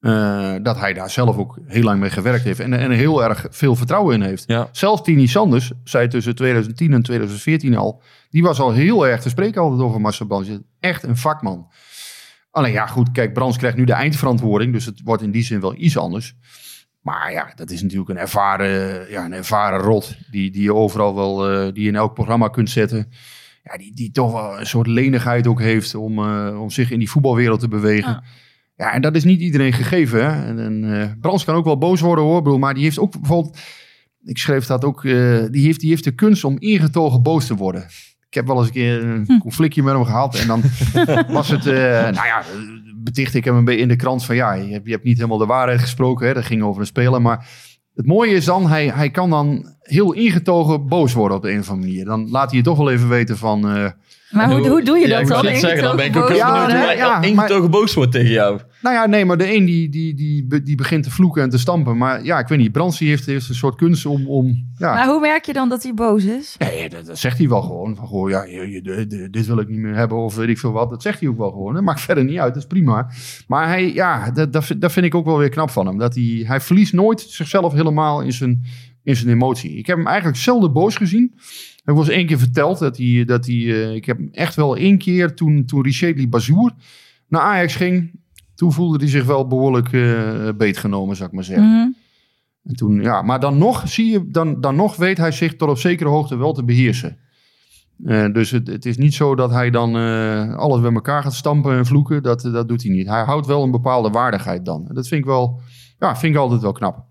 eh, 0.00 0.54
dat 0.62 0.78
hij 0.78 0.92
daar 0.92 1.10
zelf 1.10 1.36
ook 1.36 1.58
heel 1.66 1.82
lang 1.82 2.00
mee 2.00 2.10
gewerkt 2.10 2.44
heeft 2.44 2.60
en, 2.60 2.72
en 2.72 2.90
heel 2.90 3.24
erg 3.24 3.46
veel 3.50 3.76
vertrouwen 3.76 4.14
in 4.14 4.22
heeft. 4.22 4.44
Ja. 4.46 4.68
Zelfs 4.72 5.02
Tini 5.02 5.26
Sanders 5.26 5.72
zei 5.84 6.08
tussen 6.08 6.34
2010 6.34 6.92
en 6.92 7.02
2014 7.02 7.76
al, 7.76 8.02
die 8.30 8.42
was 8.42 8.60
al 8.60 8.72
heel 8.72 9.06
erg 9.06 9.20
te 9.20 9.28
spreken 9.28 9.62
altijd 9.62 9.80
over 9.80 10.00
Marcel 10.00 10.26
Brands. 10.26 10.48
Echt 10.80 11.02
een 11.02 11.16
vakman. 11.16 11.70
Alleen 12.50 12.72
ja, 12.72 12.86
goed, 12.86 13.10
kijk, 13.12 13.32
Brands 13.32 13.56
krijgt 13.56 13.76
nu 13.76 13.84
de 13.84 13.92
eindverantwoording, 13.92 14.72
dus 14.72 14.84
het 14.84 15.00
wordt 15.04 15.22
in 15.22 15.30
die 15.30 15.42
zin 15.42 15.60
wel 15.60 15.74
iets 15.76 15.98
anders. 15.98 16.36
Maar 17.00 17.32
ja, 17.32 17.52
dat 17.54 17.70
is 17.70 17.82
natuurlijk 17.82 18.10
een 18.10 18.18
ervaren, 18.18 19.10
ja, 19.10 19.24
een 19.24 19.32
ervaren 19.32 19.80
rot, 19.80 20.16
die, 20.30 20.50
die 20.50 20.62
je 20.62 20.74
overal 20.74 21.14
wel, 21.14 21.50
eh, 21.50 21.72
die 21.72 21.82
je 21.82 21.88
in 21.88 21.96
elk 21.96 22.14
programma 22.14 22.48
kunt 22.48 22.70
zetten 22.70 23.08
ja, 23.62 23.76
die, 23.76 23.94
die 23.94 24.10
toch 24.10 24.32
wel 24.32 24.60
een 24.60 24.66
soort 24.66 24.86
lenigheid 24.86 25.46
ook 25.46 25.60
heeft 25.60 25.94
om, 25.94 26.18
eh, 26.18 26.60
om 26.60 26.70
zich 26.70 26.90
in 26.90 26.98
die 26.98 27.10
voetbalwereld 27.10 27.60
te 27.60 27.68
bewegen. 27.68 28.10
Ja. 28.10 28.22
Ja, 28.80 28.92
en 28.92 29.00
dat 29.00 29.14
is 29.14 29.24
niet 29.24 29.40
iedereen 29.40 29.72
gegeven. 29.72 30.24
Hè? 30.24 30.46
En, 30.46 30.58
en 30.58 31.00
eh, 31.00 31.10
Brands 31.20 31.44
kan 31.44 31.54
ook 31.54 31.64
wel 31.64 31.78
boos 31.78 32.00
worden 32.00 32.24
hoor, 32.24 32.42
bedoel, 32.42 32.58
maar 32.58 32.74
die 32.74 32.82
heeft 32.82 32.98
ook 32.98 33.20
bijvoorbeeld, 33.20 33.58
ik 34.24 34.38
schreef 34.38 34.66
dat 34.66 34.84
ook, 34.84 35.04
eh, 35.04 35.44
die, 35.50 35.64
heeft, 35.64 35.80
die 35.80 35.90
heeft 35.90 36.04
de 36.04 36.14
kunst 36.14 36.44
om 36.44 36.56
ingetogen 36.58 37.22
boos 37.22 37.46
te 37.46 37.54
worden. 37.54 37.82
Ik 38.28 38.34
heb 38.34 38.46
wel 38.46 38.56
eens 38.56 38.66
een 38.66 38.72
keer 38.72 39.04
een 39.04 39.38
conflictje 39.40 39.82
met 39.82 39.94
hem 39.94 40.04
gehad 40.04 40.34
en 40.34 40.46
dan 40.46 40.62
was 41.36 41.48
het, 41.48 41.66
eh, 41.66 41.74
nou 42.02 42.26
ja, 42.26 42.42
beticht 42.96 43.34
ik 43.34 43.44
hem 43.44 43.56
een 43.56 43.64
beetje 43.64 43.80
in 43.80 43.88
de 43.88 43.96
krant 43.96 44.24
van 44.24 44.36
ja, 44.36 44.52
je 44.52 44.72
hebt, 44.72 44.86
je 44.86 44.92
hebt 44.92 45.04
niet 45.04 45.16
helemaal 45.16 45.38
de 45.38 45.46
waarheid 45.46 45.80
gesproken. 45.80 46.26
Hè? 46.26 46.34
Dat 46.34 46.44
ging 46.44 46.62
over 46.62 46.80
een 46.80 46.86
speler, 46.86 47.22
maar 47.22 47.48
het 47.94 48.06
mooie 48.06 48.34
is 48.34 48.44
dan, 48.44 48.68
hij, 48.68 48.88
hij 48.88 49.10
kan 49.10 49.30
dan 49.30 49.74
heel 49.90 50.12
ingetogen 50.12 50.86
boos 50.88 51.12
worden 51.12 51.36
op 51.36 51.42
de 51.42 51.52
een 51.52 51.58
of 51.58 51.70
andere 51.70 51.86
manier. 51.88 52.04
Dan 52.04 52.30
laat 52.30 52.48
hij 52.48 52.58
je 52.58 52.64
toch 52.64 52.76
wel 52.76 52.90
even 52.90 53.08
weten 53.08 53.36
van... 53.38 53.68
eh, 53.68 53.86
maar 54.30 54.50
hoe, 54.50 54.68
hoe 54.68 54.82
doe 54.82 54.98
je 54.98 55.06
Ja, 55.06 55.12
dat 55.12 55.20
ik 55.20 55.28
dan? 55.28 55.44
net 55.44 55.58
zeggen, 55.58 55.82
dan 55.82 55.96
ben 55.96 56.04
ik 56.06 56.16
ook 56.16 56.28
heel 56.28 56.36
Ja, 56.36 56.50
benieuwd 56.52 56.66
hoe 56.70 56.76
nee, 56.78 56.86
hij 56.86 56.96
ja, 56.96 57.08
maar- 57.18 57.28
ingetogen 57.28 57.70
boos 57.70 57.94
wordt 57.94 58.12
tegen 58.12 58.30
jou. 58.30 58.60
nou 58.82 58.94
ja, 58.94 59.06
nee, 59.06 59.24
maar 59.24 59.36
de 59.36 59.54
een 59.54 59.64
die, 59.64 59.88
die, 59.88 60.14
die, 60.14 60.62
die 60.62 60.74
begint 60.76 61.02
te 61.04 61.10
vloeken 61.10 61.42
en 61.42 61.50
te 61.50 61.58
stampen. 61.58 61.96
Maar 61.96 62.24
ja, 62.24 62.38
ik 62.38 62.48
weet 62.48 62.58
niet, 62.58 62.72
Brands 62.72 62.98
die 62.98 63.08
heeft, 63.08 63.26
heeft 63.26 63.48
een 63.48 63.54
soort 63.54 63.74
kunst 63.74 64.06
om... 64.06 64.26
om 64.28 64.68
ja, 64.76 64.94
Maar 64.94 65.06
hoe 65.06 65.20
merk 65.20 65.44
je 65.44 65.52
dan 65.52 65.68
dat 65.68 65.82
hij 65.82 65.94
boos 65.94 66.24
is? 66.24 66.56
Nee, 66.58 66.88
dat, 66.88 67.06
dat 67.06 67.18
zegt 67.18 67.38
hij 67.38 67.48
wel 67.48 67.62
gewoon. 67.62 67.96
Van, 67.96 68.06
goh, 68.06 68.30
ja, 68.30 68.44
je, 68.44 68.70
je- 68.70 68.82
de- 68.82 69.06
de- 69.06 69.30
dit 69.30 69.46
wil 69.46 69.58
ik 69.58 69.68
niet 69.68 69.78
meer 69.80 69.94
hebben 69.94 70.18
of 70.18 70.34
weet 70.34 70.48
ik 70.48 70.58
veel 70.58 70.72
wat. 70.72 70.90
Dat 70.90 71.02
zegt 71.02 71.20
hij 71.20 71.28
ook 71.28 71.38
wel 71.38 71.50
gewoon. 71.50 71.74
Dat 71.74 71.82
maakt 71.82 72.00
verder 72.00 72.24
niet 72.24 72.38
uit, 72.38 72.54
dat 72.54 72.62
is 72.62 72.68
prima. 72.68 73.10
Maar 73.46 73.66
hij, 73.68 73.92
ja, 73.94 74.30
dat, 74.30 74.52
dat, 74.52 74.64
vind- 74.64 74.80
dat 74.80 74.92
vind 74.92 75.06
ik 75.06 75.14
ook 75.14 75.24
wel 75.24 75.38
weer 75.38 75.48
knap 75.48 75.70
van 75.70 75.86
hem. 75.86 75.98
Dat 75.98 76.14
hij, 76.14 76.42
hij 76.46 76.60
verliest 76.60 76.92
nooit 76.92 77.20
zichzelf 77.20 77.72
helemaal 77.72 78.20
in 78.20 78.32
zijn, 78.32 78.64
in 79.02 79.16
zijn 79.16 79.28
emotie. 79.28 79.76
Ik 79.76 79.86
heb 79.86 79.96
hem 79.96 80.06
eigenlijk 80.06 80.38
zelden 80.38 80.72
boos 80.72 80.96
gezien. 80.96 81.34
Er 81.84 81.94
was 81.94 82.08
één 82.08 82.26
keer 82.26 82.38
verteld 82.38 82.78
dat 82.78 82.96
hij, 82.96 83.24
dat 83.24 83.46
hij 83.46 83.54
eh, 83.54 83.94
ik 83.94 84.04
heb 84.04 84.16
hem 84.16 84.28
echt 84.32 84.54
wel 84.54 84.76
één 84.76 84.98
keer 84.98 85.34
toen, 85.34 85.64
toen 85.64 85.82
Richetli 85.82 86.28
Bazour 86.28 86.72
naar 87.28 87.42
Ajax 87.42 87.74
ging. 87.74 88.10
Toen 88.54 88.72
voelde 88.72 88.98
hij 88.98 89.08
zich 89.08 89.24
wel 89.24 89.46
behoorlijk 89.46 89.92
eh 89.92 90.48
beetgenomen, 90.56 91.16
zou 91.16 91.28
ik 91.28 91.34
maar 91.34 91.44
zeggen. 91.44 91.68
Mhm. 91.68 91.88
En 92.64 92.76
toen, 92.76 93.02
ja, 93.02 93.22
maar 93.22 93.40
dan 93.40 93.58
nog, 93.58 93.88
zie 93.88 94.10
je, 94.10 94.30
dan, 94.30 94.60
dan 94.60 94.76
nog 94.76 94.96
weet 94.96 95.16
hij 95.16 95.32
zich 95.32 95.56
tot 95.56 95.68
op 95.68 95.78
zekere 95.78 96.08
hoogte 96.08 96.36
wel 96.36 96.52
te 96.52 96.64
beheersen. 96.64 97.18
Eh, 98.04 98.32
dus 98.32 98.50
het, 98.50 98.66
het 98.66 98.86
is 98.86 98.96
niet 98.96 99.14
zo 99.14 99.34
dat 99.34 99.50
hij 99.50 99.70
dan 99.70 99.96
eh, 99.96 100.54
alles 100.54 100.80
bij 100.80 100.92
elkaar 100.92 101.22
gaat 101.22 101.34
stampen 101.34 101.76
en 101.76 101.86
vloeken. 101.86 102.22
Dat, 102.22 102.40
dat 102.40 102.68
doet 102.68 102.82
hij 102.82 102.92
niet. 102.92 103.06
Hij 103.06 103.22
houdt 103.22 103.46
wel 103.46 103.62
een 103.62 103.70
bepaalde 103.70 104.10
waardigheid 104.10 104.64
dan. 104.64 104.88
En 104.88 104.94
dat 104.94 105.08
vind 105.08 105.20
ik 105.20 105.26
wel, 105.26 105.60
ja, 105.98 106.16
vind 106.16 106.34
ik 106.34 106.40
altijd 106.40 106.60
wel 106.60 106.72
knap. 106.72 107.06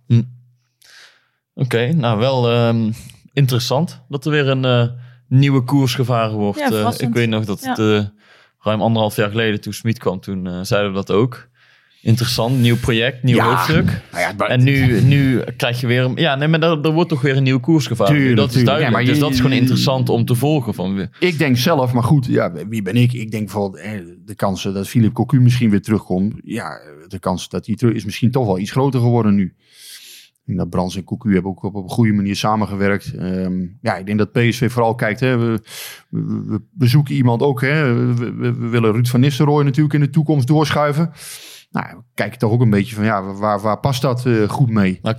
Oké, 1.60 1.94
nou 1.94 2.20
wel 2.20 2.50
ehm, 2.52 2.92
interessant 3.34 4.02
dat 4.10 4.26
er 4.26 4.32
weer 4.32 4.48
een 4.48 4.66
eh, 4.66 4.88
nieuwe 5.28 5.62
koers 5.64 5.96
gevaren 5.96 6.36
wordt. 6.38 6.60
Ja, 6.60 6.70
Eh, 6.72 6.92
ik 6.98 7.14
weet 7.14 7.30
nog 7.30 7.46
dat 7.46 7.62
het 7.66 7.80
eh, 7.80 8.04
ruim 8.60 8.82
anderhalf 8.82 9.16
jaar 9.16 9.30
geleden 9.30 9.62
toen 9.62 9.74
Smit 9.74 9.98
kwam, 10.00 10.20
toen 10.20 10.66
zeiden 10.66 10.90
we 10.92 10.96
dat 10.96 11.12
ook. 11.12 11.48
Interessant, 12.02 12.60
nieuw 12.60 12.78
project, 12.78 13.24
nieuw 13.24 13.36
Ja. 13.36 13.50
hoofdstuk. 13.50 14.02
Nou 14.12 14.36
ja, 14.38 14.48
En 14.48 14.64
nu, 14.64 15.02
nu 15.02 15.42
krijg 15.58 15.82
je 15.82 15.88
weer... 15.88 16.04
een- 16.04 16.16
Ja, 16.16 16.36
nee, 16.36 16.48
maar 16.48 16.62
er, 16.62 16.82
er 16.82 16.92
wordt 16.92 17.10
toch 17.10 17.22
weer 17.22 17.38
een 17.38 17.44
nieuwe 17.44 17.60
koers 17.60 17.88
gevaren. 17.88 18.14
Tuurlijk, 18.16 18.36
dat 18.38 18.48
is 18.56 18.64
duidelijk. 18.64 18.86
Ja, 18.86 18.92
maar 18.92 19.06
dus 19.06 19.20
dat 19.20 19.32
is 19.32 19.38
gewoon 19.40 19.58
interessant 19.58 20.10
om 20.10 20.26
te 20.26 20.36
volgen. 20.36 20.74
Van, 20.74 21.10
Ik 21.20 21.38
denk 21.38 21.58
zelf, 21.58 21.94
maar 21.94 22.04
goed, 22.04 22.26
ja, 22.26 22.52
wie 22.70 22.82
ben 22.82 22.96
ik? 22.96 23.14
Ik 23.14 23.32
denk 23.32 23.44
bijvoorbeeld 23.44 23.84
de 24.26 24.36
kans 24.36 24.64
dat 24.64 24.88
Philip 24.88 25.14
Cocu 25.14 25.40
misschien 25.40 25.70
weer 25.70 25.82
terugkomt. 25.82 26.34
Ja, 26.44 26.80
de 27.08 27.20
kans 27.20 27.50
dat 27.50 27.66
hij 27.66 27.76
terug 27.76 27.94
is 27.96 28.06
misschien 28.06 28.32
toch 28.32 28.46
wel 28.46 28.60
iets 28.60 28.72
groter 28.72 29.00
geworden 29.00 29.36
nu. 29.36 29.54
Denk 30.50 30.62
dat 30.62 30.70
Brands 30.70 30.96
en 30.96 31.04
Cocu 31.04 31.34
hebben 31.34 31.52
ook 31.52 31.64
op 31.64 31.76
een 31.76 31.90
goede 31.90 32.14
manier 32.14 32.36
samengewerkt. 32.36 33.14
Ehm, 33.14 33.68
ja, 33.82 33.98
ik 33.98 34.06
denk 34.06 34.18
dat 34.18 34.32
PSV 34.32 34.72
vooral 34.72 34.96
kijkt. 34.96 35.20
Hè, 35.20 35.38
we, 35.38 35.62
we, 36.78 36.88
zoeken 36.88 37.16
iemand 37.16 37.42
ook. 37.42 37.62
Hè, 37.62 37.94
we, 38.16 38.54
willen 38.54 38.92
Ruud 38.92 39.08
van 39.08 39.20
Nistelrooy 39.20 39.64
natuurlijk 39.64 39.94
in 39.94 40.00
de 40.00 40.10
toekomst 40.10 40.48
doorschuiven. 40.48 41.12
Nou, 41.72 41.86
we 41.98 42.04
kijken 42.14 42.40
toch 42.40 42.52
ook 42.52 42.62
een 42.62 42.70
beetje 42.70 42.96
van, 42.96 43.04
ja, 43.04 43.34
waar, 43.34 43.60
waar 43.60 43.80
past 43.80 44.02
dat 44.02 44.26
eh, 44.26 44.50
goed 44.50 44.70
mee? 44.70 45.00
Maar, 45.02 45.16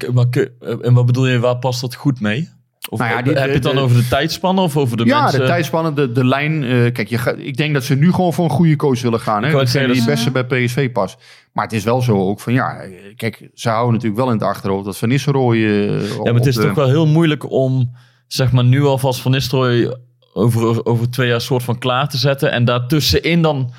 en 0.80 0.94
wat 0.94 1.06
bedoel 1.06 1.26
je, 1.26 1.38
waar 1.38 1.58
past 1.58 1.80
dat 1.80 1.94
goed 1.94 2.20
mee? 2.20 2.48
Of 2.90 2.98
Nou 2.98 3.10
ja, 3.10 3.22
die- 3.22 3.32
heb 3.32 3.46
je 3.46 3.52
het 3.54 3.62
dan 3.62 3.78
over 3.78 3.96
de 3.96 4.08
tijdspannen 4.08 4.64
of 4.64 4.76
over 4.76 4.96
de 4.96 5.04
ja, 5.04 5.20
mensen? 5.22 5.40
de 5.40 5.46
tijdspannen, 5.46 5.94
de, 5.94 6.12
de 6.12 6.24
lijn. 6.24 6.64
eh, 6.64 6.92
kijk, 6.92 7.08
je 7.08 7.34
ik 7.36 7.56
denk 7.56 7.74
dat 7.74 7.84
ze 7.84 7.94
nu 7.94 8.12
gewoon 8.12 8.32
voor 8.32 8.44
een 8.44 8.50
goede 8.50 8.76
coach 8.76 9.02
willen 9.02 9.20
gaan. 9.20 9.40
Hè? 9.42 9.46
Ik 9.48 9.52
wou 9.54 9.64
Dat 9.64 9.72
die 9.72 9.96
het 9.96 10.04
beste 10.04 10.30
bij 10.30 10.44
PSV 10.44 10.92
past. 10.92 11.18
Maar 11.52 11.64
het 11.64 11.72
is 11.72 11.84
wel 11.84 12.02
zo 12.02 12.16
ook 12.28 12.40
van, 12.40 12.52
ja, 12.52 12.76
kijk, 13.16 13.48
ze 13.54 13.68
houden 13.68 13.92
natuurlijk 13.92 14.20
wel 14.20 14.30
in 14.30 14.38
het 14.38 14.46
achterhoofd 14.48 14.84
dat 14.84 14.98
Van 14.98 15.08
Nistelrooy... 15.08 15.56
eh, 15.56 16.08
Ja, 16.08 16.22
maar 16.24 16.34
het 16.34 16.46
is 16.46 16.54
toch 16.54 16.74
wel 16.74 16.88
heel 16.88 17.06
moeilijk 17.06 17.50
om, 17.50 17.96
zeg 18.26 18.52
maar, 18.52 18.64
nu 18.64 18.84
alvast 18.84 19.20
Van 19.20 19.30
Nistelrooy 19.30 19.96
over, 20.32 20.84
over 20.86 21.10
twee 21.10 21.28
jaar 21.28 21.40
soort 21.40 21.62
van 21.62 21.78
klaar 21.78 22.08
te 22.08 22.16
zetten. 22.18 22.52
En 22.52 22.64
daartussenin 22.64 23.42
dan 23.42 23.72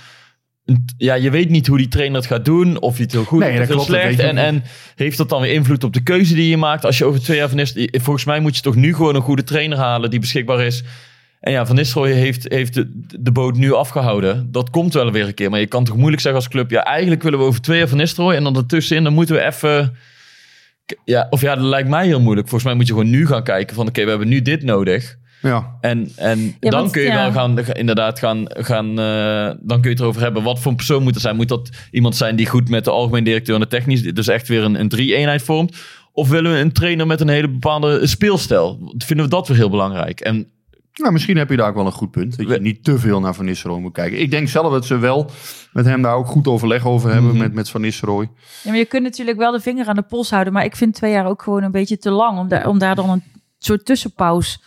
ja, 0.98 1.14
je 1.14 1.30
weet 1.30 1.50
niet 1.50 1.68
hoe 1.68 1.78
die 1.78 1.88
trainer 1.88 2.18
het 2.18 2.26
gaat 2.26 2.46
doen. 2.46 2.80
Of 2.80 2.94
hij 2.94 3.04
het 3.04 3.12
heel 3.12 3.24
goed 3.24 3.40
Nee, 3.40 3.62
of 3.62 3.68
heel 3.68 3.80
slecht. 3.80 4.20
En, 4.20 4.38
en 4.38 4.64
heeft 4.96 5.18
dat 5.18 5.30
dan 5.30 5.42
weer 5.42 5.54
invloed 5.54 5.84
op 5.84 5.94
de 5.94 6.04
keuze 6.04 6.36
die 6.36 6.50
je 6.50 6.58
maakt? 6.58 6.86
Als 6.86 6.98
je 6.98 7.06
over 7.06 7.22
twee 7.22 7.38
jaar 7.38 7.48
van 7.48 7.58
Nistelrooy... 7.58 8.00
Volgens 8.02 8.26
mij 8.26 8.40
moet 8.40 8.56
je 8.56 8.62
toch 8.62 8.76
nu 8.76 8.96
gewoon 8.96 9.16
een 9.16 9.22
goede 9.22 9.44
trainer 9.44 9.78
halen 9.78 10.10
die 10.10 10.20
beschikbaar 10.20 10.66
is. 10.66 10.84
En 11.40 11.52
ja, 11.52 11.66
Van 11.66 11.76
Nistelrooy 11.76 12.12
heeft, 12.12 12.46
heeft 12.50 12.74
de, 12.74 12.90
de 13.20 13.32
boot 13.32 13.58
nu 13.58 13.74
afgehouden. 13.74 14.52
Dat 14.52 14.70
komt 14.70 14.94
wel 14.94 15.12
weer 15.12 15.28
een 15.28 15.34
keer. 15.34 15.50
Maar 15.50 15.60
je 15.60 15.68
kan 15.68 15.84
toch 15.84 15.98
moeilijk 15.98 16.22
zeggen 16.22 16.42
als 16.42 16.50
club... 16.50 16.72
Ja, 16.72 16.84
eigenlijk 16.84 17.24
willen 17.24 17.40
we 17.40 17.46
over 17.46 17.62
twee 17.62 17.78
jaar 17.78 17.88
Van 17.88 17.98
Nistelrooy. 17.98 18.36
En 18.36 18.44
dan 18.44 18.56
ertussenin, 18.56 19.04
dan 19.04 19.14
moeten 19.14 19.36
we 19.36 19.42
even... 19.42 19.96
Ja, 21.06 21.28
of 21.30 21.42
ja, 21.42 21.56
dat 21.56 21.64
lijkt 21.64 21.90
mij 21.90 22.06
heel 22.06 22.22
moeilijk. 22.22 22.48
Volgens 22.48 22.70
mij 22.70 22.80
moet 22.80 22.88
je 22.88 22.94
gewoon 22.94 23.10
nu 23.10 23.28
gaan 23.28 23.44
kijken 23.44 23.76
van... 23.76 23.88
Oké, 23.88 24.04
we 24.04 24.10
hebben 24.10 24.28
nu 24.28 24.42
dit 24.42 24.64
nodig. 24.64 25.20
Ja. 25.42 25.78
En, 25.82 26.12
en 26.16 26.40
Ja, 26.40 26.70
dan 26.70 26.80
want- 26.80 26.92
kun 26.92 27.02
je 27.02 27.08
ja. 27.08 27.16
wel 27.16 27.32
gaan, 27.32 27.60
inderdaad 27.74 28.20
gaan, 28.20 28.44
gaan 28.48 29.00
eh, 29.00 29.46
dan 29.60 29.82
kun 29.82 29.84
je 29.84 29.90
het 29.90 30.00
erover 30.00 30.22
hebben. 30.22 30.44
Wat 30.44 30.60
voor 30.60 30.72
een 30.72 30.78
persoon 30.78 31.04
moet 31.04 31.16
er 31.16 31.22
zijn? 31.22 31.36
Moet 31.36 31.48
dat 31.48 31.70
iemand 31.92 32.16
zijn 32.16 32.36
die 32.36 32.48
goed 32.48 32.70
met 32.70 32.84
de 32.86 32.92
algemeen 32.92 33.24
directeur 33.24 33.56
en 33.56 33.62
de 33.62 33.68
technisch, 33.68 34.02
dus 34.14 34.28
echt 34.28 34.48
weer 34.48 34.64
een, 34.64 34.80
een 34.80 34.90
drie-eenheid 34.90 35.42
vormt? 35.42 35.78
Of 36.14 36.30
willen 36.30 36.52
we 36.52 36.58
een 36.58 36.72
trainer 36.72 37.08
met 37.08 37.22
een 37.22 37.28
hele 37.30 37.50
bepaalde 37.50 38.08
speelstijl? 38.08 38.94
Vinden 38.98 39.26
we 39.26 39.32
dat 39.32 39.48
weer 39.48 39.58
heel 39.58 39.70
belangrijk? 39.70 40.20
En 40.20 40.48
Nou, 40.94 41.14
misschien 41.14 41.38
heb 41.38 41.50
je 41.50 41.56
daar 41.58 41.70
ook 41.70 41.76
wel 41.76 41.86
een 41.86 41.92
goed 41.92 42.12
punt. 42.12 42.38
Dat 42.38 42.48
je 42.50 42.62
niet 42.62 42.84
te 42.84 43.00
veel 43.00 43.20
naar 43.20 43.36
Van 43.36 43.46
Nistelrooy 43.46 43.82
moet 43.82 43.94
kijken. 43.94 44.20
Ik 44.20 44.32
denk 44.32 44.48
zelf 44.48 44.72
dat 44.72 44.86
ze 44.86 44.98
wel 44.98 45.30
met 45.74 45.86
hem 45.86 46.02
daar 46.02 46.16
ook 46.16 46.28
goed 46.28 46.48
overleg 46.48 46.86
over 46.86 47.12
hebben. 47.12 47.30
Mhm. 47.32 47.40
Met, 47.40 47.54
met 47.54 47.70
Van 47.70 47.82
Nistelrooy. 47.82 48.30
Ja, 48.64 48.70
maar 48.70 48.80
je 48.80 48.86
kunt 48.86 49.04
natuurlijk 49.04 49.38
wel 49.38 49.52
de 49.52 49.60
vinger 49.60 49.86
aan 49.88 49.96
de 49.96 50.02
pols 50.02 50.30
houden. 50.30 50.54
Maar 50.54 50.66
ik 50.66 50.76
vind 50.76 50.94
twee 50.94 51.12
jaar 51.12 51.26
ook 51.26 51.42
gewoon 51.42 51.64
een 51.64 51.72
beetje 51.72 51.98
te 51.98 52.10
lang 52.12 52.40
om 52.40 52.48
daar, 52.48 52.68
om 52.68 52.78
daar 52.78 52.96
dan 52.96 53.10
een 53.10 53.24
soort 53.58 53.86
tussenpauze 53.86 54.58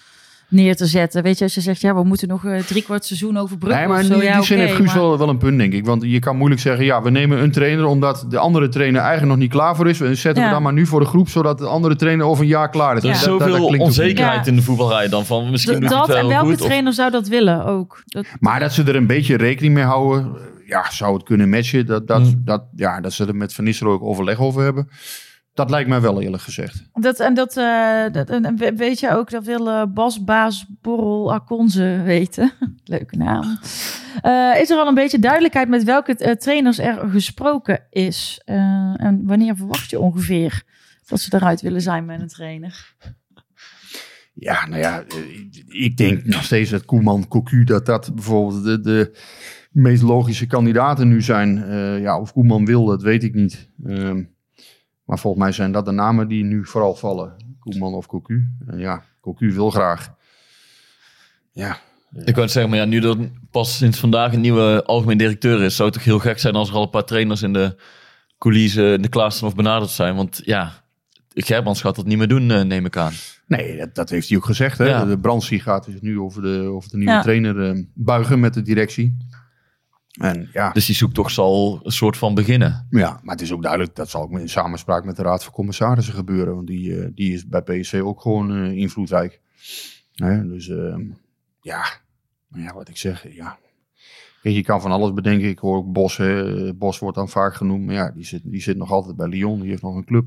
neer 0.55 0.77
te 0.77 0.87
zetten. 0.87 1.23
Weet 1.23 1.39
je, 1.39 1.45
als 1.45 1.55
je 1.55 1.61
zegt, 1.61 1.81
ja, 1.81 1.95
we 1.95 2.05
moeten 2.05 2.29
nog 2.29 2.45
eh, 2.45 2.59
drie 2.59 2.83
kwart 2.83 3.05
seizoen 3.05 3.37
overbruggen 3.39 3.79
Nee, 3.81 3.89
maar 3.89 3.97
of 3.99 4.03
in 4.03 4.13
zo. 4.13 4.19
die, 4.21 4.29
ja, 4.29 4.35
die 4.37 4.45
zin 4.45 4.59
heeft 4.59 4.75
Guus 4.75 4.87
maar- 4.87 4.95
wel, 4.97 5.19
wel 5.19 5.29
een 5.29 5.39
punt, 5.39 5.59
denk 5.59 5.73
ik. 5.73 5.85
Want 5.87 6.03
je 6.03 6.19
kan 6.19 6.37
moeilijk 6.37 6.61
zeggen, 6.61 6.85
ja, 6.85 7.03
we 7.03 7.11
nemen 7.11 7.43
een 7.43 7.51
trainer 7.53 7.87
omdat 7.87 8.27
de 8.29 8.39
andere 8.39 8.69
trainer 8.69 9.01
eigenlijk 9.01 9.31
nog 9.31 9.41
niet 9.41 9.51
klaar 9.51 9.77
voor 9.77 9.89
is. 9.89 10.01
En 10.01 10.17
zetten 10.17 10.43
Ja. 10.43 10.49
we 10.49 10.55
dan 10.55 10.63
maar 10.63 10.73
nu 10.73 10.87
voor 10.87 11.01
de 11.01 11.07
groep, 11.07 11.29
zodat 11.29 11.59
de 11.59 11.67
andere 11.67 11.97
trainer 11.97 12.27
over 12.27 12.43
een 12.43 12.49
jaar 12.49 12.71
klaar 12.71 12.97
is. 12.97 13.03
er 13.03 13.11
is 13.11 13.21
Dat- 13.21 13.39
dat- 13.39 13.49
dat 13.49 13.59
zoveel 13.59 13.79
onzekerheid 13.79 14.45
Ja. 14.45 14.51
in 14.51 14.57
de 14.57 14.63
voetbalrij 14.63 15.09
dan 15.09 15.27
van 15.27 15.51
misschien 15.51 15.81
dat 15.81 15.91
het 15.99 16.07
wel 16.07 16.17
en 16.17 16.27
welke 16.29 16.45
goed. 16.51 16.61
of- 16.61 16.67
trainer 16.67 16.93
zou 16.93 17.11
dat 17.11 17.29
willen 17.29 17.65
ook? 17.65 18.03
Dat, 18.05 18.25
Maar 18.41 18.61
dat 18.61 18.73
ze 18.73 18.83
er 18.83 18.97
een 18.97 19.07
beetje 19.07 19.37
rekening 19.37 19.75
mee 19.75 19.85
houden, 19.85 20.33
ja, 20.67 20.91
zou 20.91 21.15
het 21.15 21.23
kunnen 21.23 21.49
matchen. 21.49 21.87
Dat, 21.87 22.07
dat, 22.07 22.21
Hmm. 22.21 22.43
dat, 22.45 22.63
ja, 22.77 23.01
dat 23.01 23.13
ze 23.13 23.27
er 23.27 23.37
met 23.37 23.55
Van 23.55 23.65
Nistelrooy 23.65 23.97
ook 23.97 24.03
overleg 24.03 24.39
over 24.39 24.63
hebben. 24.63 24.89
Dat 25.55 25.71
lijkt 25.71 25.89
mij 25.89 26.01
wel 26.01 26.23
eerlijk 26.23 26.43
gezegd. 26.43 26.89
dat, 26.93 27.21
en 27.21 27.35
dat, 27.35 27.57
eh, 27.57 28.05
dat 28.13 28.31
en 28.31 28.57
weet 28.77 29.01
je 29.01 29.11
ook, 29.11 29.31
dat 29.31 29.45
wil 29.45 29.69
eh, 29.71 29.83
Bas 29.89 30.25
Baas 30.25 30.67
Borrel 30.83 31.33
Akonze 31.33 32.01
weten. 32.05 32.53
Leuke 32.85 33.17
naam. 33.17 33.59
Eh, 34.23 34.61
is 34.61 34.71
er 34.71 34.77
al 34.79 34.87
een 34.87 34.95
beetje 34.95 35.19
duidelijkheid 35.19 35.69
met 35.69 35.85
welke 35.85 36.37
trainers 36.37 36.79
er 36.79 37.09
gesproken 37.09 37.87
is? 37.91 38.41
En 38.45 39.21
wanneer 39.25 39.57
verwacht 39.57 39.91
je 39.91 40.01
ongeveer 40.01 40.63
dat 41.07 41.21
ze 41.21 41.35
eruit 41.35 41.61
willen 41.61 41.81
zijn 41.83 42.05
met 42.05 42.21
een 42.21 42.29
trainer? 42.29 42.95
Ja, 44.35 44.67
nou 44.67 44.81
ja, 44.81 45.05
ik- 45.69 45.97
denk 45.97 46.25
nog 46.25 46.45
steeds 46.45 46.71
dat 46.71 46.85
Koeman, 46.85 47.29
Cocu, 47.29 47.65
dat 47.65 47.87
dat 47.87 48.15
bijvoorbeeld 48.15 48.65
de, 48.65 48.81
de 48.81 49.19
meest 49.71 50.03
logische 50.03 50.47
kandidaten 50.47 51.09
nu 51.09 51.23
zijn. 51.23 51.57
Ja, 52.01 52.21
of 52.21 52.33
Koeman 52.33 52.65
wil, 52.65 52.85
dat 52.85 53.03
weet 53.03 53.23
ik 53.25 53.35
niet. 53.35 53.71
Ehm, 53.85 54.23
maar 55.05 55.19
volgens 55.19 55.43
mij 55.43 55.53
zijn 55.53 55.73
dat 55.73 55.85
de 55.85 55.91
namen 55.91 56.29
die 56.29 56.45
nu 56.45 56.67
vooral 56.67 56.95
vallen. 56.95 57.33
Koeman 57.59 57.95
of 57.95 58.07
Cocu. 58.07 58.49
En 58.67 58.79
ja, 58.79 59.03
Cocu 59.21 59.53
wil 59.53 59.71
graag. 59.71 60.15
Ja, 61.53 61.79
Ik 62.15 62.25
wou 62.35 62.41
het 62.41 62.51
zeggen, 62.51 62.71
maar 62.71 62.81
ja, 62.81 62.85
nu 62.85 63.03
er 63.03 63.31
pas 63.51 63.77
sinds 63.77 63.99
vandaag 63.99 64.33
een 64.33 64.41
nieuwe 64.41 64.83
algemeen 64.85 65.19
directeur 65.19 65.63
is, 65.63 65.77
zou 65.77 65.89
het 65.89 65.97
toch 65.99 66.07
heel 66.07 66.19
gek 66.19 66.39
zijn 66.39 66.55
als 66.55 66.69
er 66.69 66.75
al 66.75 66.83
een 66.83 66.91
paar 66.91 67.05
trainers 67.05 67.43
in 67.43 67.53
de 67.53 67.77
coulissen 68.39 68.93
in 68.93 69.03
de 69.03 69.09
klas 69.09 69.43
of 69.43 69.55
benaderd 69.55 69.91
zijn. 69.91 70.17
Want 70.17 70.41
ja, 70.45 70.73
Gerbrands 71.35 71.81
gaat 71.81 71.97
dat 71.97 72.07
niet 72.07 72.19
meer 72.19 72.29
doen, 72.29 72.51
eh, 72.51 72.63
neem 72.63 72.85
ik 72.87 72.97
aan. 72.97 73.13
nee, 73.47 73.77
dat, 73.77 73.95
dat 73.95 74.11
heeft 74.11 74.29
hij 74.29 74.37
ook 74.39 74.45
gezegd. 74.45 74.79
Hè? 74.79 74.85
Ja. 74.85 75.05
De 75.05 75.19
Brandsie 75.19 75.61
gaat 75.61 75.85
dus 75.85 76.01
nu 76.01 76.19
over 76.21 76.43
de, 76.43 76.59
over 76.59 76.91
de 76.91 76.97
nieuwe 76.97 77.13
Ja. 77.13 77.23
trainer 77.23 77.71
eh, 77.71 77.83
buigen 77.95 78.41
met 78.41 78.55
de 78.55 78.63
directie. 78.63 79.17
En 80.21 80.49
ja, 80.53 80.73
Dus 80.73 80.87
die 80.87 80.95
zoektocht 80.95 81.35
zal 81.35 81.81
een 81.83 81.93
soort 81.93 82.17
van 82.17 82.35
beginnen. 82.35 82.87
Ja, 82.91 83.21
maar 83.23 83.35
het 83.35 83.45
is 83.45 83.53
ook 83.53 83.63
duidelijk, 83.63 83.95
dat 83.95 84.11
zal 84.11 84.23
ook 84.23 84.39
in 84.39 84.49
samenspraak 84.49 85.05
met 85.05 85.17
de 85.17 85.23
Raad 85.23 85.45
van 85.45 85.53
Commissarissen 85.53 86.15
gebeuren. 86.15 86.55
Want 86.55 86.67
die, 86.67 87.01
eh, 87.01 87.09
die 87.15 87.33
is 87.33 87.47
bij 87.47 87.63
PSC 87.63 87.95
ook 87.95 88.21
gewoon 88.21 88.51
eh, 88.51 88.73
invloedrijk. 88.73 89.41
Hè, 90.15 90.49
dus 90.49 90.69
ehm, 90.69 91.03
ja, 91.61 91.85
maar 92.49 92.61
ja, 92.61 92.75
wat 92.75 92.89
ik 92.89 92.97
zeg, 92.97 93.35
ja. 93.35 93.59
Kijk, 94.43 94.55
je 94.55 94.63
kan 94.63 94.81
van 94.81 94.91
alles 94.91 95.13
bedenken. 95.13 95.49
Ik 95.49 95.59
hoor 95.59 95.77
ook 95.77 95.93
Bos, 95.93 96.17
hè. 96.17 96.75
Bos 96.75 96.99
wordt 96.99 97.17
dan 97.17 97.29
vaak 97.29 97.55
genoemd. 97.55 97.87
Maar 97.87 97.95
ja, 97.95 98.11
die 98.11 98.25
zit, 98.25 98.43
die 98.45 98.63
zit 98.63 98.77
nog 98.77 98.91
altijd 98.91 99.17
bij 99.17 99.29
Lyon. 99.29 99.61
Die 99.61 99.71
heeft 99.71 99.83
nog 99.83 99.97
een 99.97 100.05
club. 100.05 100.27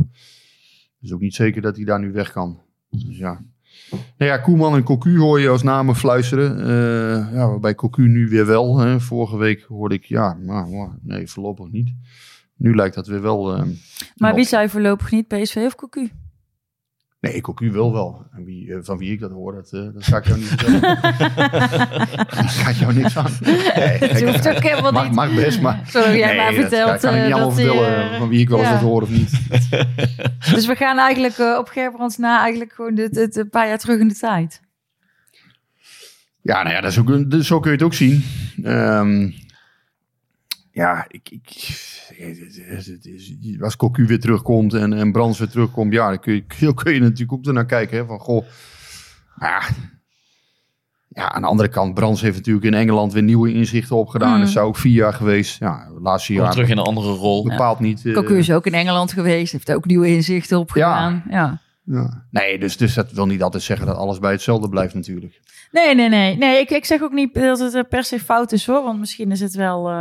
Dus 0.99 1.13
ook 1.13 1.19
niet 1.19 1.35
zeker 1.35 1.61
dat 1.61 1.75
hij 1.75 1.85
daar 1.85 1.99
nu 1.99 2.11
weg 2.11 2.31
kan. 2.31 2.61
Dus 2.89 3.17
ja. 3.17 3.41
Nou 4.17 4.31
ja, 4.31 4.37
Koeman 4.37 4.75
en 4.75 4.83
Cocu 4.83 5.17
hoor 5.17 5.39
je 5.39 5.49
als 5.49 5.63
namen 5.63 5.95
fluisteren. 5.95 6.59
Eh, 6.59 7.33
ja, 7.33 7.47
waarbij 7.47 7.75
Cocu 7.75 8.07
nu 8.07 8.27
weer 8.29 8.45
wel. 8.45 8.77
Hè. 8.77 8.99
Vorige 8.99 9.37
week 9.37 9.61
hoorde 9.67 9.95
ik, 9.95 10.03
ja, 10.05 10.37
maar, 10.45 10.67
maar, 10.67 10.97
nee, 11.01 11.27
voorlopig 11.27 11.71
niet. 11.71 11.93
Nu 12.55 12.75
lijkt 12.75 12.95
dat 12.95 13.07
weer 13.07 13.21
wel. 13.21 13.55
eh, 13.55 13.63
Maar 14.15 14.35
wie 14.35 14.45
zei 14.45 14.69
voorlopig 14.69 15.11
niet, 15.11 15.27
PSV 15.27 15.55
of 15.65 15.75
Cocu? 15.75 16.09
Nee, 17.31 17.41
Cocu 17.41 17.71
wil 17.71 17.93
wel. 17.93 18.25
En 18.35 18.43
wie, 18.45 18.73
eh, 18.73 18.79
van 18.81 18.97
wie 18.97 19.11
ik 19.11 19.19
dat 19.19 19.31
hoor, 19.31 19.53
dat, 19.53 19.71
eh, 19.73 19.81
dat 19.93 20.03
ga 20.05 20.17
ik 20.17 20.25
jou 20.25 20.37
niet 20.39 20.47
vertellen. 20.47 20.81
dat 22.35 22.45
gaat 22.45 22.77
jou 22.77 22.93
niks 22.93 23.17
aan. 23.17 23.31
Nee, 23.39 23.99
Je 23.99 24.25
hoeft 24.31 24.49
ook 24.49 24.63
helemaal 24.63 24.91
mag, 24.91 25.03
niet. 25.03 25.13
mag 25.13 25.35
best, 25.35 25.61
maar... 25.61 25.81
Zolang 25.87 26.15
jij 26.15 26.27
nee, 26.27 26.35
maar 26.37 26.45
dat 26.45 26.55
vertelt 26.61 26.99
kan 26.99 27.13
ik 27.13 27.19
eh, 27.19 27.25
niet 27.25 27.33
allemaal 27.33 27.49
dat 27.49 27.57
hij, 27.57 27.65
vertellen 27.67 28.11
eh, 28.11 28.17
van 28.17 28.29
wie 28.29 28.39
ik 28.39 28.49
wel 28.49 28.59
eens 28.59 28.67
ja. 28.67 28.73
wat 28.73 28.83
hoor 28.83 29.01
of 29.01 29.09
niet. 29.09 29.31
Dus 30.53 30.65
we 30.65 30.75
gaan 30.75 30.97
eigenlijk 30.97 31.37
eh, 31.37 31.55
op 31.59 31.67
Gerbrands 31.67 32.17
na 32.17 32.39
eigenlijk 32.41 32.73
gewoon 32.73 32.95
dit, 32.95 33.13
dit, 33.13 33.35
een 33.35 33.49
paar 33.49 33.67
jaar 33.67 33.77
terug 33.77 33.99
in 33.99 34.07
de 34.07 34.13
tijd. 34.17 34.61
Ja, 36.41 36.63
nou 36.63 36.75
ja, 36.75 36.81
dat 36.81 36.91
is 36.91 36.99
ook, 36.99 37.09
een- 37.09 37.43
zo 37.43 37.59
kun 37.59 37.71
je 37.71 37.77
het 37.77 37.85
ook 37.85 37.93
zien. 37.93 38.23
Ehm, 38.63 39.29
ja, 40.77 41.05
ik, 41.07 41.29
ik, 41.29 41.51
als 43.61 43.75
Cocu 43.75 44.05
weer 44.05 44.19
terugkomt 44.19 44.73
en, 44.73 44.93
en 44.93 45.11
Brands 45.11 45.39
weer 45.39 45.49
terugkomt, 45.49 45.93
ja, 45.93 46.07
dan 46.09 46.19
kun 46.19 46.33
je, 46.33 46.41
kun 46.57 46.67
je- 46.67 46.73
kun 46.73 46.93
je 46.93 46.99
natuurlijk 46.99 47.31
ook 47.33 47.45
ernaar 47.45 47.65
kijken. 47.65 47.97
Hè, 47.97 48.05
van, 48.05 48.19
goh, 48.19 48.45
ja, 49.39 49.61
ja, 51.07 51.31
aan 51.31 51.41
de 51.41 51.47
andere 51.47 51.69
kant, 51.69 51.93
Brands 51.93 52.21
heeft 52.21 52.35
natuurlijk 52.37 52.65
in 52.65 52.73
Engeland 52.73 53.13
weer 53.13 53.23
nieuwe 53.23 53.53
inzichten 53.53 53.95
opgedaan. 53.95 54.31
Mm. 54.33 54.37
Dat 54.39 54.47
is 54.47 54.53
zou 54.53 54.67
ook 54.67 54.77
vier 54.77 54.93
jaar 54.93 55.13
geweest. 55.13 55.59
Ja, 55.59 55.89
laatste 56.01 56.33
jaar 56.33 56.51
terug 56.51 56.69
in 56.69 56.77
een 56.77 56.83
andere 56.83 57.11
rol. 57.11 57.43
bepaald 57.43 57.79
niet. 57.79 58.01
Cocu 58.13 58.37
is 58.37 58.51
ook 58.51 58.65
in 58.65 58.73
Engeland 58.73 59.11
geweest, 59.13 59.51
heeft 59.51 59.71
ook 59.73 59.85
nieuwe 59.85 60.07
inzichten 60.07 60.59
opgedaan. 60.59 61.23
Ja. 61.29 61.61
ja. 61.83 62.25
Nee, 62.31 62.59
dus, 62.59 62.77
dus 62.77 62.93
dat 62.93 63.11
wil 63.11 63.25
niet 63.25 63.43
altijd 63.43 63.63
zeggen 63.63 63.85
dat 63.87 63.95
alles 63.95 64.19
bij 64.19 64.31
hetzelfde 64.31 64.69
blijft 64.69 64.93
natuurlijk. 64.93 65.39
Nee, 65.71 65.95
nee, 65.95 66.09
nee. 66.09 66.37
nee 66.37 66.59
ik, 66.59 66.69
ik 66.69 66.85
zeg 66.85 67.01
ook 67.01 67.11
niet 67.11 67.33
dat 67.33 67.59
het 67.73 67.89
per 67.89 68.03
se 68.03 68.19
fout 68.19 68.51
is 68.51 68.65
hoor, 68.65 68.83
want 68.83 68.99
misschien 68.99 69.31
is 69.31 69.39
het 69.39 69.55
wel... 69.55 69.87
eh, 69.87 69.93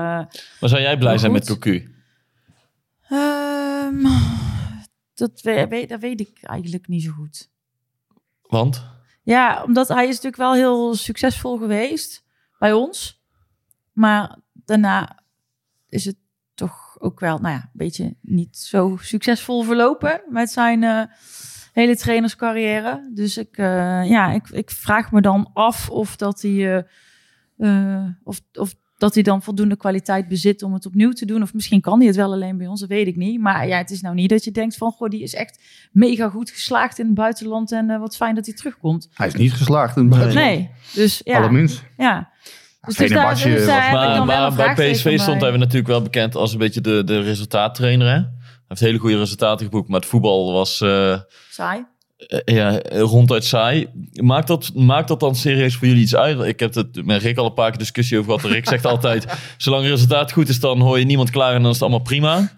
Maar 0.61 0.69
zou 0.69 0.81
jij 0.81 0.99
blij 0.99 1.19
zijn 1.19 1.33
met. 1.33 1.47
Cocu? 1.47 1.95
ehm, 3.09 4.03
dat, 5.15 5.41
we- 5.41 5.67
weet, 5.69 5.89
dat 5.89 6.01
weet 6.01 6.21
ik 6.21 6.39
eigenlijk 6.43 6.89
niet 6.89 7.03
zo 7.03 7.11
goed. 7.13 7.51
Want? 8.43 8.85
Ja, 9.23 9.63
omdat 9.65 9.89
hij 9.89 10.03
is 10.03 10.09
natuurlijk 10.15 10.37
wel 10.37 10.55
heel 10.55 10.95
succesvol 10.95 11.59
geweest 11.59 12.25
bij 12.59 12.73
ons. 12.73 13.23
Maar 13.93 14.39
daarna 14.53 15.23
is 15.89 16.05
het 16.05 16.17
toch 16.55 16.97
ook 17.01 17.21
wel, 17.21 17.39
nou 17.39 17.55
ja, 17.55 17.61
een 17.63 17.71
beetje 17.73 18.17
niet 18.21 18.57
zo 18.57 18.97
succesvol 19.01 19.63
verlopen 19.63 20.23
met 20.29 20.51
zijn 20.51 20.83
eh, 20.85 21.03
hele 21.77 21.97
trainerscarrière. 21.97 23.11
Dus 23.15 23.37
ik, 23.37 23.59
eh, 23.59 24.09
ja, 24.09 24.33
ik, 24.33 24.49
ik 24.49 24.71
vraag 24.71 25.13
me 25.13 25.21
dan 25.21 25.51
af 25.53 25.91
of 25.91 26.17
dat 26.17 26.43
hij, 26.43 26.85
eh, 27.57 27.97
eh, 27.97 28.05
of, 28.25 28.41
of 28.53 28.75
dat 28.99 29.15
hij 29.15 29.23
dan 29.23 29.43
voldoende 29.43 29.77
kwaliteit 29.77 30.29
bezit 30.29 30.63
om 30.63 30.73
het 30.73 30.87
opnieuw 30.87 31.13
te 31.13 31.27
doen. 31.27 31.43
Of 31.43 31.55
misschien 31.55 31.81
kan 31.81 31.99
hij 31.99 32.07
het 32.07 32.17
wel 32.17 32.33
alleen 32.33 32.57
bij 32.57 32.67
ons, 32.67 32.81
dat 32.81 32.89
weet 32.89 33.07
ik 33.07 33.17
niet. 33.17 33.41
Maar 33.41 33.67
ja, 33.67 33.79
het 33.79 33.91
is 33.91 34.01
nou 34.01 34.15
niet 34.15 34.31
dat 34.31 34.45
je 34.45 34.51
denkt 34.51 34.77
van, 34.77 34.93
goh, 34.93 35.09
die 35.09 35.23
is 35.23 35.35
echt 35.35 35.63
mega 35.93 36.29
goed 36.29 36.51
geslaagd 36.51 36.99
in 36.99 37.07
het 37.07 37.15
buitenland 37.15 37.73
en 37.73 38.01
wat 38.01 38.17
fijn 38.17 38.35
dat 38.35 38.47
hij 38.47 38.55
terugkomt. 38.55 39.09
Hij 39.15 39.27
is 39.27 39.35
niet 39.35 39.53
geslaagd 39.53 39.97
in 39.97 40.03
het 40.03 40.11
buitenland. 40.19 40.47
Nee, 40.47 40.71
dus 40.95 41.21
ja. 41.25 41.37
Allerminst. 41.37 41.85
ja. 41.97 42.31
Dus, 42.87 42.97
dus 42.97 43.11
daar, 43.11 43.43
dus 43.43 43.67
daar 43.67 44.25
Maar, 44.25 44.55
bij 44.55 44.75
PSV 44.75 45.19
stond 45.19 45.41
hij 45.41 45.57
natuurlijk 45.57 45.87
wel 45.87 46.03
bekend 46.03 46.35
als 46.35 46.53
een 46.53 46.59
beetje 46.59 46.81
de, 46.81 47.05
de 47.05 47.21
resultaattrainer. 47.21 48.09
Hè? 48.09 48.36
Heeft 48.69 48.81
hele 48.81 48.99
goede 48.99 49.19
resultaten 49.19 49.65
geboekt, 49.67 49.89
maar 49.89 50.01
het 50.01 50.09
voetbal 50.09 50.53
was 50.53 50.81
eh, 50.81 51.19
Saai. 51.51 51.85
eh, 52.17 52.55
ja, 52.55 52.81
ronduit 52.89 53.45
saai. 53.45 53.87
Maakt 54.13 54.47
dat, 54.47 54.71
maakt 54.75 55.09
dat 55.09 55.21
dan 55.21 55.35
serieus 55.35 55.75
voor 55.77 55.87
jullie 55.87 56.03
iets 56.03 56.17
uit? 56.17 56.41
Ik 56.41 56.61
heb 56.61 56.75
het 56.75 57.05
met 57.07 57.23
Rick 57.23 57.37
al 57.39 57.47
een 57.47 57.55
paar 57.55 57.71
keer 57.71 57.79
discussie 57.79 58.19
over 58.19 58.33
gehad. 58.35 58.53
Rick 58.53 58.69
zegt 58.69 58.87
altijd, 58.87 59.27
zolang 59.57 59.83
het 59.83 59.93
resultaat 59.93 60.33
goed 60.33 60.49
is, 60.49 60.61
dan 60.61 60.81
hoor 60.81 60.99
je 60.99 61.05
niemand 61.05 61.31
klaar 61.31 61.55
en 61.55 61.61
dan 61.61 61.71
is 61.71 61.77
het 61.77 61.83
allemaal 61.83 62.03
prima. 62.07 62.53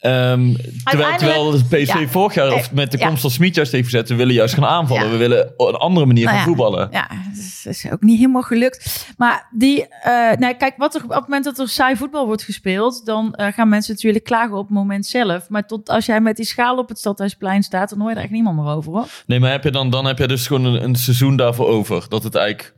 Ehm, 0.00 0.54
terwijl, 0.84 1.16
terwijl 1.16 1.50
de 1.50 1.64
PSV 1.64 2.00
ja. 2.00 2.08
vorig 2.08 2.34
jaar, 2.34 2.52
of 2.52 2.66
Eh, 2.66 2.72
met 2.72 2.90
de 2.90 2.98
ja. 2.98 3.06
komst 3.06 3.20
van 3.22 3.30
Smit 3.30 3.54
juist 3.54 3.72
heeft 3.72 3.84
gezet, 3.84 4.08
we 4.08 4.14
willen 4.14 4.34
juist 4.34 4.54
gaan 4.54 4.64
aanvallen. 4.64 5.04
Ja. 5.04 5.10
We 5.10 5.16
willen 5.16 5.52
een 5.56 5.74
andere 5.74 6.06
manier 6.06 6.24
Nou 6.24 6.36
van 6.36 6.46
ja, 6.46 6.50
voetballen. 6.50 6.88
Ja, 6.90 7.08
dat 7.08 7.38
is, 7.38 7.60
dat 7.64 7.74
is 7.74 7.90
ook 7.90 8.02
niet 8.02 8.18
helemaal 8.18 8.42
gelukt. 8.42 9.06
Maar 9.16 9.48
die, 9.50 9.88
eh, 9.88 10.36
nee, 10.38 10.54
kijk, 10.54 10.74
wat 10.76 10.94
er, 10.94 11.04
op 11.04 11.10
het 11.10 11.20
moment 11.20 11.44
dat 11.44 11.58
er 11.58 11.68
saai 11.68 11.96
voetbal 11.96 12.26
wordt 12.26 12.42
gespeeld, 12.42 13.06
dan 13.06 13.34
eh, 13.34 13.52
gaan 13.52 13.68
mensen 13.68 13.94
natuurlijk 13.94 14.24
klagen 14.24 14.56
op 14.56 14.66
het 14.66 14.76
moment 14.76 15.06
zelf. 15.06 15.48
Maar 15.48 15.66
tot 15.66 15.88
als 15.88 16.06
jij 16.06 16.20
met 16.20 16.36
die 16.36 16.46
schaal 16.46 16.78
op 16.78 16.88
het 16.88 16.98
Stadhuisplein 16.98 17.62
staat, 17.62 17.90
dan 17.90 18.00
hoor 18.00 18.10
je 18.10 18.16
er 18.16 18.22
echt 18.22 18.30
niemand 18.30 18.56
meer 18.56 18.72
over 18.72 18.92
hoor. 18.92 19.06
Nee, 19.26 19.40
maar 19.40 19.50
heb 19.50 19.64
je 19.64 19.70
dan, 19.70 19.90
dan 19.90 20.04
heb 20.04 20.18
je 20.18 20.26
dus 20.26 20.46
gewoon 20.46 20.64
een, 20.64 20.82
een 20.82 20.94
seizoen 20.96 21.36
daarvoor 21.36 21.66
over. 21.66 22.06
Dat 22.08 22.22
het 22.22 22.34
eigenlijk 22.34 22.74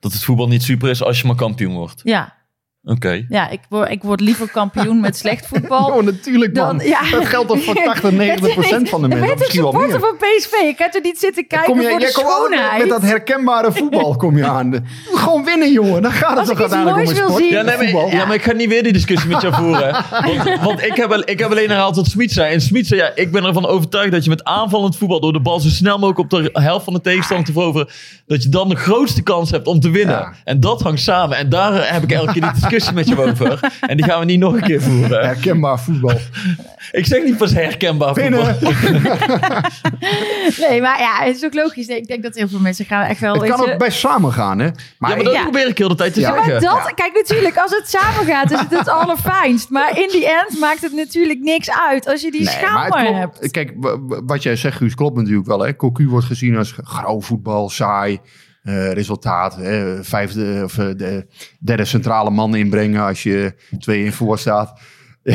dat 0.00 0.12
het 0.12 0.24
voetbal 0.24 0.48
niet 0.48 0.62
super 0.62 0.90
is 0.90 1.02
als 1.02 1.20
je 1.20 1.26
maar 1.26 1.36
kampioen 1.36 1.74
wordt. 1.74 2.00
Ja, 2.04 2.34
Oké. 2.84 3.24
ja 3.28 3.48
ik, 3.48 3.60
word, 3.68 3.90
ik 3.90 4.02
word 4.02 4.20
liever 4.20 4.50
kampioen 4.50 5.00
met 5.00 5.16
slecht 5.16 5.46
voetbal. 5.46 5.88
Oh, 5.94 6.02
natuurlijk 6.02 6.54
man. 6.56 6.78
Dan- 6.78 6.86
ja. 6.86 7.00
Dat 7.10 7.26
geldt 7.26 7.48
toch 7.48 7.62
voor 7.64 7.74
80, 7.84 8.10
90 8.10 8.54
procent 8.54 8.88
van 8.88 9.02
de 9.02 9.08
Je 9.08 9.14
mensen. 9.14 9.38
Misschien 9.38 9.62
wel 9.62 9.70
supporter 9.72 10.00
meer. 10.00 10.08
van 10.08 10.16
PSV. 10.38 10.52
Ik 10.52 10.78
heb 10.78 10.94
er 10.94 11.00
niet 11.00 11.18
zitten 11.18 11.46
kijken 11.46 11.68
Kom 11.72 11.80
je, 11.80 11.88
voor 11.88 11.98
de 11.98 12.04
jij 12.04 12.14
altijd 12.14 12.32
schoonheid. 12.34 12.78
met 12.80 12.88
dat 12.88 13.02
herkenbare 13.02 13.72
voetbal 13.72 14.16
kom 14.16 14.36
je 14.36 14.46
aan. 14.46 14.70
De- 14.70 14.80
Gewoon 15.22 15.44
winnen, 15.44 15.72
jongen. 15.72 16.02
Dan 16.02 16.12
gaat 16.12 16.36
het 16.38 16.46
toch 16.46 16.60
uiteindelijk 16.60 17.08
om 17.08 17.14
sport. 17.14 17.36
zien- 17.36 17.48
Ja, 17.50 17.62
nee, 17.62 17.92
maar, 17.92 18.14
ja, 18.14 18.24
maar 18.24 18.34
ik 18.34 18.42
ga 18.42 18.52
niet 18.52 18.68
weer 18.68 18.82
die 18.82 18.92
discussie 18.92 19.28
met 19.30 19.40
jou 19.42 19.54
voeren. 19.54 19.92
Want, 20.24 20.60
want 20.62 20.82
ik, 20.82 20.94
heb, 20.96 21.12
ik 21.14 21.38
heb 21.38 21.50
alleen 21.50 21.68
herhaald 21.68 21.96
wat 21.96 22.06
Smit 22.06 22.32
zei. 22.32 22.52
En 22.52 22.60
Smit 22.60 22.86
zei, 22.86 23.00
ja, 23.00 23.10
ik 23.14 23.32
ben 23.32 23.44
ervan 23.44 23.66
overtuigd 23.66 24.12
dat 24.12 24.24
je 24.24 24.30
met 24.30 24.44
aanvallend 24.44 24.96
voetbal... 24.96 25.20
door 25.20 25.32
de 25.32 25.40
bal 25.40 25.60
zo 25.60 25.68
snel 25.68 25.98
mogelijk 25.98 26.18
op 26.18 26.30
de 26.30 26.50
helft 26.60 26.84
van 26.84 26.92
de 26.92 27.00
tegenstander 27.00 27.46
te 27.46 27.52
veroveren... 27.52 27.88
dat 28.26 28.42
je 28.42 28.48
dan 28.48 28.68
de 28.68 28.76
grootste 28.76 29.22
kans 29.22 29.50
hebt 29.50 29.66
om 29.66 29.80
te 29.80 29.90
winnen. 29.90 30.16
Ja. 30.18 30.32
En 30.44 30.60
dat 30.60 30.80
hangt 30.82 31.00
samen. 31.00 31.36
En 31.36 31.48
daar 31.48 31.92
heb 31.92 32.02
ik 32.02 32.12
elke 32.12 32.32
keer 32.32 32.42
die 32.42 32.42
discussie 32.42 32.68
met 32.94 33.08
je 33.08 33.18
over. 33.22 33.60
En 33.80 33.96
die 33.96 34.06
gaan 34.06 34.18
we 34.18 34.24
niet 34.24 34.38
nog 34.38 34.54
een 34.54 34.62
keer 34.62 34.82
voeren. 34.82 35.24
Herkenbaar 35.26 35.80
voetbal. 35.80 36.18
Ik 36.92 37.06
zeg 37.06 37.24
niet 37.24 37.36
pas 37.36 37.52
herkenbaar 37.52 38.14
voetbal. 38.14 38.46
Nee, 40.68 40.80
maar 40.80 40.98
ja, 41.00 41.24
het 41.24 41.36
is 41.36 41.44
ook 41.44 41.54
logisch. 41.54 41.86
Nee, 41.86 41.96
Ik 41.98 42.06
denk 42.06 42.22
dat 42.22 42.34
heel 42.34 42.48
veel 42.48 42.58
mensen 42.58 42.84
gaan 42.84 43.04
echt 43.04 43.20
wel... 43.20 43.34
Het 43.40 43.50
kan 43.50 43.66
je- 43.66 43.72
ook 43.72 43.78
best 43.78 43.98
samen 43.98 44.32
gaan, 44.32 44.58
hè? 44.58 44.64
Ja, 44.64 44.72
maar 44.98 45.22
dat 45.22 45.32
Ja. 45.32 45.42
probeer 45.42 45.68
ik 45.68 45.78
heel 45.78 45.88
de 45.88 45.94
tijd 45.94 46.14
te 46.14 46.20
Ja, 46.20 46.32
zeggen. 46.32 46.52
Maar 46.52 46.60
dat, 46.60 46.94
kijk 46.94 47.12
natuurlijk, 47.14 47.56
als 47.56 47.70
het 47.76 47.88
samen 47.90 48.24
gaat, 48.34 48.50
is 48.50 48.58
het 48.60 48.78
het 48.78 48.88
allerfijnst. 49.00 49.70
Maar 49.70 49.98
in 49.98 50.08
die 50.12 50.26
end 50.28 50.60
maakt 50.60 50.80
het 50.82 50.92
natuurlijk 50.92 51.40
niks 51.40 51.70
uit 51.90 52.06
als 52.08 52.20
je 52.22 52.30
die 52.30 52.42
Nee, 52.44 52.52
schaal 52.54 52.72
maar 52.74 52.84
het 52.84 52.94
maar 52.94 53.04
klopt. 53.04 53.38
hebt. 53.40 53.50
Kijk, 53.50 53.72
wat 54.26 54.42
jij 54.42 54.56
zegt, 54.56 54.76
Guus, 54.76 54.94
klopt 54.94 55.16
natuurlijk 55.16 55.46
wel. 55.46 55.60
Hè? 55.60 55.76
Cocu 55.76 56.08
wordt 56.08 56.26
gezien 56.26 56.56
als 56.56 56.74
grauw 56.84 57.20
voetbal, 57.20 57.68
saai. 57.70 58.20
Eh, 58.62 58.92
resultaat, 58.92 59.56
hè? 59.56 60.04
vijfde 60.04 60.60
of 60.64 60.78
eh, 60.78 60.88
de 60.96 61.26
derde 61.58 61.84
centrale 61.84 62.30
man 62.30 62.54
inbrengen 62.54 63.02
als 63.02 63.22
je 63.22 63.54
twee 63.78 64.04
in 64.04 64.12
voor 64.12 64.38
staat. 64.38 64.80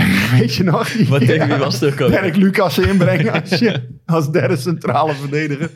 Weet 0.39 0.55
je 0.55 0.63
nog? 0.63 0.87
Wat 1.09 1.25
tegen 1.25 1.47
wie 1.47 1.57
was 1.57 1.79
het 1.79 2.01
ook? 2.01 2.09
Dirk 2.09 2.35
Lucas 2.35 2.77
inbrengen 2.77 3.41
als, 3.41 3.49
je, 3.59 3.81
als 4.05 4.31
derde 4.31 4.57
centrale 4.57 5.13
verdediger. 5.13 5.69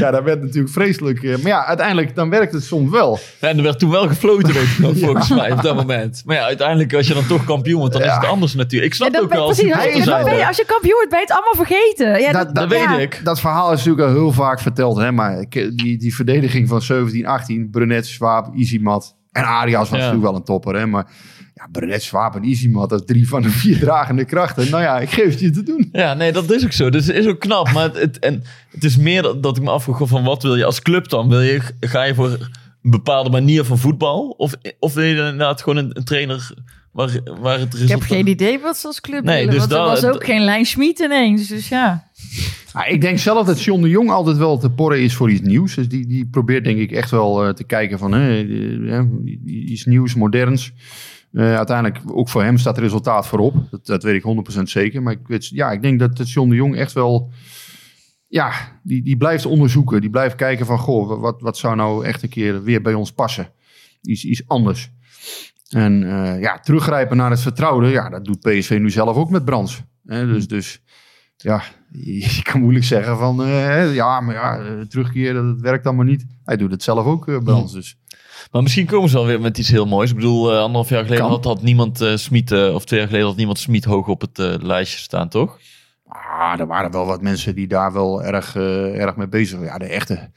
Ja, 0.00 0.10
dat 0.10 0.22
werd 0.24 0.42
natuurlijk 0.42 0.72
vreselijk. 0.72 1.22
eh, 1.22 1.30
Maar 1.36 1.46
ja, 1.50 1.64
uiteindelijk 1.66 2.14
dan 2.14 2.30
werkt 2.30 2.52
het 2.52 2.64
soms 2.64 2.90
wel. 2.90 3.18
En 3.40 3.56
er 3.56 3.62
werd 3.62 3.78
toen 3.78 3.90
wel 3.90 4.08
gefloten, 4.08 4.54
nog, 4.78 4.92
volgens 5.04 5.28
mij, 5.28 5.52
op 5.52 5.62
dat 5.62 5.76
moment. 5.76 6.22
Maar 6.24 6.36
ja, 6.36 6.42
uiteindelijk, 6.42 6.94
als 6.94 7.06
je 7.06 7.14
dan 7.14 7.26
toch 7.26 7.44
kampioen 7.44 7.78
wordt, 7.78 7.92
dan 7.94 8.02
is 8.02 8.12
het 8.14 8.24
anders 8.24 8.54
natuurlijk. 8.54 8.90
Ik 8.92 8.96
snap 8.96 9.08
Ja, 9.08 9.14
dat 9.14 9.22
ook 9.22 9.28
ben- 9.28 9.38
wel. 9.38 9.46
precies, 9.46 9.72
als, 9.72 9.82
je, 9.84 9.90
hij 9.90 10.04
dan 10.04 10.18
is 10.18 10.24
ben 10.24 10.34
je, 10.34 10.40
er. 10.40 10.46
als 10.46 10.56
je 10.56 10.64
kampioen 10.66 10.92
wordt, 10.94 11.10
ben 11.10 11.18
je 11.18 11.24
het 11.26 11.34
allemaal 11.34 11.66
vergeten. 11.66 12.20
Ja, 12.20 12.32
Dat- 12.32 12.54
Dat 12.54 12.70
ja. 12.72 12.96
weet 12.96 13.02
ik. 13.02 13.20
Dat 13.24 13.40
verhaal 13.40 13.72
is 13.72 13.78
natuurlijk 13.84 14.08
al 14.08 14.14
heel 14.14 14.32
vaak 14.32 14.60
verteld. 14.60 14.96
Hè? 14.96 15.12
Maar 15.12 15.40
ik- 15.40 15.70
die, 15.76 15.98
die 15.98 16.14
verdediging 16.14 16.68
van 16.68 16.82
17, 16.82 17.26
18, 17.26 17.68
Brunet, 17.70 18.06
Swaap, 18.06 18.54
Izimat 18.54 19.14
en 19.32 19.44
Arias 19.44 19.78
was 19.80 19.88
Ja. 19.88 19.96
natuurlijk 19.96 20.22
wel 20.22 20.34
een 20.34 20.44
topper. 20.44 20.74
Hè? 20.76 20.86
Maar 20.86 21.06
ja, 21.56 21.68
Brunet, 21.72 22.02
Swaap 22.02 22.34
en 22.34 22.72
dat 22.72 22.92
is 22.92 23.06
drie 23.06 23.28
van 23.28 23.42
de 23.42 23.50
vier 23.50 23.78
dragende 23.78 24.24
krachten. 24.24 24.70
Nou 24.70 24.82
ja, 24.82 24.98
ik 25.00 25.10
geef 25.10 25.30
het 25.30 25.40
je 25.40 25.50
te 25.50 25.62
doen. 25.62 25.88
Ja, 25.92 26.14
nee, 26.14 26.32
dat 26.32 26.50
is 26.50 26.64
ook 26.64 26.72
zo. 26.72 26.90
Dus 26.90 27.06
het 27.06 27.16
is 27.16 27.26
ook 27.26 27.40
knap. 27.40 27.72
Maar 27.72 27.82
het, 27.84 27.96
het, 27.96 28.18
en 28.18 28.42
het 28.70 28.84
is 28.84 28.96
meer 28.96 29.22
dat, 29.22 29.42
dat 29.42 29.56
ik 29.56 29.62
me 29.62 29.70
afvroeg 29.70 30.08
van 30.08 30.24
wat 30.24 30.42
wil 30.42 30.56
je 30.56 30.64
als 30.64 30.80
club 30.82 31.08
dan? 31.08 31.28
Wil 31.28 31.40
je, 31.40 31.60
ga 31.80 32.02
je 32.02 32.14
voor 32.14 32.30
een 32.82 32.90
bepaalde 32.90 33.30
manier 33.30 33.64
van 33.64 33.78
voetbal? 33.78 34.28
Of, 34.28 34.54
of 34.78 34.94
wil 34.94 35.04
je 35.04 35.10
inderdaad 35.16 35.62
gewoon 35.62 35.76
een, 35.84 35.90
een 35.96 36.04
trainer 36.04 36.50
waar, 36.92 37.10
waar 37.40 37.58
het 37.58 37.66
Ik 37.74 37.80
resultaat... 37.80 37.98
heb 37.98 38.08
geen 38.08 38.26
idee 38.26 38.58
wat 38.58 38.76
ze 38.76 38.86
als 38.86 39.00
club 39.00 39.24
Nee, 39.24 39.36
willen. 39.46 39.50
dus 39.50 39.58
want 39.58 39.72
er 39.72 39.78
dat- 39.78 39.88
was 39.88 40.04
ook 40.04 40.12
dat- 40.12 40.24
geen 40.24 40.44
Lijn 40.44 40.64
Schmid 40.66 40.98
ineens. 40.98 41.48
Dus 41.48 41.68
ja. 41.68 42.08
Ja, 42.72 42.84
ik 42.84 43.00
denk 43.00 43.18
zelf 43.18 43.46
dat 43.46 43.62
John 43.62 43.82
de 43.82 43.88
Jong 43.88 44.10
altijd 44.10 44.36
wel 44.36 44.58
te 44.58 44.70
porren 44.70 45.00
is 45.00 45.14
voor 45.14 45.30
iets 45.30 45.40
nieuws. 45.40 45.74
Dus 45.74 45.88
die, 45.88 46.06
die 46.06 46.26
probeert 46.30 46.64
denk 46.64 46.78
ik 46.78 46.90
echt 46.92 47.10
wel 47.10 47.44
eh, 47.44 47.52
te 47.52 47.64
kijken 47.64 47.98
van 47.98 48.12
hè, 48.12 48.38
eh, 48.90 49.02
iets 49.70 49.84
nieuws, 49.84 50.14
moderns. 50.14 50.72
Eh, 51.32 51.56
uiteindelijk, 51.56 52.00
ook 52.06 52.28
voor 52.28 52.42
hem 52.42 52.58
staat 52.58 52.74
het 52.74 52.84
resultaat 52.84 53.26
voorop. 53.26 53.54
Dat, 53.70 53.86
dat 53.86 54.02
weet 54.02 54.24
ik 54.24 54.58
100% 54.58 54.62
zeker. 54.62 55.02
Maar 55.02 55.12
ik, 55.12 55.26
weet, 55.26 55.46
ja, 55.46 55.70
ik 55.70 55.82
denk 55.82 55.98
dat 55.98 56.30
John 56.30 56.48
de 56.48 56.54
Jong 56.54 56.76
echt 56.76 56.92
wel... 56.92 57.32
Ja, 58.28 58.52
die, 58.82 59.02
die 59.02 59.16
blijft 59.16 59.46
onderzoeken. 59.46 60.00
Die 60.00 60.10
blijft 60.10 60.34
kijken 60.34 60.66
van, 60.66 60.78
goh, 60.78 61.20
wat, 61.20 61.40
wat 61.40 61.56
zou 61.56 61.76
nou 61.76 62.04
echt 62.04 62.22
een 62.22 62.28
keer 62.28 62.62
weer 62.62 62.82
bij 62.82 62.94
ons 62.94 63.12
passen? 63.12 63.50
Iets, 64.02 64.24
iets 64.24 64.42
anders. 64.46 64.90
En 65.70 66.02
eh, 66.02 66.40
ja, 66.40 66.58
teruggrijpen 66.58 67.16
naar 67.16 67.30
het 67.30 67.40
vertrouwde. 67.40 67.88
Ja, 67.88 68.08
dat 68.08 68.24
doet 68.24 68.40
PSV 68.40 68.78
nu 68.80 68.90
zelf 68.90 69.16
ook 69.16 69.30
met 69.30 69.44
Brands. 69.44 69.82
Hè, 70.06 70.26
dus, 70.26 70.48
dus 70.48 70.82
ja, 71.36 71.62
je 72.36 72.40
kan 72.42 72.60
moeilijk 72.60 72.84
zeggen 72.84 73.18
van... 73.18 73.42
eh, 73.42 73.94
ja, 73.94 74.20
maar 74.20 74.34
ja, 74.34 74.84
terugkeren, 74.88 75.46
dat 75.46 75.60
werkt 75.60 75.86
allemaal 75.86 76.04
niet. 76.04 76.26
Hij 76.44 76.56
doet 76.56 76.70
het 76.70 76.82
zelf 76.82 77.06
ook, 77.06 77.44
Brands. 77.44 77.72
Dus 77.72 77.98
Maar 78.50 78.62
misschien 78.62 78.86
komen 78.86 79.08
ze 79.08 79.16
wel 79.16 79.26
weer 79.26 79.40
met 79.40 79.58
iets 79.58 79.70
heel 79.70 79.86
moois. 79.86 80.10
Ik 80.10 80.16
bedoel, 80.16 80.52
eh, 80.52 80.58
anderhalf 80.58 80.88
jaar 80.88 81.04
geleden 81.04 81.26
had, 81.26 81.44
had 81.44 81.62
niemand 81.62 82.04
Smit, 82.14 82.52
eh, 82.52 82.74
of 82.74 82.84
twee 82.84 82.98
jaar 82.98 83.08
geleden 83.08 83.28
had 83.28 83.36
niemand 83.36 83.58
Smit 83.58 83.84
hoog 83.84 84.08
op 84.08 84.20
het 84.20 84.62
lijstje 84.62 84.98
staan, 84.98 85.28
toch? 85.28 85.58
Ah, 86.06 86.60
er 86.60 86.66
waren 86.66 86.90
wel 86.90 87.06
wat 87.06 87.22
mensen 87.22 87.54
die 87.54 87.66
daar 87.66 87.92
wel 87.92 88.22
erg, 88.22 88.56
erg 88.56 89.16
mee 89.16 89.28
bezig 89.28 89.58
waren. 89.58 89.72
Ja, 89.72 89.78
de 89.78 89.86
echte 89.86 90.30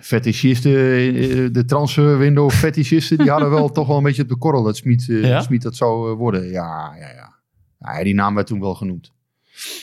fetischisten, 0.00 0.72
eh, 0.72 1.52
de 1.52 1.64
transferwindow 1.66 2.50
fetischisten, 2.50 3.18
die 3.18 3.30
hadden 3.30 3.50
wel 3.50 3.70
toch 3.72 3.86
wel 3.86 3.96
een 3.96 4.02
beetje 4.02 4.22
op 4.22 4.28
de 4.28 4.36
korrel 4.36 4.62
dat 4.62 4.76
Smit, 4.76 5.04
Ja? 5.04 5.46
Dat 5.48 5.76
zou 5.76 6.14
worden. 6.14 6.50
Ja, 6.50 6.94
ja, 6.98 7.08
ja. 7.08 7.34
ja, 7.78 8.04
die 8.04 8.14
naam 8.14 8.34
werd 8.34 8.46
toen 8.46 8.60
wel 8.60 8.74
genoemd. 8.74 9.12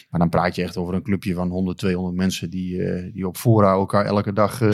Maar 0.10 0.20
dan 0.20 0.30
praat 0.30 0.56
je 0.56 0.64
echt 0.64 0.78
over 0.78 0.94
een 0.94 1.04
clubje 1.04 1.34
van 1.34 1.50
100, 1.50 1.78
200 1.78 2.16
mensen 2.16 2.50
die, 2.50 3.12
die 3.12 3.28
op 3.28 3.38
fora 3.38 3.72
elkaar 3.72 4.06
elke 4.06 4.34
dag... 4.34 4.62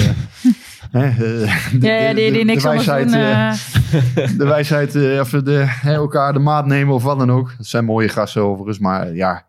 de- 0.92 1.46
Ja, 1.80 2.14
die, 2.14 2.14
de- 2.14 2.14
die 2.14 2.32
de 2.32 2.44
niks 2.44 2.66
anders 2.66 2.86
wijsheid, 2.86 3.08
doen. 3.12 3.20
eh, 3.22 4.24
eh, 4.24 4.38
de 4.40 4.46
wijsheid, 4.46 4.96
eh, 4.96 5.20
of 5.20 5.30
de, 5.30 5.64
hè, 5.68 5.94
elkaar 5.94 6.34
de 6.34 6.40
maat 6.40 6.66
nemen 6.66 6.94
of 6.94 7.04
wat 7.04 7.20
dan 7.20 7.32
ook. 7.32 7.54
Dat 7.58 7.66
zijn 7.68 7.86
mooie 7.86 8.10
gasten 8.10 8.42
overigens, 8.42 8.80
maar 8.80 9.16
ja, 9.16 9.46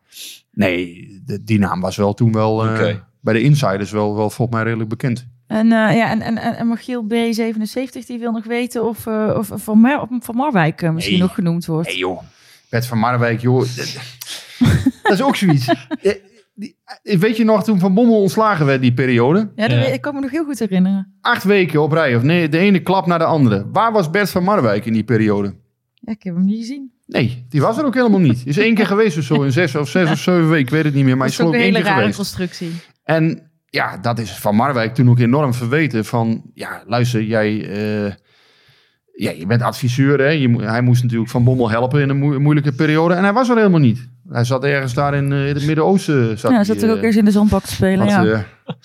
nee, 0.53 1.09
de, 1.27 1.45
die 1.45 1.59
naam 1.59 1.81
was 1.81 1.97
wel 1.97 2.15
toen 2.15 2.33
wel 2.33 2.65
eh, 2.67 2.95
bij 3.21 3.35
de 3.35 3.43
insiders 3.43 3.91
wel, 3.91 4.17
wel 4.17 4.31
volgens 4.31 4.57
mij 4.57 4.65
redelijk 4.67 4.89
bekend. 4.91 5.27
En, 5.47 5.73
eh, 5.73 5.97
ja, 5.97 6.11
en, 6.11 6.21
en, 6.23 6.39
en 6.39 6.57
en 6.57 6.69
Michiel 6.69 7.05
B77 7.05 8.07
die 8.07 8.19
wil 8.19 8.33
nog 8.33 8.45
weten 8.45 8.85
of, 8.85 9.07
eh, 9.07 9.35
of 9.37 9.51
Van, 9.55 9.79
Mar 9.79 10.07
van 10.21 10.35
Marwijk 10.37 10.83
eh, 10.83 10.91
misschien 10.91 11.19
Nee. 11.19 11.27
nog 11.27 11.35
genoemd 11.35 11.67
wordt. 11.67 11.89
Nee 11.89 11.97
joh, 11.97 12.23
Bert 12.69 12.87
van 12.87 12.99
Marwijk 12.99 13.41
joh, 13.41 13.61
dat, 13.77 13.97
dat 15.03 15.13
is 15.13 15.23
ook 15.23 15.37
zoiets. 15.37 15.67
Die- 16.55 16.77
eh, 17.03 17.19
Weet 17.19 17.37
je 17.37 17.45
nog 17.45 17.65
toen 17.65 17.79
Van 17.79 17.95
Bommel 17.95 18.21
ontslagen 18.21 18.67
werd 18.67 18.81
die 18.81 18.93
periode? 18.95 19.39
Ja, 19.57 19.69
dat 19.69 19.77
Ja. 19.79 19.83
weet- 19.85 19.95
ik 19.95 20.01
kan 20.01 20.15
me 20.15 20.21
nog 20.21 20.31
heel 20.31 20.45
goed 20.45 20.59
herinneren. 20.59 21.17
Acht 21.21 21.45
weken 21.45 21.83
op 21.83 21.93
rij, 21.93 22.17
of 22.17 22.23
nee, 22.23 22.49
de 22.49 22.59
ene 22.59 22.79
klap 22.81 23.07
naar 23.07 23.19
de 23.19 23.25
andere. 23.25 23.69
Waar 23.73 23.93
was 23.93 24.11
Bert 24.11 24.31
van 24.31 24.45
Marwijk 24.45 24.87
in 24.87 24.93
die 24.93 25.05
periode? 25.05 25.55
Ja, 25.95 26.13
ik 26.13 26.23
heb 26.23 26.35
hem 26.35 26.45
niet 26.45 26.59
gezien. 26.59 26.93
Nee, 27.07 27.47
die 27.49 27.61
was 27.61 27.79
er 27.79 27.85
ook 27.85 27.95
helemaal 27.95 28.21
niet. 28.21 28.43
Is 28.47 28.59
één 28.59 28.75
keer 28.75 28.87
geweest 28.87 29.19
of 29.19 29.25
zo, 29.25 29.43
in 29.43 29.53
zes 29.53 29.75
of 29.75 29.89
zes 29.89 30.11
of 30.11 30.19
zeven 30.19 30.49
weken, 30.49 30.65
ik 30.65 30.71
weet 30.71 30.85
het 30.85 30.95
niet 30.95 31.05
meer. 31.05 31.17
Maar 31.17 31.27
Dat 31.27 31.37
hij 31.37 31.47
is 31.47 31.53
ook 31.53 31.57
een 31.59 31.65
hele 31.65 31.77
keer 31.79 31.87
rare 31.87 31.99
geweest. 32.01 32.17
constructie. 32.17 32.71
En 33.05 33.51
ja, 33.67 33.99
dat 33.99 34.19
is 34.19 34.31
van 34.39 34.55
Marwijk 34.57 34.95
toen 34.95 35.11
ook 35.11 35.19
enorm 35.19 35.55
verweten. 35.55 36.05
Van, 36.05 36.43
ja, 36.55 36.83
luister, 36.87 37.23
jij... 37.23 37.69
eh, 38.07 38.13
ja, 39.15 39.31
je 39.31 39.47
bent 39.47 39.63
adviseur, 39.63 40.19
hè. 40.19 40.29
Je, 40.29 40.63
hij 40.63 40.83
moest 40.83 41.03
natuurlijk 41.03 41.31
Van 41.31 41.45
Bommel 41.45 41.71
helpen 41.71 42.01
in 42.01 42.09
een 42.09 42.19
moe- 42.19 42.39
moeilijke 42.39 42.73
periode. 42.73 43.15
En 43.15 43.23
hij 43.23 43.33
was 43.33 43.49
er 43.49 43.57
helemaal 43.57 43.81
niet. 43.81 44.09
Hij 44.29 44.45
zat 44.45 44.65
ergens 44.65 44.95
daar 44.95 45.15
in, 45.15 45.33
eh, 45.33 45.49
in 45.49 45.55
het 45.55 45.67
Midden-Oosten. 45.67 46.39
Zat 46.39 46.51
Ja, 46.51 46.57
hij, 46.57 46.65
zat 46.65 46.83
er 46.83 46.91
ook 46.91 46.97
eh, 46.97 47.03
eens 47.03 47.17
in 47.17 47.25
de 47.25 47.31
zandbak 47.31 47.63
te 47.63 47.73
spelen. 47.73 47.99
wat, 47.99 48.09
ja. 48.09 48.25
eh, 48.25 48.41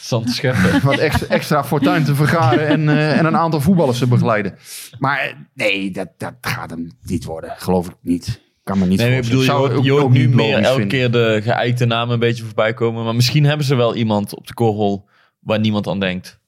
Zand 0.00 0.26
te 0.26 0.32
scheppen. 0.32 0.80
wat 0.90 0.98
extra, 0.98 1.26
extra 1.26 1.64
fortuin 1.64 2.04
te 2.04 2.14
vergaren 2.14 2.66
en, 2.68 2.88
eh, 2.88 3.18
en 3.18 3.24
een 3.26 3.36
aantal 3.36 3.60
voetballers 3.60 3.98
te 3.98 4.06
begeleiden. 4.06 4.54
Maar 4.98 5.46
nee, 5.54 5.90
dat, 5.90 6.08
dat 6.16 6.34
gaat 6.40 6.70
hem 6.70 6.90
niet 7.02 7.24
worden. 7.24 7.54
Geloof 7.56 7.86
ik 7.88 7.94
niet. 8.00 8.40
Kan 8.62 8.78
me 8.78 8.86
niet 8.86 8.98
Nee, 8.98 9.08
maar 9.08 9.16
ik 9.18 9.24
bedoel, 9.24 9.40
je 9.40 9.44
Zou 9.46 9.58
hoort, 9.58 9.72
ook- 9.72 9.84
je 9.84 9.90
hoort 9.90 10.02
ook 10.02 10.10
nu 10.12 10.28
meer 10.28 10.54
elke 10.54 10.68
vinden. 10.68 10.88
keer 10.88 11.10
de 11.10 11.40
geëikte 11.42 11.84
namen 11.84 12.14
een 12.14 12.20
beetje 12.20 12.44
voorbij 12.44 12.74
komen. 12.74 13.04
Maar 13.04 13.14
misschien 13.14 13.44
hebben 13.44 13.66
ze 13.66 13.74
wel 13.74 13.94
iemand 13.94 14.34
op 14.34 14.46
de 14.46 14.54
korrel 14.54 15.08
waar 15.40 15.60
niemand 15.60 15.86
aan 15.86 16.00
denkt. 16.00 16.38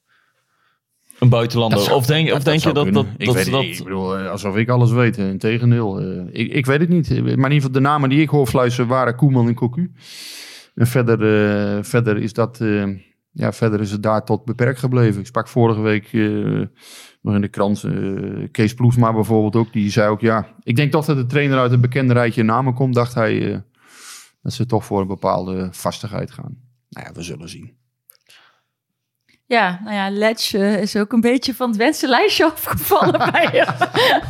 Een 1.20 1.28
buitenlander. 1.28 1.78
Dat 1.78 1.86
zou- 1.86 1.98
of 1.98 2.06
denk, 2.06 2.26
of 2.28 2.32
dat 2.32 2.44
denk 2.44 2.56
je 2.56 2.62
zou 2.62 2.74
dat, 2.74 2.94
dat, 2.94 3.06
ik 3.18 3.26
dat 3.26 3.34
weet 3.34 3.50
dat... 3.50 3.62
niet. 3.62 3.78
Ik 3.78 3.84
bedoel, 3.84 4.18
eh, 4.18 4.30
alsof 4.30 4.56
ik 4.56 4.68
alles 4.68 4.90
weet. 4.90 5.18
eh, 5.18 5.28
Integendeel. 5.28 6.00
eh, 6.00 6.22
ik, 6.32 6.52
ik 6.52 6.66
weet 6.66 6.80
het 6.80 6.88
niet. 6.88 7.08
Maar 7.10 7.18
in 7.20 7.28
ieder 7.28 7.50
geval 7.50 7.70
de 7.70 7.80
namen 7.80 8.08
die 8.08 8.20
ik 8.20 8.28
hoor 8.28 8.46
fluisteren 8.46 8.88
waren 8.90 9.16
Koeman 9.16 9.48
en 9.48 9.54
Cocu. 9.54 9.92
En 10.74 10.86
verder, 10.86 11.84
verder 11.84 12.16
is 12.16 12.32
dat... 12.32 12.58
ja, 13.32 13.52
verder 13.52 13.80
is 13.80 13.90
het 13.90 14.02
daar 14.02 14.24
tot 14.24 14.44
beperkt 14.44 14.78
gebleven. 14.78 15.20
Ik 15.20 15.26
sprak 15.26 15.48
vorige 15.48 15.80
week 15.80 16.12
nog 17.22 17.34
in 17.34 17.40
de 17.40 17.48
krant 17.48 17.84
Kees 18.50 18.74
Ploesma 18.74 19.12
bijvoorbeeld 19.12 19.56
ook. 19.56 19.72
Die 19.72 19.90
zei 19.90 20.08
ook, 20.10 20.20
ja, 20.20 20.46
ik 20.62 20.76
denk 20.76 20.90
toch 20.92 21.04
dat 21.04 21.16
de 21.16 21.26
trainer 21.26 21.58
uit 21.58 21.72
een 21.72 21.80
bekende 21.80 22.12
rijtje 22.12 22.42
namen 22.42 22.74
komt. 22.74 22.94
Dacht 22.94 23.14
hij 23.14 23.64
dat 24.42 24.52
ze 24.52 24.66
toch 24.66 24.84
voor 24.84 25.00
een 25.00 25.06
bepaalde 25.06 25.68
vastigheid 25.70 26.30
gaan. 26.30 26.56
Nou 26.88 27.06
ja, 27.06 27.12
we 27.12 27.22
zullen 27.22 27.48
zien. 27.48 27.78
Ja, 29.50 29.80
nou 29.84 29.94
ja, 29.94 30.34
eh, 30.52 30.80
is 30.80 30.96
ook 30.96 31.12
een 31.12 31.20
beetje 31.20 31.54
van 31.54 31.68
het 31.68 31.76
wensenlijstje 31.76 32.44
afgevallen 32.52 33.18
bij, 33.32 33.66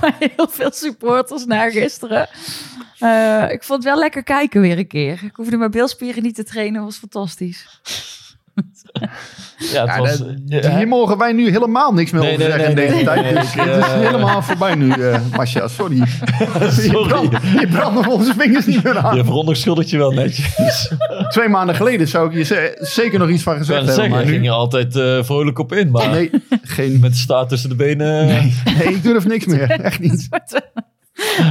bij 0.01 0.33
heel 0.37 0.49
veel 0.49 0.73
supporters 0.73 1.45
na 1.45 1.71
gisteren. 1.71 2.29
Eh, 2.99 3.51
ik 3.51 3.63
vond 3.63 3.85
het 3.85 3.93
wel 3.93 3.99
lekker 3.99 4.23
kijken 4.23 4.61
weer 4.61 4.79
een 4.79 4.87
keer. 4.87 5.25
Ik 5.25 5.37
hoefde 5.37 5.57
mijn 5.57 5.71
beelspieren 5.71 6.23
niet 6.23 6.35
te 6.35 6.45
trainen, 6.45 6.85
was 6.85 6.97
fantastisch. 6.97 7.81
Ja, 9.73 9.81
het 9.87 9.95
Ja, 9.95 9.99
was, 9.99 10.19
dat- 10.19 10.29
ja, 10.47 10.77
hier 10.77 10.89
mogen 10.89 11.19
wij 11.19 11.33
nu 11.33 11.51
helemaal 11.51 11.93
niks 11.93 12.11
meer 12.11 12.21
Nee, 12.21 12.33
over 12.35 12.49
nee, 12.49 12.53
zeggen 12.59 12.75
nee, 12.75 12.85
in 12.85 12.91
deze 12.91 13.05
nee, 13.05 13.15
tijd. 13.15 13.23
nee, 13.23 13.35
dus 13.43 13.55
ik, 13.55 13.61
het 13.61 13.77
is 13.85 13.93
eh, 13.93 14.01
helemaal 14.01 14.43
voorbij 14.43 14.75
nu, 14.75 14.91
eh 14.93 15.21
Masja. 15.37 15.69
Sorry. 15.79 15.97
Je 15.97 16.07
Sorry. 16.71 17.09
brandt, 17.09 17.37
je 17.61 17.67
brandt 17.71 17.95
nog 17.95 18.07
onze 18.07 18.35
vingers 18.39 18.67
niet 18.67 18.83
meer 18.85 18.99
aan. 18.99 19.17
Je 19.17 19.25
veronderschuldigt 19.25 19.91
je 19.91 19.97
wel 19.97 20.11
netjes. 20.13 20.91
Twee 21.29 21.49
maanden 21.49 21.75
geleden 21.75 22.09
zou 22.09 22.29
ik 22.31 22.37
je 22.37 22.43
ze- 22.45 22.77
zeker 22.81 23.19
nog 23.19 23.29
iets 23.29 23.43
van 23.43 23.57
gezegd 23.57 23.77
hebben. 23.79 23.95
zeggen, 23.95 24.15
Maar 24.15 24.25
ging 24.25 24.37
nu, 24.39 24.43
je 24.45 24.51
altijd 24.51 24.97
eh, 24.97 25.23
vrolijk 25.23 25.59
op 25.59 25.73
in. 25.73 25.91
Maar 25.91 26.09
nee, 26.11 26.31
geen, 26.63 26.99
met 27.01 27.17
staart 27.17 27.49
tussen 27.49 27.69
de 27.69 27.77
benen. 27.77 28.27
nee, 28.27 28.55
nee, 28.65 28.95
ik 28.95 29.03
durf 29.03 29.25
niks 29.27 29.47
meer. 29.47 29.71
Echt 29.71 30.01
niet. 30.01 30.29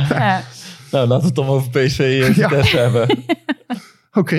Ja. 0.10 0.42
Nou, 0.92 1.08
laten 1.08 1.20
we 1.20 1.26
het 1.26 1.36
dan 1.36 1.48
over 1.48 1.70
PSV 1.70 2.00
uh, 2.00 2.36
Ja. 2.36 2.50
Hebben. 2.52 3.08
Oké. 4.12 4.36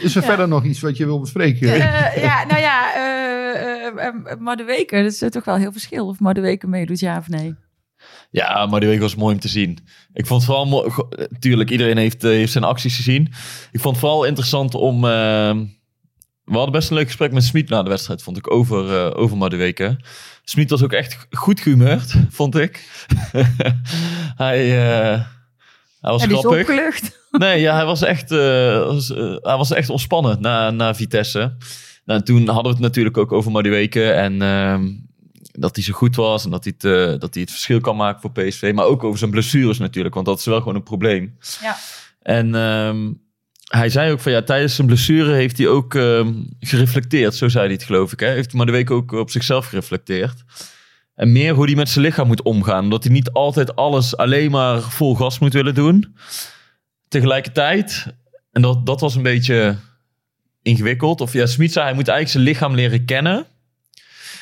Is 0.00 0.16
er 0.16 0.22
verder 0.22 0.48
nog 0.48 0.64
iets 0.64 0.80
wat 0.80 0.96
je 0.96 1.04
wil 1.04 1.20
bespreken? 1.20 1.72
Eh, 1.72 2.22
ja, 2.22 2.44
nou 2.44 2.60
ja, 2.60 2.94
eh 2.94 3.86
eh, 3.86 4.06
eh, 4.06 4.38
Madueke, 4.38 5.02
dat 5.02 5.12
is 5.12 5.30
toch 5.30 5.44
wel 5.44 5.56
heel 5.56 5.72
verschil 5.72 6.06
of 6.06 6.20
Madueke 6.20 6.66
meedoet, 6.66 7.00
ja 7.00 7.18
of 7.18 7.28
nee. 7.28 7.54
Ja, 8.30 8.66
maar 8.66 8.80
die 8.80 8.88
week 8.88 9.00
was 9.00 9.14
mooi 9.14 9.34
om 9.34 9.40
te 9.40 9.48
zien. 9.48 9.78
Ik 10.12 10.26
vond 10.26 10.42
het 10.42 10.50
vooral 10.50 10.66
mooi. 10.66 10.90
Tuurlijk, 11.38 11.70
iedereen 11.70 11.96
heeft, 11.96 12.22
heeft 12.22 12.52
zijn 12.52 12.64
acties 12.64 12.96
gezien. 12.96 13.32
Ik 13.72 13.80
vond 13.80 13.96
het 13.96 14.04
vooral 14.04 14.24
interessant 14.24 14.74
om. 14.74 15.00
we 15.00 15.66
hadden 16.44 16.72
best 16.72 16.90
een 16.90 16.96
leuk 16.96 17.06
gesprek 17.06 17.32
met 17.32 17.44
Smit 17.44 17.68
na 17.68 17.82
de 17.82 17.88
wedstrijd, 17.88 18.22
vond 18.22 18.36
ik, 18.36 18.50
over, 18.50 18.96
eh 18.96 19.20
over. 19.20 19.36
Smit 20.48 20.70
was 20.70 20.82
ook 20.82 20.92
echt 20.92 21.26
goed 21.30 21.60
gehumeurd, 21.60 22.14
vond 22.30 22.56
ik. 22.56 23.04
hij, 24.44 24.88
eh, 25.12 25.20
hij 26.00 26.10
was 26.10 26.22
Ja, 26.22 26.28
grappig. 26.28 26.60
opgelucht. 26.60 27.16
Nee, 27.30 27.60
ja, 27.60 27.74
hij 27.74 27.84
was 27.84 28.02
echt, 28.02 28.30
eh, 28.30 28.84
was, 28.84 29.10
eh, 29.10 29.36
hij 29.40 29.56
was 29.56 29.70
echt 29.72 29.90
ontspannen 29.90 30.40
na, 30.40 30.70
na 30.70 30.94
Vitesse. 30.94 31.56
Nou, 32.04 32.22
toen 32.22 32.46
hadden 32.46 32.62
we 32.64 32.68
het 32.68 32.78
natuurlijk 32.78 33.16
ook 33.16 33.32
over 33.32 33.50
Madueke 33.50 34.10
en 34.10 34.42
ehm, 34.42 34.88
dat 35.52 35.74
hij 35.74 35.84
zo 35.84 35.92
goed 35.92 36.16
was 36.16 36.44
en 36.44 36.50
dat 36.50 36.64
hij, 36.64 36.72
het, 36.78 36.84
eh, 36.84 37.20
dat 37.20 37.32
hij 37.34 37.42
het 37.42 37.50
verschil 37.50 37.80
kan 37.80 37.96
maken 37.96 38.20
voor 38.20 38.32
PSV. 38.32 38.72
Maar 38.74 38.84
ook 38.84 39.04
over 39.04 39.18
zijn 39.18 39.30
blessures 39.30 39.78
natuurlijk, 39.78 40.14
want 40.14 40.26
dat 40.26 40.38
is 40.38 40.44
wel 40.44 40.58
gewoon 40.58 40.74
een 40.74 40.82
probleem. 40.82 41.36
Ja. 41.60 41.76
En 42.22 42.54
ehm, 42.54 43.12
hij 43.64 43.88
zei 43.88 44.12
ook 44.12 44.20
van 44.20 44.32
ja, 44.32 44.42
tijdens 44.42 44.74
zijn 44.74 44.86
blessure 44.86 45.32
heeft 45.32 45.58
hij 45.58 45.68
ook 45.68 45.94
ehm, 45.94 46.32
gereflecteerd. 46.60 47.34
Zo 47.34 47.48
zei 47.48 47.64
hij 47.64 47.74
het 47.74 47.82
geloof 47.84 48.12
ik. 48.12 48.20
Hè? 48.20 48.28
Heeft 48.28 48.52
Madueke 48.52 48.92
ook 48.92 49.12
op 49.12 49.30
zichzelf 49.30 49.66
gereflecteerd. 49.66 50.44
En 51.18 51.32
meer 51.32 51.54
hoe 51.54 51.64
hij 51.64 51.74
met 51.74 51.88
zijn 51.88 52.04
lichaam 52.04 52.26
moet 52.26 52.42
omgaan. 52.42 52.84
Omdat 52.84 53.04
hij 53.04 53.12
niet 53.12 53.30
altijd 53.32 53.76
alles 53.76 54.16
alleen 54.16 54.50
maar 54.50 54.80
vol 54.80 55.14
gas 55.14 55.38
moet 55.38 55.52
willen 55.52 55.74
doen. 55.74 56.16
Tegelijkertijd, 57.08 58.06
en 58.52 58.62
dat, 58.62 58.86
dat 58.86 59.00
was 59.00 59.14
een 59.14 59.22
beetje 59.22 59.76
ingewikkeld. 60.62 61.20
Of 61.20 61.32
ja, 61.32 61.46
Smit 61.46 61.72
zei 61.72 61.84
hij 61.86 61.94
moet 61.94 62.08
eigenlijk 62.08 62.38
zijn 62.38 62.44
lichaam 62.54 62.74
leren 62.74 63.04
kennen. 63.04 63.46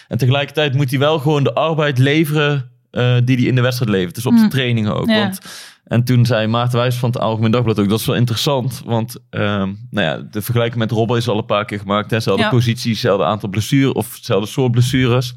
En 0.08 0.18
tegelijkertijd 0.18 0.74
moet 0.74 0.90
hij 0.90 0.98
wel 0.98 1.18
gewoon 1.18 1.44
de 1.44 1.54
arbeid 1.54 1.98
leveren 1.98 2.70
eh, 2.90 3.16
die 3.24 3.36
hij 3.36 3.44
in 3.46 3.54
de 3.54 3.60
wedstrijd 3.60 3.90
levert. 3.90 4.14
Dus 4.14 4.26
op 4.26 4.34
de 4.34 4.40
Mm. 4.42 4.48
trainingen 4.48 4.94
ook. 4.94 5.08
Ja. 5.08 5.18
Want, 5.20 5.38
en 5.84 6.04
toen 6.04 6.26
zei 6.26 6.46
Maarten 6.46 6.78
Wijs 6.78 6.96
van 6.96 7.10
het 7.10 7.18
Algemeen 7.20 7.50
Dagblad 7.50 7.78
ook, 7.78 7.88
dat 7.88 8.00
is 8.00 8.06
wel 8.06 8.16
interessant. 8.16 8.82
Want 8.84 9.16
ehm, 9.30 9.72
nou 9.90 10.06
ja, 10.06 10.16
de 10.30 10.42
vergelijking 10.42 10.78
met 10.80 10.90
Robben 10.90 11.16
is 11.16 11.28
al 11.28 11.38
een 11.38 11.44
paar 11.44 11.64
keer 11.64 11.78
gemaakt. 11.78 12.10
hè. 12.10 12.16
Dezelfde 12.16 12.42
Ja. 12.42 12.48
positie, 12.50 12.90
hetzelfde 12.90 13.24
aantal 13.24 13.48
blessures 13.48 13.92
of 13.92 14.14
hetzelfde 14.14 14.48
soort 14.48 14.70
blessures. 14.72 15.34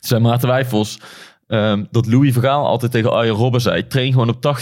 Toen 0.00 0.08
zei 0.08 0.20
Maarten 0.20 0.48
Wijfels 0.48 1.00
ehm, 1.46 1.84
dat 1.90 2.06
Louis 2.06 2.32
Vergaal 2.32 2.66
altijd 2.66 2.92
tegen 2.92 3.12
Arjen 3.12 3.34
Robben 3.34 3.60
zei, 3.60 3.86
train 3.86 4.12
gewoon 4.12 4.28
op 4.28 4.56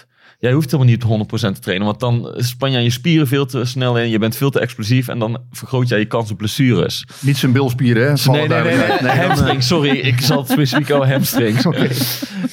80%. 0.00 0.06
Jij 0.38 0.52
hoeft 0.52 0.70
helemaal 0.70 0.92
niet 0.92 1.04
op 1.04 1.40
100% 1.50 1.54
te 1.54 1.60
trainen, 1.60 1.86
want 1.86 2.00
dan 2.00 2.32
span 2.36 2.70
je 2.70 2.76
aan 2.76 2.82
je 2.82 2.90
spieren 2.90 3.26
veel 3.26 3.46
te 3.46 3.64
snel 3.64 3.98
in. 3.98 4.08
Je 4.08 4.18
bent 4.18 4.36
veel 4.36 4.50
te 4.50 4.60
explosief 4.60 5.08
en 5.08 5.18
dan 5.18 5.38
vergroot 5.50 5.88
jij 5.88 5.98
je 5.98 6.04
kans 6.04 6.30
op 6.30 6.36
blessures. 6.36 7.04
Niet 7.20 7.36
zijn 7.36 7.52
bilspieren, 7.52 8.02
hè? 8.02 8.30
Nee, 8.30 8.48
nee, 8.48 8.62
nee, 8.62 8.76
nee, 8.76 8.98
dan, 9.00 9.16
hamstring. 9.16 9.62
Sorry, 9.62 9.96
ik 9.98 10.20
zal 10.20 10.38
het 10.38 10.50
specifiek 10.50 10.90
over 10.90 11.08
hamstrings. 11.08 11.66
Oké. 11.70 11.88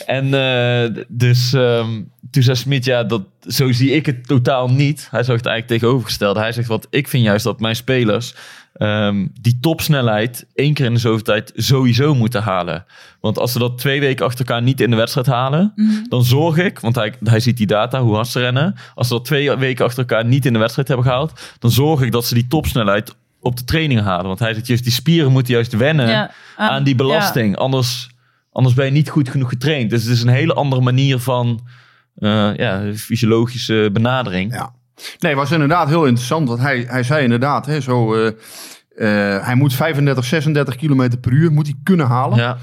En 0.06 0.34
eh, 0.34 1.04
dus 1.08 1.54
ehm, 1.54 2.02
toen 2.32 2.44
zei 2.44 2.58
Smit, 2.58 2.86
ja, 2.86 3.04
dat, 3.04 3.22
zo 3.48 3.72
zie 3.72 3.92
ik 3.92 4.06
het 4.06 4.28
totaal 4.28 4.70
niet. 4.70 5.08
Hij 5.12 5.24
zag 5.24 5.36
het 5.36 5.46
eigenlijk 5.46 5.80
tegenovergesteld. 5.80 6.38
Hij 6.38 6.52
zegt, 6.52 6.68
wat 6.68 6.88
ik 6.90 7.08
vind 7.08 7.24
juist 7.24 7.44
dat 7.44 7.60
mijn 7.60 7.76
spelers 7.76 8.36
ehm, 8.74 9.28
die 9.42 9.60
topsnelheid 9.60 10.48
één 10.54 10.74
keer 10.74 10.86
in 10.86 10.94
de 10.94 11.00
zoveel 11.00 11.24
tijd 11.24 11.52
sowieso 11.56 12.16
moeten 12.16 12.42
halen. 12.42 12.86
Want 13.20 13.40
als 13.40 13.52
ze 13.52 13.60
dat 13.60 13.78
twee 13.78 14.00
weken 14.00 14.26
achter 14.26 14.46
elkaar 14.46 14.62
niet 14.62 14.82
in 14.82 14.90
de 14.90 14.96
wedstrijd 14.96 15.28
halen, 15.28 15.74
dan 16.10 16.24
zorg 16.24 16.58
ik, 16.58 16.80
want 16.80 16.96
hij, 16.96 17.14
hij 17.24 17.40
ziet 17.40 17.58
die 17.58 17.68
data, 17.68 18.02
hoe 18.02 18.16
hard 18.16 18.28
ze 18.28 18.40
rennen. 18.40 18.76
Als 18.96 19.08
ze 19.08 19.14
dat 19.14 19.26
twee 19.26 19.56
weken 19.56 19.86
achter 19.86 20.00
elkaar 20.00 20.26
niet 20.26 20.46
in 20.46 20.54
de 20.54 20.60
wedstrijd 20.60 20.88
hebben 20.88 21.06
gehaald, 21.06 21.56
dan 21.60 21.72
zorg 21.72 22.02
ik 22.02 22.12
dat 22.12 22.26
ze 22.26 22.34
die 22.34 22.48
topsnelheid 22.48 23.16
op 23.40 23.58
de 23.58 23.64
training 23.64 24.02
halen. 24.02 24.26
Want 24.26 24.40
hij 24.40 24.54
zegt 24.54 24.68
juist, 24.68 24.84
die 24.84 24.94
spieren 24.94 25.32
moeten 25.32 25.54
juist 25.54 25.74
wennen 25.74 26.08
Ja, 26.10 26.32
aan 26.56 26.84
die 26.84 26.96
belasting. 26.96 27.58
Anders, 27.58 28.10
anders 28.52 28.76
ben 28.76 28.86
je 28.86 28.92
niet 28.92 29.10
goed 29.10 29.30
genoeg 29.30 29.50
getraind. 29.50 29.90
Dus 29.90 30.04
het 30.04 30.12
is 30.12 30.22
een 30.22 30.28
hele 30.28 30.54
andere 30.54 30.82
manier 30.82 31.20
van 31.20 31.68
eh, 32.16 32.56
ja, 32.56 32.94
fysiologische 32.96 33.90
benadering. 33.94 34.54
Ja. 34.54 34.74
Nee, 35.20 35.36
was 35.36 35.52
inderdaad 35.52 35.88
heel 35.88 36.06
interessant. 36.06 36.48
Want 36.48 36.60
hij, 36.60 36.86
hij 36.88 37.04
zei 37.04 37.24
inderdaad, 37.24 37.66
hè, 37.66 37.82
zo, 37.82 38.14
eh, 38.14 38.28
eh, 38.28 39.46
hij 39.46 39.56
moet 39.56 39.74
35, 39.74 40.26
36 40.26 40.76
kilometer 40.76 41.20
per 41.20 41.32
uur 41.32 41.52
moet 41.52 41.66
hij 41.68 41.76
kunnen 41.84 42.06
halen. 42.08 42.38
Ja, 42.38 42.58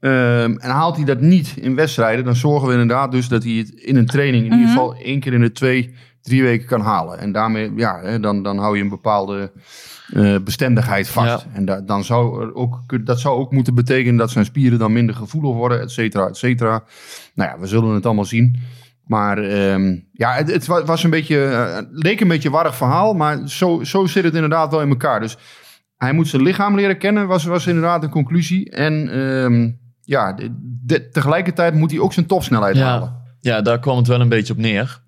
Ehm, 0.00 0.56
en 0.58 0.70
haalt 0.70 0.96
hij 0.96 1.04
dat 1.04 1.20
niet 1.20 1.54
in 1.56 1.74
wedstrijden, 1.74 2.24
dan 2.24 2.36
zorgen 2.36 2.66
we 2.66 2.72
inderdaad 2.72 3.12
dus 3.12 3.28
dat 3.28 3.42
hij 3.42 3.52
het 3.52 3.68
in 3.70 3.96
een 3.96 4.06
training 4.06 4.44
in 4.44 4.52
ieder 4.52 4.68
geval 4.68 4.94
één 4.96 5.20
keer 5.20 5.32
in 5.32 5.40
de 5.40 5.52
twee, 5.52 5.94
drie 6.22 6.42
weken 6.42 6.66
kan 6.66 6.80
halen. 6.80 7.18
En 7.18 7.32
daarmee, 7.32 7.72
ja, 7.76 8.00
hè, 8.02 8.20
dan, 8.20 8.42
dan 8.42 8.58
hou 8.58 8.76
je 8.76 8.82
een 8.82 8.88
bepaalde 8.88 9.52
eh, 10.12 10.34
bestendigheid 10.44 11.08
vast. 11.08 11.44
Ja. 11.44 11.50
En 11.52 11.64
da- 11.64 11.80
dan 11.80 12.04
zou 12.04 12.42
er 12.42 12.54
ook, 12.54 13.06
dat 13.06 13.20
zou 13.20 13.38
ook 13.38 13.52
moeten 13.52 13.74
betekenen 13.74 14.16
dat 14.16 14.30
zijn 14.30 14.44
spieren 14.44 14.78
dan 14.78 14.92
minder 14.92 15.14
gevoelig 15.14 15.52
worden, 15.54 15.80
et 15.80 15.90
cetera, 15.90 16.26
et 16.26 16.36
cetera. 16.36 16.84
Nou 17.34 17.50
ja, 17.50 17.58
we 17.58 17.66
zullen 17.66 17.94
het 17.94 18.06
allemaal 18.06 18.24
zien. 18.24 18.60
Maar 19.06 19.38
ehm, 19.38 19.96
ja, 20.12 20.34
het, 20.34 20.50
het 20.52 20.66
wa- 20.66 20.84
was 20.84 21.04
een 21.04 21.10
beetje, 21.10 21.44
eh, 21.44 21.74
het 21.74 21.88
leek 21.90 22.20
een 22.20 22.28
beetje 22.28 22.48
een 22.48 22.54
warrig 22.54 22.76
verhaal, 22.76 23.14
maar 23.14 23.48
zo, 23.48 23.84
zo 23.84 24.06
zit 24.06 24.24
het 24.24 24.34
inderdaad 24.34 24.70
wel 24.70 24.80
in 24.82 24.88
elkaar. 24.88 25.20
Dus 25.20 25.36
hij 25.96 26.12
moet 26.12 26.28
zijn 26.28 26.42
lichaam 26.42 26.74
leren 26.76 26.98
kennen, 26.98 27.26
was, 27.26 27.44
was 27.44 27.66
inderdaad 27.66 28.02
een 28.02 28.10
conclusie. 28.10 28.70
En 28.70 29.08
ehm, 29.10 29.70
ja, 30.00 30.32
de- 30.32 30.56
de- 30.84 31.08
tegelijkertijd 31.08 31.74
moet 31.74 31.90
hij 31.90 32.00
ook 32.00 32.12
zijn 32.12 32.26
topsnelheid 32.26 32.76
halen. 32.78 33.22
ja. 33.40 33.62
daar 33.62 33.78
kwam 33.78 33.96
het 33.96 34.06
wel 34.06 34.20
een 34.20 34.28
beetje 34.28 34.52
op 34.52 34.58
neer. 34.58 35.02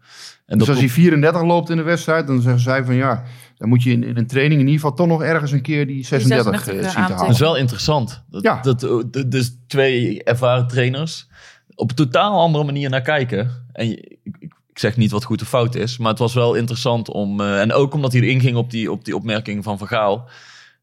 En 0.46 0.58
Dus 0.58 0.68
als 0.68 0.78
hij 0.78 0.88
34 0.88 1.42
loopt 1.42 1.70
in 1.70 1.76
de 1.76 1.82
wedstrijd, 1.82 2.26
dan 2.26 2.40
zeggen 2.40 2.60
zij 2.60 2.84
van 2.84 2.94
ja, 2.94 3.22
dan 3.56 3.68
moet 3.68 3.82
je 3.82 3.90
in, 3.90 4.04
in 4.04 4.16
een 4.16 4.26
training 4.26 4.60
in 4.60 4.66
ieder 4.66 4.80
geval 4.80 4.96
toch 4.96 5.06
nog 5.06 5.22
ergens 5.22 5.52
een 5.52 5.62
keer 5.62 5.86
die 5.86 6.04
36 6.04 6.52
eh, 6.52 6.58
36 6.58 6.82
zien 6.84 6.92
te 6.92 6.98
aantikken. 6.98 7.26
Dat 7.26 7.34
is 7.34 7.40
halen. 7.40 7.52
wel 7.52 7.56
interessant. 7.62 8.24
Dat, 8.30 8.42
Ja. 8.42 8.60
dat, 8.62 8.80
dat- 8.80 9.30
dus 9.30 9.58
twee 9.66 10.24
ervaren 10.24 10.66
trainers 10.66 11.28
op 11.76 11.90
een 11.90 11.96
totaal 11.96 12.40
andere 12.40 12.64
manier 12.64 12.90
naar 12.90 13.02
kijken. 13.02 13.66
En 13.72 13.88
je- 13.88 14.18
ik, 14.22 14.36
ik 14.40 14.78
zeg 14.78 14.96
niet 14.96 15.10
wat 15.10 15.24
goed 15.24 15.42
of 15.42 15.48
fout 15.48 15.74
is, 15.74 15.98
maar 15.98 16.10
het 16.10 16.18
was 16.18 16.34
wel 16.34 16.54
interessant 16.54 17.08
om... 17.10 17.40
eh, 17.40 17.60
en 17.60 17.72
ook 17.72 17.94
omdat 17.94 18.12
hij 18.12 18.20
erin 18.22 18.40
ging 18.40 18.56
op 18.56 18.70
die, 18.70 18.90
op 18.92 19.04
die 19.04 19.16
opmerking 19.16 19.64
van 19.64 19.78
Van 19.78 19.86
Gaal, 19.88 20.28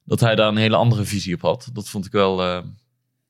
dat 0.03 0.19
hij 0.19 0.35
daar 0.35 0.47
een 0.47 0.57
hele 0.57 0.75
andere 0.75 1.03
visie 1.03 1.33
op 1.35 1.41
had. 1.41 1.69
Dat 1.73 1.89
vond 1.89 2.05
ik 2.05 2.11
wel... 2.11 2.41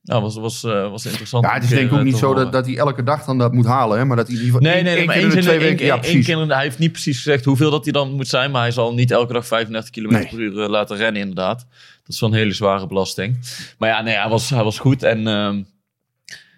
nou, 0.01 0.22
was, 0.22 0.36
was, 0.36 0.64
eh, 0.64 0.89
was 0.89 1.05
interessant. 1.05 1.45
Ja, 1.45 1.53
het 1.53 1.64
is 1.64 1.70
denk 1.70 1.91
ik 1.91 1.97
ook 1.97 2.03
niet 2.03 2.18
zo 2.18 2.34
dat, 2.34 2.51
dat 2.51 2.66
hij 2.66 2.78
elke 2.78 3.03
dag 3.03 3.26
dan 3.26 3.38
dat 3.38 3.53
moet 3.53 3.66
halen, 3.66 3.97
hè? 3.97 4.05
maar 4.05 4.18
dat 4.18 4.28
hij 4.28 4.36
in 4.36 4.41
ieder 4.43 4.59
geval 4.59 4.74
Nee, 4.74 4.84
nee, 4.84 4.95
één 4.95 5.05
maar 5.05 5.16
keer 5.16 5.24
in 5.24 5.30
twee 5.41 5.57
één, 5.57 5.59
weken. 5.68 5.86
Ja, 5.86 5.91
één 5.93 6.01
precies. 6.01 6.26
keer 6.26 6.38
Hij 6.47 6.64
heeft 6.64 6.80
niet 6.80 6.91
precies 6.91 7.18
gezegd 7.18 7.45
hoeveel 7.45 7.72
dat 7.72 7.84
hij 7.84 7.93
dan 7.93 8.11
moet 8.11 8.28
zijn, 8.28 8.51
maar 8.51 8.61
hij 8.61 8.72
zal 8.72 8.93
niet 8.93 9.11
elke 9.11 9.34
dag 9.34 9.47
35 9.47 9.89
km 9.91 10.07
Nee. 10.07 10.28
per 10.28 10.39
uur 10.39 10.51
laten 10.68 10.97
rennen, 10.97 11.22
inderdaad. 11.22 11.59
Dat 12.03 12.14
is 12.16 12.20
wel 12.20 12.30
een 12.30 12.36
hele 12.36 12.53
zware 12.53 12.88
belasting. 12.88 13.39
Maar 13.78 13.89
ja, 13.89 14.01
nee, 14.01 14.16
hij, 14.16 14.30
was, 14.30 14.49
hij 14.49 14.64
was 14.64 14.80
goed. 14.80 15.03
En 15.03 15.28
ehm, 15.28 15.61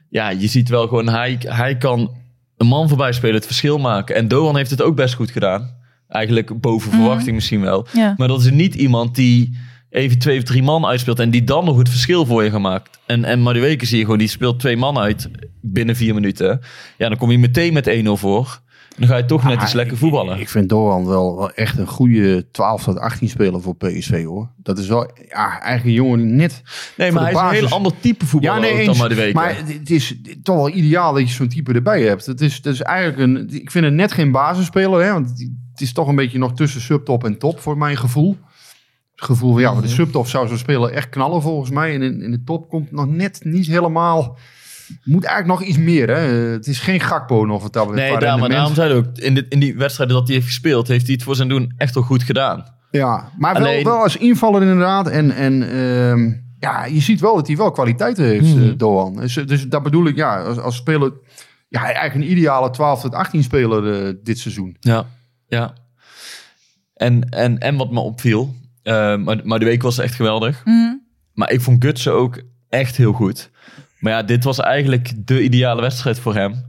ja, 0.10 0.30
je 0.30 0.48
ziet 0.48 0.70
wel 0.70 0.88
gewoon, 0.88 1.10
hij, 1.10 1.38
hij 1.40 1.78
kan 1.78 2.16
een 2.58 2.68
man 2.68 2.88
voorbij 2.88 3.12
spelen, 3.12 3.36
het 3.36 3.46
verschil 3.46 3.78
maken. 3.78 4.16
En 4.16 4.28
Doan 4.28 4.56
heeft 4.58 4.70
het 4.70 4.82
ook 4.82 4.96
best 4.96 5.14
goed 5.14 5.32
gedaan. 5.32 5.74
Eigenlijk 6.08 6.62
boven 6.62 6.92
verwachting 6.92 7.36
misschien 7.36 7.62
wel. 7.62 7.88
Ja. 7.94 8.14
Maar 8.18 8.28
dat 8.28 8.42
is 8.42 8.52
niet 8.52 8.76
iemand 8.76 9.16
die 9.16 9.58
even 9.90 10.20
twee 10.20 10.38
of 10.38 10.44
drie 10.44 10.64
man 10.64 10.86
uitspeelt 10.86 11.20
en 11.20 11.30
die 11.30 11.44
dan 11.44 11.66
nog 11.66 11.78
het 11.78 11.90
verschil 11.90 12.26
voor 12.26 12.44
je 12.44 12.50
gemaakt. 12.50 13.00
En, 13.06 13.24
en 13.24 13.42
Madueke 13.42 13.86
zie 13.86 13.98
je 13.98 14.04
gewoon, 14.04 14.20
die 14.20 14.28
speelt 14.28 14.60
twee 14.60 14.78
man 14.78 14.98
uit 14.98 15.30
binnen 15.62 15.96
vier 15.96 16.14
minuten. 16.14 16.62
Ja, 16.98 17.10
dan 17.10 17.18
kom 17.18 17.32
je 17.32 17.38
meteen 17.38 17.74
met 17.74 17.90
1-0 17.90 18.10
voor. 18.12 18.62
Dan 18.98 19.08
ga 19.08 19.18
je 19.18 19.26
toch 19.26 19.44
net 19.44 19.58
Ah, 19.58 19.64
iets 19.64 19.74
lekker 19.74 19.94
ik- 19.94 20.00
voetballen. 20.00 20.40
Ik 20.40 20.50
vind 20.50 20.70
Doan 20.70 21.06
wel, 21.06 21.38
wel 21.38 21.52
echt 21.52 21.78
een 21.78 21.88
goede 21.88 22.52
12 22.52 22.84
tot 22.84 23.00
18 23.00 23.30
speler 23.30 23.62
voor 23.62 23.76
PSV 23.76 24.24
hoor. 24.26 24.50
Dat 24.58 24.78
is 24.78 24.88
wel 24.88 25.12
ja, 25.30 25.50
eigenlijk 25.62 25.86
een 25.86 25.92
jongen 26.04 26.18
die 26.20 26.28
net. 26.28 26.62
nee, 26.98 27.12
maar 27.12 27.24
hij 27.24 27.32
is 27.32 27.40
een 27.40 27.50
heel 27.68 27.76
ander 27.78 27.92
type 28.00 28.26
voetballer 28.26 28.56
Ja, 28.56 28.62
nee, 28.70 28.78
eens. 28.78 28.86
dan 28.88 28.98
maar 28.98 29.10
de 29.10 29.16
week. 29.16 29.34
Maar 29.34 29.56
het 29.58 29.90
is 29.90 30.16
toch 30.44 30.56
wel 30.56 30.70
ideaal 30.70 31.14
dat 31.14 31.22
je 31.22 31.34
zo'n 31.36 31.48
type 31.48 31.74
erbij 31.74 32.02
hebt. 32.02 32.26
Het 32.26 32.42
is, 32.42 32.56
het 32.56 32.66
is 32.66 32.82
eigenlijk 32.82 33.20
een. 33.20 33.50
Ik 33.62 33.72
vind 33.72 33.86
het 33.86 33.94
net 33.94 34.12
geen 34.12 34.32
basisspeler, 34.32 35.04
hè, 35.04 35.12
want 35.12 35.30
het 35.72 35.82
is 35.82 35.94
toch 35.94 36.08
een 36.08 36.16
beetje 36.16 36.38
nog 36.38 36.54
tussen 36.54 36.82
subtop 36.82 37.24
en 37.24 37.38
top 37.38 37.60
voor 37.60 37.78
mijn 37.78 37.98
gevoel. 37.98 38.38
Het 39.16 39.26
gevoel 39.26 39.52
van 39.52 39.62
ja, 39.62 39.72
voor 39.72 39.82
de 39.82 39.88
Mhm. 39.88 39.96
subtop 39.96 40.28
zou 40.28 40.48
zo'n 40.48 40.58
speler 40.58 40.92
echt 40.92 41.10
knallen 41.10 41.42
volgens 41.42 41.70
mij. 41.70 41.94
En 41.94 42.02
in, 42.02 42.22
in 42.22 42.32
de 42.32 42.44
top 42.44 42.70
komt 42.70 42.92
nog 42.92 43.08
net 43.08 43.40
niet 43.44 43.68
helemaal. 43.68 44.38
Moet 45.04 45.24
eigenlijk 45.24 45.60
nog 45.60 45.70
iets 45.70 45.78
meer. 45.78 46.08
Hè? 46.10 46.20
Het 46.52 46.68
is 46.68 46.80
geen 46.80 47.00
Gakpo 47.00 47.46
nog 47.46 47.62
wat 47.62 47.74
dat 47.74 47.94
nee, 47.94 48.18
daar, 48.18 48.40
maar 48.40 48.50
daarom 48.50 48.74
zei 48.74 48.90
hij 48.90 48.98
ook, 48.98 49.18
in, 49.18 49.34
dit, 49.34 49.46
in 49.50 49.60
die 49.60 49.76
wedstrijden 49.78 50.16
dat 50.16 50.26
hij 50.28 50.36
heeft 50.36 50.48
gespeeld, 50.48 50.88
heeft 50.88 51.06
hij 51.06 51.14
het 51.14 51.24
voor 51.24 51.36
zijn 51.36 51.48
doen 51.48 51.74
echt 51.78 51.94
wel 51.94 52.04
goed 52.04 52.24
gedaan. 52.24 52.74
Ja, 52.92 53.30
maar 53.38 53.56
Alleen- 53.56 53.84
wel, 53.84 53.94
wel 53.94 54.04
als 54.04 54.18
invaller 54.18 54.62
inderdaad. 54.62 55.08
En, 55.10 55.32
en 55.32 55.70
ehm, 55.72 56.34
ja, 56.60 56.86
je 56.86 57.00
ziet 57.02 57.20
wel 57.20 57.36
dat 57.36 57.48
hij 57.48 57.56
wel 57.58 57.72
kwaliteiten 57.72 58.24
heeft, 58.26 58.56
Mhm. 58.56 58.64
eh, 58.64 58.74
Doan. 58.78 59.16
Dus, 59.16 59.34
dus 59.34 59.68
dat 59.68 59.84
bedoel 59.84 60.06
ik, 60.08 60.16
ja, 60.16 60.42
als, 60.44 60.58
als 60.60 60.76
speler... 60.76 61.12
Ja, 61.70 61.82
eigenlijk 61.84 62.16
een 62.16 62.32
ideale 62.32 62.70
12 62.70 63.02
tot 63.02 63.14
18 63.14 63.44
speler 63.44 64.06
eh, 64.08 64.14
dit 64.24 64.40
seizoen. 64.40 64.78
Ja, 64.80 65.06
ja. 65.48 65.74
En, 66.94 67.30
en, 67.30 67.58
en 67.60 67.76
wat 67.76 67.92
me 67.92 68.00
opviel, 68.00 68.56
eh, 68.84 68.94
maar, 69.18 69.42
maar 69.44 69.60
de 69.60 69.66
week 69.66 69.82
was 69.82 69.98
echt 69.98 70.16
geweldig. 70.16 70.62
Mhm. 70.66 70.94
Maar 71.34 71.52
ik 71.52 71.62
vond 71.62 71.84
Gutsen 71.86 72.14
ook 72.14 72.42
echt 72.70 72.96
heel 72.98 73.14
goed. 73.14 73.50
Maar 74.06 74.14
ja, 74.14 74.24
dit 74.24 74.44
was 74.44 74.60
eigenlijk 74.60 75.12
de 75.16 75.42
ideale 75.44 75.82
wedstrijd 75.82 76.20
voor 76.20 76.36
hem. 76.36 76.66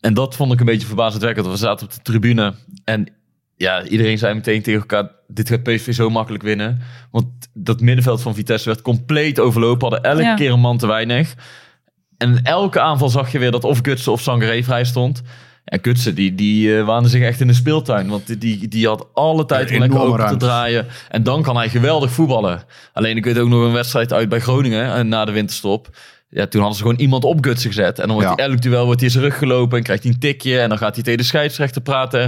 En 0.00 0.14
dat 0.14 0.36
vond 0.36 0.52
ik 0.52 0.60
een 0.60 0.66
beetje 0.66 0.86
verbazendwekkend. 0.86 1.46
We 1.46 1.56
zaten 1.56 1.86
op 1.86 1.92
de 1.92 2.02
tribune 2.02 2.54
en 2.84 3.06
ja, 3.56 3.82
iedereen 3.84 4.18
zei 4.18 4.34
meteen 4.34 4.62
tegen 4.62 4.80
elkaar... 4.80 5.10
dit 5.28 5.48
gaat 5.48 5.62
PSV 5.62 5.94
zo 5.94 6.10
makkelijk 6.10 6.42
winnen. 6.42 6.80
Want 7.10 7.26
dat 7.54 7.80
middenveld 7.80 8.22
van 8.22 8.34
Vitesse 8.34 8.68
werd 8.68 8.82
compleet 8.82 9.38
overlopen. 9.40 9.88
Hadden 9.90 10.10
elke 10.10 10.22
Ja. 10.22 10.34
keer 10.34 10.50
een 10.52 10.60
man 10.60 10.78
te 10.78 10.86
weinig. 10.86 11.34
En 12.16 12.42
elke 12.42 12.80
aanval 12.80 13.08
zag 13.08 13.32
je 13.32 13.38
weer 13.38 13.50
dat 13.50 13.64
of 13.64 13.78
Gutsen 13.82 14.12
of 14.12 14.20
Sangaré 14.20 14.62
vrij 14.62 14.84
stond. 14.84 15.22
En 15.64 15.78
Gutsen, 15.82 16.14
die, 16.14 16.34
die 16.34 16.78
eh, 16.78 16.84
waande 16.86 17.08
zich 17.08 17.22
echt 17.22 17.40
in 17.40 17.46
de 17.46 17.52
speeltuin. 17.54 18.08
Want 18.08 18.26
die- 18.26 18.38
die, 18.38 18.68
die 18.68 18.86
had 18.86 19.06
alle 19.14 19.44
tijd 19.44 19.68
om 19.68 19.74
Een 19.74 19.80
lekker 19.80 20.00
open 20.00 20.26
te 20.28 20.36
draaien. 20.36 20.86
En 21.08 21.22
dan 21.22 21.42
kan 21.42 21.56
hij 21.56 21.68
geweldig 21.68 22.10
voetballen. 22.10 22.62
Alleen 22.92 23.16
ik 23.16 23.24
weet 23.24 23.38
ook 23.38 23.48
nog 23.48 23.64
een 23.64 23.72
wedstrijd 23.72 24.12
uit 24.12 24.28
bij 24.28 24.40
Groningen 24.40 24.92
en 24.94 25.08
na 25.08 25.24
de 25.24 25.32
winterstop. 25.32 25.96
Ja, 26.34 26.46
toen 26.46 26.60
hadden 26.60 26.78
ze 26.78 26.84
gewoon 26.84 27.00
iemand 27.00 27.24
op 27.24 27.44
Gutsen 27.44 27.70
gezet. 27.70 27.98
En 27.98 28.06
dan 28.06 28.16
wordt 28.16 28.28
Ja. 28.28 28.34
hij 28.34 28.44
elk 28.44 28.62
duel 28.62 28.84
wordt 28.84 29.00
hij 29.00 29.10
zijn 29.10 29.24
rug 29.24 29.38
gelopen 29.38 29.78
en 29.78 29.84
krijgt 29.84 30.02
hij 30.02 30.12
een 30.12 30.18
tikje. 30.18 30.58
En 30.60 30.68
dan 30.68 30.78
gaat 30.78 30.94
hij 30.94 31.04
tegen 31.04 31.18
de 31.18 31.24
scheidsrechter 31.24 31.82
praten. 31.82 32.22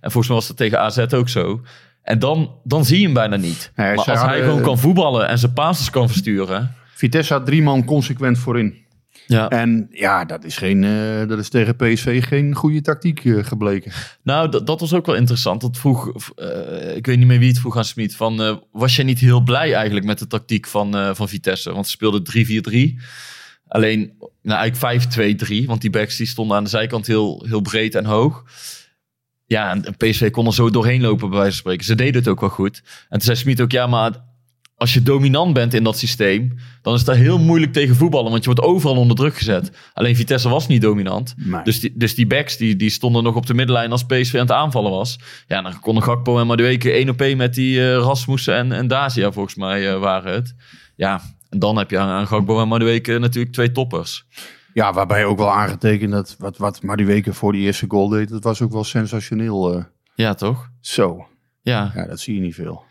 En 0.00 0.10
volgens 0.10 0.26
mij 0.26 0.36
was 0.36 0.46
dat 0.46 0.56
tegen 0.56 0.80
AZ 0.80 0.98
ook 0.98 1.28
zo. 1.28 1.60
En 2.02 2.18
dan, 2.18 2.50
dan 2.64 2.84
zie 2.84 2.98
je 2.98 3.04
hem 3.04 3.14
bijna 3.14 3.36
niet. 3.36 3.72
Nee, 3.76 3.94
maar 3.94 4.04
als 4.04 4.22
hij 4.22 4.40
gewoon 4.42 4.62
kan 4.62 4.78
voetballen 4.78 5.28
en 5.28 5.38
zijn 5.38 5.52
passes 5.52 5.90
kan 5.90 6.08
versturen. 6.08 6.74
Vitesse 6.94 7.32
had 7.32 7.46
drie 7.46 7.62
man 7.62 7.84
consequent 7.84 8.38
voorin. 8.38 8.80
Ja. 9.26 9.48
En 9.48 9.88
ja, 9.90 10.24
dat 10.24 10.44
is, 10.44 10.56
geen, 10.56 10.84
eh, 10.84 11.28
dat 11.28 11.38
is 11.38 11.48
tegen 11.48 11.76
PSV 11.76 12.24
geen 12.24 12.54
goede 12.54 12.80
tactiek 12.80 13.24
eh, 13.24 13.44
gebleken. 13.44 13.92
Nou, 14.22 14.48
dat, 14.48 14.66
dat 14.66 14.80
was 14.80 14.94
ook 14.94 15.06
wel 15.06 15.14
interessant. 15.14 15.60
Dat 15.60 15.76
vroeg, 15.78 16.12
eh, 16.36 16.96
ik 16.96 17.06
weet 17.06 17.18
niet 17.18 17.26
meer 17.26 17.38
wie 17.38 17.48
het 17.48 17.58
vroeg 17.58 17.76
aan 17.76 17.84
Smit. 17.84 18.16
Van, 18.16 18.60
was 18.72 18.96
je 18.96 19.02
niet 19.02 19.18
heel 19.18 19.40
blij 19.40 19.74
eigenlijk 19.74 20.06
met 20.06 20.18
de 20.18 20.26
tactiek 20.26 20.66
van, 20.66 20.96
eh, 20.96 21.10
van 21.12 21.28
Vitesse? 21.28 21.72
Want 21.72 21.84
ze 21.86 21.90
speelden 21.92 22.22
3-4-3. 22.22 22.98
Alleen, 23.72 24.12
nou 24.42 24.60
eigenlijk 24.60 25.62
5-2-3. 25.62 25.66
Want 25.66 25.80
die 25.80 25.90
backs 25.90 26.16
die 26.16 26.26
stonden 26.26 26.56
aan 26.56 26.64
de 26.64 26.70
zijkant 26.70 27.06
heel, 27.06 27.44
heel 27.48 27.60
breed 27.60 27.94
en 27.94 28.04
hoog. 28.04 28.44
Ja, 29.46 29.70
en 29.70 29.96
PSV 29.96 30.30
kon 30.30 30.46
er 30.46 30.54
zo 30.54 30.70
doorheen 30.70 31.00
lopen 31.00 31.28
bij 31.28 31.38
wijze 31.38 31.52
van 31.52 31.60
spreken. 31.60 31.84
Ze 31.84 31.94
deden 31.94 32.14
het 32.14 32.28
ook 32.28 32.40
wel 32.40 32.48
goed. 32.48 32.82
En 32.84 33.08
toen 33.08 33.20
zei 33.20 33.36
Smit 33.36 33.60
ook, 33.60 33.70
ja, 33.70 33.86
maar 33.86 34.12
als 34.76 34.94
je 34.94 35.02
dominant 35.02 35.52
bent 35.52 35.74
in 35.74 35.84
dat 35.84 35.98
systeem, 35.98 36.58
dan 36.82 36.94
is 36.94 37.04
dat 37.04 37.16
heel 37.16 37.38
moeilijk 37.38 37.72
tegen 37.72 37.96
voetballen, 37.96 38.30
want 38.30 38.44
je 38.44 38.50
wordt 38.50 38.68
overal 38.68 38.96
onder 38.96 39.16
druk 39.16 39.36
gezet. 39.36 39.70
Alleen 39.92 40.16
Vitesse 40.16 40.48
was 40.48 40.66
niet 40.66 40.82
dominant. 40.82 41.34
Nee. 41.36 41.62
Dus 41.62 41.80
die, 41.80 41.92
dus 41.94 42.14
die 42.14 42.26
backs 42.26 42.56
die, 42.56 42.76
die 42.76 42.90
stonden 42.90 43.22
nog 43.22 43.34
op 43.34 43.46
de 43.46 43.54
middenlijn 43.54 43.92
als 43.92 44.04
PSV 44.04 44.34
aan 44.34 44.40
het 44.40 44.50
aanvallen 44.50 44.90
was. 44.90 45.18
Ja, 45.46 45.62
dan 45.62 45.80
konden 45.80 46.02
Gakpo 46.02 46.38
en 46.38 46.46
Madueke 46.46 46.92
één 46.92 47.08
op 47.08 47.20
één 47.20 47.36
met 47.36 47.54
die 47.54 47.80
eh, 47.80 47.96
Rasmussen 47.96 48.54
en, 48.54 48.72
en 48.72 48.86
Dacia 48.86 49.32
volgens 49.32 49.54
mij 49.54 49.92
eh, 49.92 49.98
waren 49.98 50.32
het. 50.32 50.54
Ja, 50.96 51.22
en 51.52 51.58
dan 51.58 51.76
heb 51.78 51.90
je 51.90 51.98
aan, 51.98 52.08
aan 52.08 52.26
Gakpo 52.26 52.60
en 52.60 52.68
Madueke 52.68 53.18
natuurlijk 53.18 53.52
twee 53.54 53.72
toppers. 53.72 54.26
Ja, 54.74 54.92
waarbij 54.92 55.24
ook 55.24 55.38
wel 55.38 55.52
aangetekend 55.52 56.12
dat 56.12 56.34
wat, 56.38 56.56
wat 56.56 56.82
maar 56.82 56.96
die 56.96 57.06
weken 57.06 57.34
voor 57.34 57.52
die 57.52 57.62
eerste 57.62 57.84
goal 57.88 58.08
deed, 58.08 58.28
dat 58.28 58.44
was 58.44 58.62
ook 58.62 58.72
wel 58.72 58.84
sensationeel. 58.84 59.74
eh. 59.74 59.84
Ja, 60.14 60.34
toch? 60.34 60.68
zo, 60.80 61.26
Ja. 61.62 61.92
ja, 61.94 62.06
dat 62.06 62.20
zie 62.20 62.34
je 62.34 62.40
niet 62.40 62.54
veel. 62.54 62.82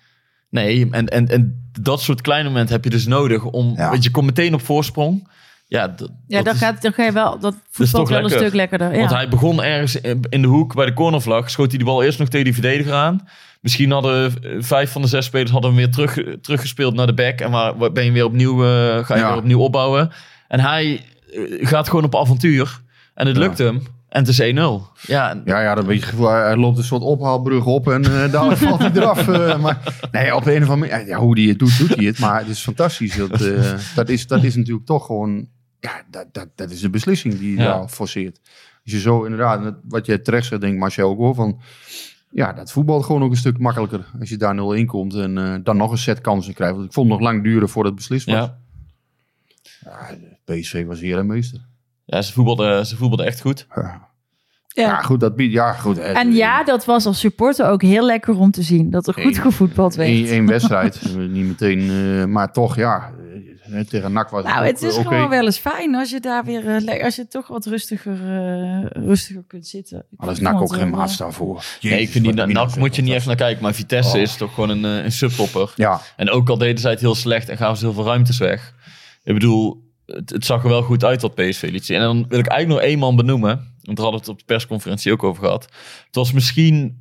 Nee, 0.49 0.87
en, 0.91 1.07
en, 1.07 1.27
en 1.27 1.69
dat 1.81 2.01
soort 2.01 2.21
kleine 2.21 2.49
momenten 2.49 2.75
heb 2.75 2.83
je 2.83 2.89
dus 2.89 3.05
nodig 3.07 3.43
om... 3.45 3.73
Ja. 3.75 3.89
Want 3.89 4.03
je 4.03 4.11
komt 4.11 4.25
meteen 4.25 4.53
op 4.53 4.61
voorsprong. 4.61 5.29
Ja, 5.67 5.93
d- 5.95 5.99
Ja, 5.99 6.07
dat 6.27 6.45
dan, 6.45 6.53
is- 6.53 6.59
gaat, 6.59 6.81
dan 6.81 6.93
ga 6.93 7.03
je 7.03 7.11
wel, 7.11 7.39
dat 7.39 7.55
voetbal 7.69 8.07
wel 8.07 8.15
een 8.17 8.21
lekker. 8.23 8.39
stuk 8.41 8.53
lekkerder. 8.53 8.91
Ja. 8.93 8.97
Want 8.97 9.11
hij 9.11 9.29
begon 9.29 9.63
ergens 9.63 9.95
in 10.01 10.21
in 10.29 10.41
de 10.41 10.47
hoek 10.47 10.75
bij 10.75 10.85
de 10.85 10.93
cornervlag. 10.93 11.49
Schoot 11.49 11.69
hij 11.69 11.77
de 11.79 11.85
bal 11.85 12.03
eerst 12.03 12.19
nog 12.19 12.27
tegen 12.29 12.45
die 12.45 12.53
verdediger 12.53 12.93
aan. 12.93 13.27
Misschien 13.61 13.91
hadden 13.91 14.33
eh, 14.43 14.51
vijf 14.59 14.91
van 14.91 15.01
de 15.01 15.07
zes 15.07 15.25
spelers 15.25 15.51
hadden 15.51 15.69
hem 15.71 15.79
weer 15.79 15.91
terug, 15.91 16.39
teruggespeeld 16.41 16.93
naar 16.95 17.07
de 17.07 17.13
back. 17.13 17.39
En 17.39 17.51
waar, 17.51 17.91
ben 17.91 18.03
je 18.05 18.11
weer 18.11 18.25
opnieuw, 18.25 18.63
eh, 18.63 19.05
ga 19.05 19.15
je 19.15 19.21
Ja. 19.21 19.27
weer 19.29 19.37
opnieuw 19.37 19.59
opbouwen. 19.59 20.11
En 20.47 20.59
hij 20.59 21.01
eh, 21.33 21.67
gaat 21.67 21.89
gewoon 21.89 22.03
op 22.05 22.15
avontuur. 22.15 22.81
En 23.13 23.27
het 23.27 23.35
Ja. 23.35 23.41
lukt 23.41 23.57
hem. 23.57 23.75
En 24.09 24.19
het 24.19 24.27
is 24.27 24.39
1-0. 24.39 24.87
Ja, 25.01 25.41
Ja, 25.45 25.61
ja, 25.61 25.75
dat 25.75 25.85
beetje 25.85 26.05
gevoel. 26.05 26.29
Hij 26.29 26.55
loopt 26.55 26.77
een 26.77 26.83
soort 26.83 27.01
ophaalbrug 27.01 27.65
op 27.65 27.89
en 27.91 28.03
eh 28.05 28.31
daar 28.31 28.57
valt 28.67 28.79
hij 28.79 28.91
eraf. 28.93 29.27
eh, 29.27 29.59
maar 29.59 30.07
nee, 30.11 30.35
op 30.35 30.43
de 30.43 30.55
een 30.55 30.63
of 30.63 30.69
andere 30.69 30.89
manier, 30.91 31.07
ja, 31.07 31.17
hoe 31.17 31.39
hij 31.39 31.47
het 31.49 31.59
doet, 31.59 31.77
doet 31.77 31.95
hij 31.95 32.05
het. 32.05 32.19
Maar 32.19 32.39
het 32.39 32.47
is 32.47 32.59
fantastisch. 32.59 33.15
Dat, 33.15 33.41
eh, 33.41 33.73
dat, 33.95 34.09
is, 34.09 34.27
dat 34.27 34.43
is 34.43 34.55
natuurlijk 34.55 34.85
toch 34.85 35.05
gewoon, 35.05 35.47
ja, 35.79 36.01
dat, 36.09 36.25
dat, 36.31 36.47
dat 36.55 36.71
is 36.71 36.79
de 36.81 36.89
beslissing 36.89 37.39
die 37.39 37.51
je 37.51 37.57
Ja. 37.57 37.63
daar 37.77 37.87
forceert. 37.87 38.39
Als 38.83 38.93
je 38.93 38.99
zo 38.99 39.23
inderdaad, 39.23 39.73
wat 39.83 40.05
jij 40.05 40.17
terecht 40.17 40.45
zegt, 40.47 40.61
denk 40.61 40.77
Marcel 40.77 41.09
ook 41.09 41.17
hoor, 41.17 41.35
van 41.35 41.61
ja, 42.31 42.53
dat 42.53 42.71
voetbalt 42.71 43.05
gewoon 43.05 43.23
ook 43.23 43.31
een 43.31 43.37
stuk 43.37 43.57
makkelijker. 43.59 44.05
Als 44.19 44.29
je 44.29 44.37
daar 44.37 44.55
0-1 44.81 44.85
komt 44.85 45.13
en 45.15 45.37
eh, 45.37 45.55
dan 45.63 45.77
nog 45.77 45.91
een 45.91 45.97
set 45.97 46.21
kansen 46.21 46.53
krijgt. 46.53 46.73
Want 46.75 46.85
ik 46.87 46.93
vond 46.93 47.09
het 47.11 47.19
nog 47.19 47.27
lang 47.29 47.43
duren 47.43 47.69
voordat 47.69 47.91
het 47.91 48.01
beslist 48.01 48.25
was. 48.25 48.35
ja. 48.35 48.59
Ja, 49.83 50.09
PSV 50.45 50.85
was 50.85 50.99
hier 50.99 51.17
en 51.17 51.25
meester. 51.25 51.59
ja 52.05 52.21
ze, 52.21 52.33
voetbalden, 52.33 52.85
ze 52.85 52.95
voetbalden 52.97 53.25
echt 53.25 53.41
goed. 53.41 53.65
Ja. 53.75 54.09
Ja. 54.73 54.83
Ja, 54.83 55.01
goed, 55.01 55.19
dat 55.19 55.35
biedt, 55.35 55.53
ja, 55.53 55.73
goed. 55.73 55.97
eh, 55.97 56.17
En 56.17 56.31
ja, 56.33 56.63
dat 56.63 56.85
was 56.85 57.05
als 57.05 57.19
supporter 57.19 57.67
ook 57.67 57.81
heel 57.81 58.05
lekker 58.05 58.37
om 58.37 58.51
te 58.51 58.61
zien. 58.61 58.89
Dat 58.89 59.07
er 59.07 59.13
goed 59.13 59.23
Eén- 59.23 59.33
gevoetbald 59.41 59.95
werd. 59.95 60.09
Eén, 60.09 60.25
één 60.25 60.45
wedstrijd, 60.45 61.01
eh, 61.05 61.15
niet 61.15 61.45
meteen, 61.45 61.79
eh, 61.89 62.25
maar 62.25 62.51
toch, 62.53 62.75
ja, 62.75 63.11
eh, 63.19 63.20
tegen 63.89 64.11
NAC 64.11 64.29
was 64.29 64.43
Nou, 64.43 64.59
ook, 64.59 64.65
het 64.65 64.81
is 64.81 64.97
gewoon 64.97 65.29
wel 65.29 65.45
eens 65.45 65.57
fijn 65.57 65.95
als 65.95 66.09
je 66.09 66.19
daar 66.19 66.43
weer, 66.43 66.67
eh, 66.87 67.03
als 67.03 67.15
je 67.15 67.27
toch 67.27 67.47
wat 67.47 67.65
rustiger, 67.65 68.13
eh, 68.13 68.85
rustiger 69.03 69.43
kunt 69.47 69.67
zitten. 69.67 70.05
Vond 70.17 70.41
NAC 70.41 70.61
ook 70.61 70.73
geen 70.73 70.87
eh, 70.87 70.91
maatstaf 70.91 71.35
voor. 71.35 71.63
nee, 71.81 72.01
ik 72.01 72.09
vind 72.09 72.25
die 72.25 72.33
NAC 72.45 72.75
moet 72.75 72.95
je 72.95 73.01
niet 73.01 73.13
even 73.13 73.27
naar 73.27 73.35
kijken. 73.35 73.63
Maar 73.63 73.73
Vitesse 73.73 74.15
Oh. 74.15 74.21
is 74.21 74.35
toch 74.35 74.53
gewoon 74.53 74.69
een, 74.69 74.83
een 74.83 75.11
subtopper. 75.11 75.73
Ja, 75.75 76.01
En 76.15 76.29
ook 76.29 76.49
al 76.49 76.57
deden 76.57 76.79
zij 76.79 76.91
het 76.91 76.99
heel 76.99 77.15
slecht 77.15 77.49
en 77.49 77.57
gaven 77.57 77.77
ze 77.77 77.85
heel 77.85 77.93
veel 77.93 78.05
ruimtes 78.05 78.37
weg. 78.37 78.73
Ik 79.23 79.33
bedoel, 79.33 79.89
het, 80.05 80.29
het 80.29 80.45
zag 80.45 80.63
er 80.63 80.69
wel 80.69 80.81
goed 80.83 81.03
uit 81.03 81.21
wat 81.21 81.35
PSV 81.35 81.69
liet 81.71 81.85
zien. 81.85 81.97
En 81.97 82.03
dan 82.03 82.25
wil 82.27 82.39
ik 82.39 82.47
eigenlijk 82.47 82.81
nog 82.81 82.89
één 82.89 82.99
man 82.99 83.15
benoemen. 83.15 83.49
Want 83.81 83.97
daar 83.97 84.05
hadden 84.05 84.11
we 84.11 84.17
het 84.19 84.27
op 84.29 84.37
de 84.39 84.53
persconferentie 84.53 85.11
ook 85.11 85.23
over 85.23 85.43
gehad. 85.43 85.63
Het 86.05 86.15
was 86.15 86.31
misschien, 86.31 87.00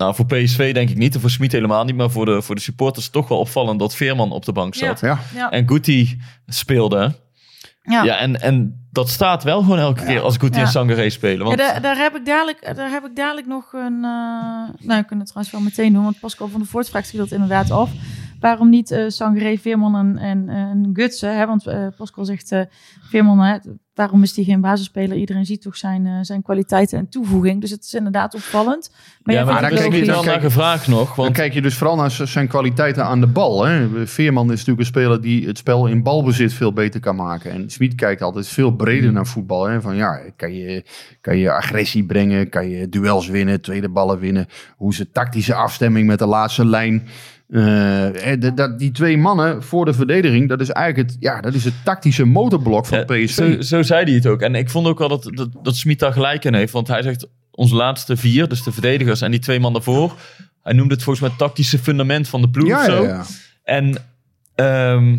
nou 0.00 0.14
voor 0.14 0.26
PSV 0.26 0.74
denk 0.74 0.90
ik 0.90 0.96
niet. 0.96 1.14
En 1.14 1.20
voor 1.20 1.30
Smit 1.30 1.52
helemaal 1.52 1.84
niet. 1.84 1.96
Maar 1.96 2.10
voor 2.10 2.24
de, 2.24 2.42
voor 2.42 2.54
de 2.54 2.60
supporters 2.60 3.08
toch 3.08 3.28
wel 3.28 3.38
opvallend 3.38 3.78
dat 3.78 3.94
Veerman 3.94 4.32
op 4.32 4.44
de 4.44 4.52
bank 4.52 4.74
zat. 4.74 5.00
ja. 5.00 5.18
Ja. 5.34 5.50
En 5.50 5.68
Guti 5.68 6.20
speelde. 6.46 7.14
Ja. 7.82 8.02
Ja, 8.02 8.16
en, 8.16 8.40
en 8.40 8.86
dat 8.92 9.08
staat 9.08 9.42
wel 9.42 9.60
gewoon 9.60 9.78
elke 9.78 10.04
keer 10.04 10.20
als 10.20 10.36
Guti 10.36 10.58
Ja. 10.58 10.64
en 10.64 10.70
Sangaré 10.70 11.10
spelen. 11.10 11.38
Ja, 11.38 11.44
Want, 11.44 11.58
daar, 11.58 11.80
daar, 11.82 11.96
heb 11.96 12.16
ik 12.16 12.26
dadelijk, 12.26 12.72
daar 12.76 12.90
heb 12.90 13.04
ik 13.04 13.16
dadelijk 13.16 13.46
nog 13.46 13.72
een... 13.72 13.94
eh, 14.04 14.86
nou, 14.86 15.00
we 15.00 15.04
kunnen 15.04 15.18
het 15.18 15.26
trouwens 15.26 15.50
wel 15.50 15.60
meteen 15.60 15.92
doen, 15.92 16.02
want 16.02 16.20
Pascal 16.20 16.48
van 16.48 16.60
der 16.60 16.68
Voort 16.68 16.88
vraagt 16.88 17.08
zich 17.08 17.18
dat 17.18 17.30
inderdaad 17.30 17.70
af. 17.70 17.90
Waarom 18.40 18.68
niet 18.68 18.90
eh 18.90 19.04
Sangaré, 19.08 19.58
Veerman 19.58 19.96
en, 19.96 20.18
en, 20.18 20.48
en 20.48 20.90
Gutsen? 20.92 21.36
Hè? 21.36 21.46
Want 21.46 21.66
eh, 21.66 21.86
Pascal 21.96 22.24
zegt, 22.24 22.52
eh, 22.52 22.60
Veerman, 23.00 23.38
hè, 23.38 23.58
waarom 23.94 24.22
is 24.22 24.36
hij 24.36 24.44
geen 24.44 24.60
basisspeler? 24.60 25.16
Iedereen 25.16 25.44
ziet 25.44 25.62
toch 25.62 25.76
zijn, 25.76 26.06
eh, 26.06 26.12
zijn 26.20 26.42
kwaliteiten 26.42 26.98
en 26.98 27.08
toevoeging. 27.08 27.60
Dus 27.60 27.70
het 27.70 27.84
is 27.84 27.94
inderdaad 27.94 28.34
opvallend. 28.34 28.90
Maar 29.22 29.34
ja, 29.34 29.44
maar 29.44 29.60
daar 29.60 29.70
kijk 29.70 29.84
logisch. 29.84 30.06
wel 30.06 30.22
naar 30.22 30.40
gevraagd 30.40 30.88
nog. 30.88 31.06
Dan 31.06 31.24
Want 31.24 31.36
kijk 31.36 31.52
je 31.52 31.62
dus 31.62 31.74
vooral 31.74 31.96
naar 31.96 32.10
zijn 32.10 32.48
kwaliteiten 32.48 33.04
aan 33.04 33.20
de 33.20 33.26
bal. 33.26 33.64
Hè. 33.64 34.06
Veerman 34.06 34.44
is 34.44 34.58
natuurlijk 34.58 34.80
een 34.80 34.86
speler 34.86 35.20
die 35.20 35.46
het 35.46 35.58
spel 35.58 35.86
in 35.86 36.02
balbezit 36.02 36.52
veel 36.52 36.72
beter 36.72 37.00
kan 37.00 37.16
maken. 37.16 37.50
En 37.50 37.70
Smit 37.70 37.94
kijkt 37.94 38.22
altijd 38.22 38.46
veel 38.48 38.70
breder 38.70 39.12
naar 39.12 39.26
voetbal. 39.26 39.64
Hè. 39.64 39.80
Van 39.80 39.96
ja, 39.96 40.20
kan 40.36 40.54
je, 40.54 40.84
kan 41.20 41.36
je 41.36 41.52
agressie 41.52 42.04
brengen? 42.04 42.48
Kan 42.48 42.68
je 42.68 42.88
duels 42.88 43.28
winnen? 43.28 43.60
Tweede 43.60 43.88
ballen 43.88 44.18
winnen? 44.18 44.46
Hoe 44.76 44.90
is 44.90 44.96
de 44.96 45.10
tactische 45.10 45.54
afstemming 45.54 46.06
met 46.06 46.18
de 46.18 46.26
laatste 46.26 46.64
lijn? 46.66 47.08
Eh, 47.50 48.32
eh, 48.32 48.40
dat- 48.54 48.78
die 48.78 48.90
twee 48.90 49.18
mannen 49.18 49.62
voor 49.62 49.84
de 49.84 49.92
verdediging, 49.94 50.48
dat 50.48 50.60
is 50.60 50.70
eigenlijk 50.70 51.08
het, 51.10 51.16
ja, 51.20 51.40
dat 51.40 51.54
is 51.54 51.64
het 51.64 51.74
tactische 51.84 52.24
motorblok 52.24 52.86
van 52.86 52.98
Ja, 52.98 53.04
PSV. 53.04 53.34
Zo, 53.54 53.60
zo 53.60 53.82
zei 53.82 54.04
hij 54.04 54.12
het 54.14 54.26
ook. 54.26 54.40
En 54.40 54.54
ik 54.54 54.70
vond 54.70 54.86
ook 54.86 54.98
wel 54.98 55.08
dat, 55.08 55.30
dat, 55.34 55.48
dat 55.62 55.76
Smit 55.76 55.98
daar 55.98 56.12
gelijk 56.12 56.44
in 56.44 56.54
heeft. 56.54 56.72
Want 56.72 56.88
hij 56.88 57.02
zegt, 57.02 57.26
onze 57.50 57.74
laatste 57.74 58.16
vier, 58.16 58.48
dus 58.48 58.62
de 58.62 58.72
verdedigers 58.72 59.20
en 59.20 59.30
die 59.30 59.40
twee 59.40 59.60
man 59.60 59.72
daarvoor. 59.72 60.14
Hij 60.62 60.72
noemde 60.72 60.94
het 60.94 61.02
volgens 61.02 61.20
mij 61.24 61.34
het 61.36 61.46
tactische 61.46 61.78
fundament 61.78 62.28
van 62.28 62.40
de 62.40 62.48
ploeg 62.50 62.68
Ja, 62.68 62.84
zo. 62.84 63.02
ja, 63.02 63.08
ja. 63.08 63.24
En 63.64 63.96
ehm, 64.54 65.18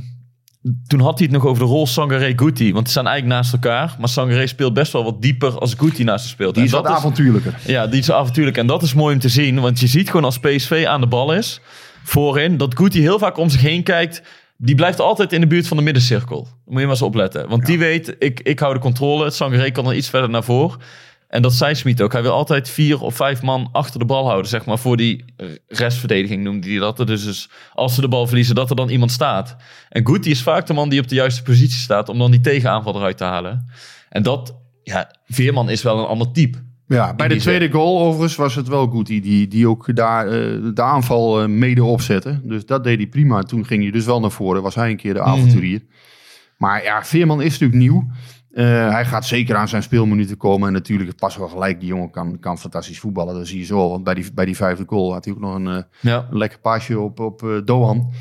toen 0.88 1.00
had 1.00 1.18
hij 1.18 1.28
het 1.28 1.36
nog 1.36 1.46
over 1.46 1.64
de 1.64 1.70
rol 1.70 1.88
Sangaré 1.88 2.34
Guti. 2.36 2.74
Want 2.74 2.86
ze 2.86 2.92
staan 2.92 3.08
eigenlijk 3.08 3.36
naast 3.42 3.54
elkaar. 3.54 3.96
Maar 4.00 4.10
Sangaré 4.10 4.48
speelt 4.48 4.74
best 4.74 4.92
wel 4.94 5.04
wat 5.04 5.22
dieper 5.22 5.60
als 5.60 5.74
Guti 5.78 6.04
naast 6.04 6.24
hem 6.26 6.34
speelt. 6.34 6.54
Die 6.54 6.64
En 6.64 6.70
is 6.70 6.76
wat 6.76 6.86
avontuurlijker. 6.86 7.60
ja, 7.66 7.88
die 7.88 8.00
is 8.00 8.12
avontuurlijk. 8.12 8.58
En 8.58 8.68
dat 8.68 8.84
is 8.84 8.94
mooi 8.94 9.14
om 9.14 9.20
te 9.22 9.30
zien. 9.30 9.60
Want 9.60 9.80
je 9.80 9.88
ziet 9.88 10.08
gewoon 10.10 10.26
als 10.26 10.40
PSV 10.40 10.86
aan 10.88 11.02
de 11.02 11.08
bal 11.08 11.34
is, 11.34 11.62
voorin, 12.04 12.58
dat 12.58 12.78
Guti 12.78 13.02
heel 13.02 13.20
vaak 13.20 13.38
om 13.38 13.50
zich 13.50 13.62
heen 13.62 13.84
kijkt. 13.84 14.22
Die 14.58 14.76
blijft 14.76 15.00
altijd 15.00 15.34
in 15.34 15.42
de 15.42 15.48
buurt 15.48 15.68
van 15.68 15.78
de 15.78 15.84
middencirkel. 15.84 16.48
Moet 16.66 16.80
je 16.80 16.82
maar 16.82 16.90
eens 16.90 17.02
opletten. 17.02 17.50
Want 17.50 17.66
die 17.66 17.80
weet, 17.80 18.16
ik, 18.20 18.40
ik 18.40 18.60
hou 18.60 18.74
de 18.74 18.80
controle. 18.80 19.24
Het 19.24 19.34
Sangaré 19.34 19.72
kan 19.72 19.88
er 19.88 19.96
iets 19.96 20.10
verder 20.10 20.30
naar 20.30 20.44
voren. 20.44 20.80
En 21.28 21.42
dat 21.42 21.54
zei 21.54 21.76
Smit 21.76 22.02
ook. 22.02 22.12
Hij 22.12 22.22
wil 22.22 22.32
altijd 22.32 22.70
vier 22.70 23.02
of 23.02 23.16
vijf 23.16 23.42
man 23.42 23.70
achter 23.72 24.00
de 24.00 24.06
bal 24.06 24.26
houden. 24.26 24.50
Zeg 24.50 24.66
maar 24.66 24.80
voor 24.80 24.98
die 24.98 25.26
restverdediging 25.68 26.44
noemde 26.44 26.70
hij 26.70 26.80
dat. 26.80 26.98
Dus, 26.98 27.24
dus 27.24 27.50
als 27.74 27.96
ze 27.96 28.02
de 28.02 28.08
bal 28.08 28.28
verliezen, 28.28 28.56
dat 28.56 28.70
er 28.70 28.76
dan 28.76 28.90
iemand 28.90 29.12
staat. 29.12 29.56
En 29.90 30.08
Guti 30.08 30.30
is 30.30 30.42
vaak 30.42 30.66
de 30.66 30.74
man 30.74 30.90
die 30.90 31.00
op 31.00 31.08
de 31.08 31.16
juiste 31.16 31.44
positie 31.44 31.80
staat. 31.80 32.10
Om 32.10 32.18
dan 32.18 32.32
die 32.32 32.42
tegenaanval 32.42 32.96
eruit 32.96 33.18
te 33.18 33.24
halen. 33.24 33.72
En 34.10 34.24
dat, 34.24 34.56
ja, 34.84 35.16
Veerman 35.26 35.70
is 35.70 35.84
wel 35.84 36.00
een 36.00 36.06
ander 36.06 36.32
type. 36.32 36.58
Ja, 36.92 37.14
bij 37.14 37.28
de 37.28 37.36
tweede 37.36 37.72
goal 37.72 38.00
overigens 38.00 38.36
was 38.36 38.56
het 38.56 38.68
wel 38.68 38.88
goed. 38.88 39.08
Die, 39.08 39.22
die, 39.22 39.48
die 39.48 39.68
ook 39.68 39.96
daar 39.96 40.28
eh, 40.28 40.32
de 40.74 40.82
aanval 40.82 41.42
eh, 41.42 41.48
mede 41.48 41.84
opzette. 41.84 42.40
Dus 42.44 42.66
dat 42.66 42.84
deed 42.84 42.98
hij 42.98 43.08
prima. 43.08 43.42
Toen 43.44 43.66
ging 43.66 43.82
hij 43.82 43.92
dus 43.92 44.06
wel 44.06 44.20
naar 44.20 44.32
voren. 44.32 44.62
Was 44.62 44.76
hij 44.76 44.90
een 44.90 44.98
keer 44.98 45.14
de 45.14 45.22
avonturier. 45.22 45.82
Maar 46.58 46.84
ja, 46.84 47.04
Veerman 47.04 47.42
is 47.42 47.52
natuurlijk 47.52 47.80
nieuw. 47.80 48.08
Eh, 48.52 48.66
hij 48.90 49.06
gaat 49.06 49.26
zeker 49.26 49.56
aan 49.56 49.68
zijn 49.68 49.84
speelminuten 49.84 50.38
komen. 50.38 50.68
En 50.68 50.74
natuurlijk 50.74 51.16
pas 51.16 51.38
wel 51.38 51.48
gelijk. 51.48 51.80
Die 51.80 51.90
jongen 51.90 52.12
kan, 52.12 52.40
kan 52.40 52.58
fantastisch 52.58 53.00
voetballen. 53.00 53.36
Dat 53.36 53.48
zie 53.48 53.60
je 53.60 53.66
zo. 53.66 53.90
Want 53.90 54.04
bij 54.04 54.14
die, 54.14 54.34
bij 54.34 54.46
die 54.46 54.56
vijfde 54.56 54.84
goal 54.88 55.14
had 55.14 55.26
hij 55.26 55.34
ook 55.34 55.40
nog 55.40 55.56
een, 55.56 55.86
Ja. 56.00 56.28
een 56.32 56.38
lekker 56.38 56.60
paasje 56.60 57.00
op, 57.00 57.20
op 57.20 57.62
Dohan. 57.66 58.12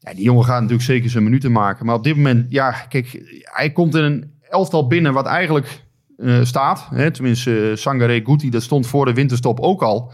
Ja, 0.00 0.14
die 0.14 0.24
jongen 0.24 0.44
gaat 0.44 0.60
natuurlijk 0.60 0.88
zeker 0.88 1.10
zijn 1.10 1.24
minuten 1.24 1.52
maken. 1.52 1.86
Maar 1.86 1.94
op 1.94 2.04
dit 2.04 2.16
moment, 2.16 2.46
ja, 2.48 2.70
kijk, 2.70 3.40
hij 3.42 3.72
komt 3.72 3.94
in 3.94 4.02
een 4.02 4.30
elftal 4.48 4.86
binnen 4.86 5.12
wat 5.12 5.26
eigenlijk 5.26 5.85
eh, 6.16 6.44
staat. 6.44 6.88
Hè? 6.90 7.10
Tenminste, 7.10 7.70
uh, 7.70 7.76
Sangaré 7.76 8.20
Guti, 8.24 8.50
dat 8.50 8.62
stond 8.62 8.86
voor 8.86 9.04
de 9.04 9.12
winterstop 9.12 9.60
ook 9.60 9.82
al. 9.82 10.12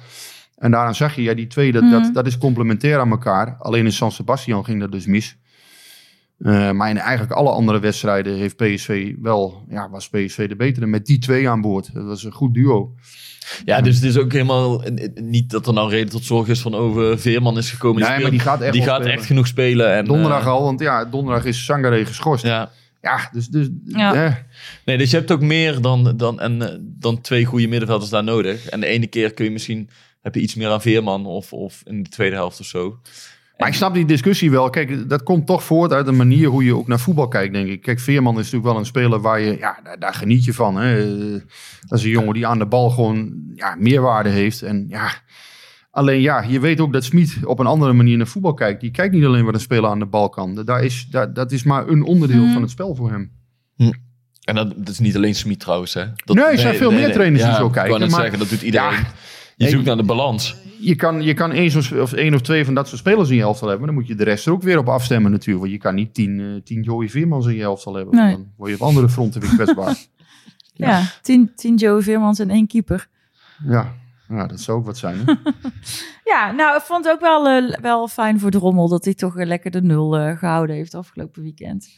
En 0.57 0.71
daaraan 0.71 0.95
zag 0.95 1.15
je, 1.15 1.23
ja, 1.23 1.35
die 1.35 1.47
twee, 1.47 1.73
dat, 1.73 1.91
dat, 1.91 2.15
dat 2.15 2.27
is 2.27 2.39
complementair 2.39 2.99
aan 2.99 3.11
elkaar. 3.11 3.57
Alleen 3.59 3.85
in 3.85 3.93
San 3.93 4.13
Sebastian 4.13 4.65
ging 4.65 4.81
dat 4.81 4.93
dus 4.93 5.07
mis. 5.07 5.37
Eh, 6.39 6.71
maar 6.71 6.91
in 6.91 6.99
eigenlijk 6.99 7.33
alle 7.39 7.51
andere 7.51 7.81
wedstrijden 7.81 8.37
heeft 8.37 8.57
PSV 8.57 9.15
wel, 9.21 9.65
ja, 9.69 9.91
was 9.91 10.09
PSV 10.09 10.49
de 10.49 10.57
betere 10.57 10.87
met 10.87 11.07
die 11.07 11.19
twee 11.19 11.49
aan 11.49 11.61
boord. 11.61 11.95
Dat 11.95 12.05
was 12.05 12.25
een 12.25 12.33
goed 12.33 12.55
duo. 12.55 12.95
Ja, 13.65 13.81
dus 13.81 13.95
het 13.95 14.05
is 14.05 14.17
ook 14.17 14.33
helemaal 14.33 14.85
eh, 14.85 15.05
eh, 15.05 15.11
niet 15.15 15.51
dat 15.51 15.67
er 15.67 15.73
nou 15.73 15.91
reden 15.91 16.11
tot 16.11 16.25
zorg 16.25 16.49
is 16.49 16.61
van 16.61 16.75
over 16.75 17.19
Veerman 17.19 17.59
is 17.59 17.71
gekomen. 17.71 18.03
Nee, 18.03 18.21
maar 18.21 18.31
die 18.31 18.41
gaat 18.41 18.61
echt 18.61 18.73
die 18.73 18.83
gaat 18.83 19.01
spelen. 19.01 19.13
echt 19.19 19.27
genoeg 19.27 19.47
spelen. 19.47 19.95
En, 19.95 20.05
Donderdag 20.05 20.41
eh, 20.41 20.47
al, 20.47 20.63
want 20.63 20.81
ja, 20.81 21.05
donderdag 21.05 21.45
is 21.45 21.65
Sangaré 21.65 22.05
geschorst. 22.05 22.45
Ja, 22.45 22.71
Ja. 23.03 23.29
dus, 23.33 23.49
dus 23.49 23.69
Ja. 23.85 24.15
eh, 24.27 24.35
Nee, 24.85 24.99
dus 24.99 25.11
je 25.11 25.17
hebt 25.17 25.31
ook 25.31 25.41
meer 25.41 25.81
dan, 25.81 26.17
dan, 26.17 26.41
en, 26.41 26.63
eh, 26.63 26.77
dan 26.81 27.21
twee 27.21 27.45
goede 27.45 27.67
middenvelders 27.69 28.11
daar 28.11 28.25
nodig. 28.25 28.69
En 28.69 28.81
de 28.81 28.87
ene 28.87 29.07
keer 29.07 29.35
kun 29.35 29.45
je 29.45 29.51
misschien 29.51 29.89
heb 30.21 30.35
je 30.35 30.41
iets 30.41 30.55
meer 30.55 30.69
aan 30.69 30.81
Veerman 30.83 31.27
of, 31.27 31.53
of 31.53 31.83
in 31.85 32.03
de 32.03 32.09
tweede 32.09 32.37
helft 32.37 32.61
of 32.61 32.67
zo. 32.67 32.99
Maar 33.57 33.69
ik 33.71 33.75
snap 33.77 33.95
die 33.95 34.05
discussie 34.05 34.51
wel. 34.51 34.71
Kijk, 34.71 35.09
dat 35.09 35.23
komt 35.23 35.47
toch 35.47 35.63
voort 35.65 35.93
uit 35.93 36.07
de 36.07 36.13
manier 36.13 36.49
hoe 36.49 36.65
je 36.65 36.77
ook 36.77 36.87
naar 36.89 37.01
voetbal 37.01 37.29
kijkt, 37.29 37.53
denk 37.53 37.69
ik. 37.69 37.83
Kijk, 37.83 38.01
Veerman 38.01 38.33
is 38.33 38.39
natuurlijk 38.39 38.65
wel 38.65 38.77
een 38.79 38.87
speler 38.87 39.21
waar 39.21 39.41
je, 39.41 39.59
ja, 39.59 39.81
daar, 39.85 39.99
daar 39.99 40.15
geniet 40.15 40.45
je 40.45 40.53
van. 40.55 40.77
Hè. 40.77 41.03
Eh, 41.35 41.41
Dat 41.87 41.99
is 41.99 42.05
een 42.05 42.11
jongen 42.11 42.35
die 42.35 42.47
aan 42.47 42.59
de 42.59 42.67
bal 42.67 42.91
gewoon 42.91 43.33
ja, 43.55 43.75
meerwaarde 43.79 44.29
heeft. 44.29 44.63
En 44.63 44.87
ja, 44.89 45.13
alleen 45.93 46.21
ja, 46.21 46.43
je 46.43 46.61
weet 46.61 46.81
ook 46.81 46.93
dat 46.93 47.05
Smit 47.05 47.39
op 47.45 47.59
een 47.59 47.67
andere 47.67 47.93
manier 47.93 48.17
naar 48.17 48.27
voetbal 48.27 48.55
kijkt. 48.55 48.81
Die 48.81 48.91
kijkt 48.91 49.15
niet 49.15 49.25
alleen 49.25 49.45
wat 49.45 49.55
een 49.55 49.61
speler 49.61 49.91
aan 49.91 49.99
de 49.99 50.07
bal 50.07 50.29
kan. 50.29 50.55
Daar 50.65 50.85
is, 50.85 51.07
daar, 51.11 51.33
dat 51.33 51.53
is 51.53 51.63
maar 51.63 51.89
een 51.89 52.03
onderdeel 52.03 52.43
Mhm. 52.45 52.53
van 52.53 52.63
het 52.63 52.71
spel 52.71 52.95
voor 52.95 53.11
hem. 53.11 53.31
En 54.43 54.55
dat, 54.55 54.73
dat 54.77 54.89
is 54.89 54.99
niet 54.99 55.17
alleen 55.17 55.35
Smit 55.35 55.61
trouwens. 55.61 55.95
Hè? 55.95 56.05
Dat, 56.25 56.37
Nee, 56.37 56.45
er 56.45 56.59
zijn 56.59 56.75
veel 56.75 56.93
meer 56.93 57.13
trainers 57.13 57.45
die 57.45 57.55
zo 57.55 57.67
Ik 57.67 57.73
kijken, 57.73 57.91
kan 57.91 58.01
net 58.01 58.11
maar- 58.11 58.21
zeggen, 58.21 58.39
dat 58.39 58.49
doet 58.49 58.63
iedereen. 58.63 58.91
Ja. 58.91 59.67
je 59.67 59.69
zoekt 59.69 59.85
naar 59.85 59.97
de 59.97 60.03
balans. 60.03 60.57
Je 60.81 60.95
kan, 60.95 61.23
je 61.23 61.35
kan 61.35 61.53
één, 61.53 61.77
of 62.01 62.13
één 62.13 62.35
of 62.35 62.41
twee 62.41 62.65
van 62.65 62.75
dat 62.75 62.87
soort 62.89 63.01
spelers 63.01 63.29
in 63.31 63.37
je 63.37 63.43
elftal 63.43 63.69
hebben. 63.69 63.87
Dan 63.87 63.95
moet 63.97 64.07
je 64.07 64.15
de 64.15 64.25
rest 64.25 64.47
er 64.47 64.53
ook 64.53 64.63
weer 64.63 64.79
op 64.79 64.89
afstemmen 64.89 65.31
natuurlijk. 65.31 65.61
Want 65.61 65.73
je 65.73 65.79
kan 65.79 65.95
niet 65.95 66.15
tien, 66.15 66.41
eh, 66.41 66.47
tien 66.65 66.83
Joey 66.83 67.09
Veermans 67.09 67.47
in 67.47 67.55
je 67.55 67.63
elftal 67.63 67.95
hebben. 67.95 68.15
Nee. 68.17 68.33
Dan 68.33 68.47
word 68.57 68.71
je 68.71 68.77
op 68.77 68.83
andere 68.83 69.09
fronten 69.09 69.41
weer 69.41 69.51
kwetsbaar. 69.55 69.97
Ja, 70.75 71.03
tien, 71.23 71.51
tien 71.57 71.77
Joe 71.77 72.03
Veermans 72.03 72.39
en 72.39 72.51
één 72.51 72.67
keeper. 72.67 73.09
Ja, 73.69 73.95
ja, 74.33 74.47
dat 74.47 74.61
zou 74.61 74.79
ook 74.79 74.85
wat 74.87 74.99
zijn. 74.99 75.17
Hè? 75.25 75.35
Ja, 76.25 76.51
nou, 76.51 76.77
ik 76.77 76.83
vond 76.83 77.05
het 77.05 77.15
ook 77.15 77.21
wel, 77.21 77.49
eh, 77.49 77.79
wel 77.81 78.09
fijn 78.09 78.41
voor 78.41 78.51
Drommel 78.51 78.89
dat 78.89 79.05
hij 79.05 79.15
toch 79.15 79.37
eh, 79.37 79.47
lekker 79.47 79.71
de 79.71 79.83
nul 79.83 80.17
eh, 80.17 80.39
gehouden 80.39 80.77
heeft 80.77 80.95
afgelopen 80.95 81.43
weekend. 81.43 81.89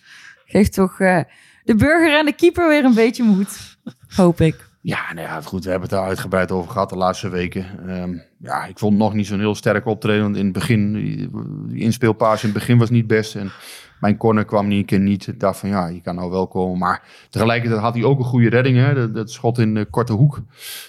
Geeft 0.45 0.72
toch 0.72 1.01
eh, 1.01 1.20
de 1.64 1.74
burger 1.74 2.18
en 2.18 2.24
de 2.24 2.32
keeper 2.32 2.68
weer 2.68 2.85
een 2.85 2.95
beetje 2.95 3.22
moed. 3.22 3.78
Hoop 4.16 4.41
ik. 4.41 4.68
ja, 4.80 5.12
nou 5.14 5.26
ja, 5.26 5.41
goed. 5.41 5.64
We 5.64 5.70
hebben 5.70 5.89
het 5.89 5.99
daar 5.99 6.09
uitgebreid 6.09 6.51
over 6.51 6.70
gehad 6.70 6.89
de 6.89 6.97
laatste 6.97 7.28
weken. 7.28 7.89
Ehm, 7.89 8.18
ja, 8.39 8.64
ik 8.64 8.78
vond 8.78 8.93
het 8.93 9.03
nog 9.03 9.14
niet 9.14 9.26
zo'n 9.26 9.39
heel 9.39 9.55
sterk 9.55 9.87
optreden. 9.87 10.22
Want 10.22 10.37
in 10.37 10.45
het 10.45 10.53
begin, 10.53 10.93
die, 10.93 11.30
die 11.68 11.80
inspeelpaas 11.80 12.43
in 12.43 12.49
het 12.49 12.59
begin 12.59 12.78
was 12.78 12.91
niet 12.91 13.07
best. 13.07 13.35
En 13.35 13.51
mijn 14.01 14.16
corner 14.16 14.45
kwam 14.45 14.68
niet 14.68 14.78
een 14.78 14.84
keer 14.84 15.01
niet. 15.01 15.26
Ik 15.26 15.40
dacht 15.40 15.59
van 15.59 15.68
ja, 15.68 15.86
je 15.86 16.01
kan 16.01 16.14
nou 16.14 16.30
wel 16.30 16.49
komen. 16.49 16.78
Maar 16.78 17.03
tegelijkertijd 17.30 17.80
had 17.80 17.95
hij 17.95 18.05
ook 18.05 18.18
een 18.18 18.24
goede 18.24 18.49
redding. 18.49 18.76
Hè? 18.76 18.95
Dat, 18.95 19.14
dat 19.14 19.30
schot 19.30 19.59
in 19.59 19.74
de 19.74 19.84
korte 19.84 20.12
hoek 20.12 20.42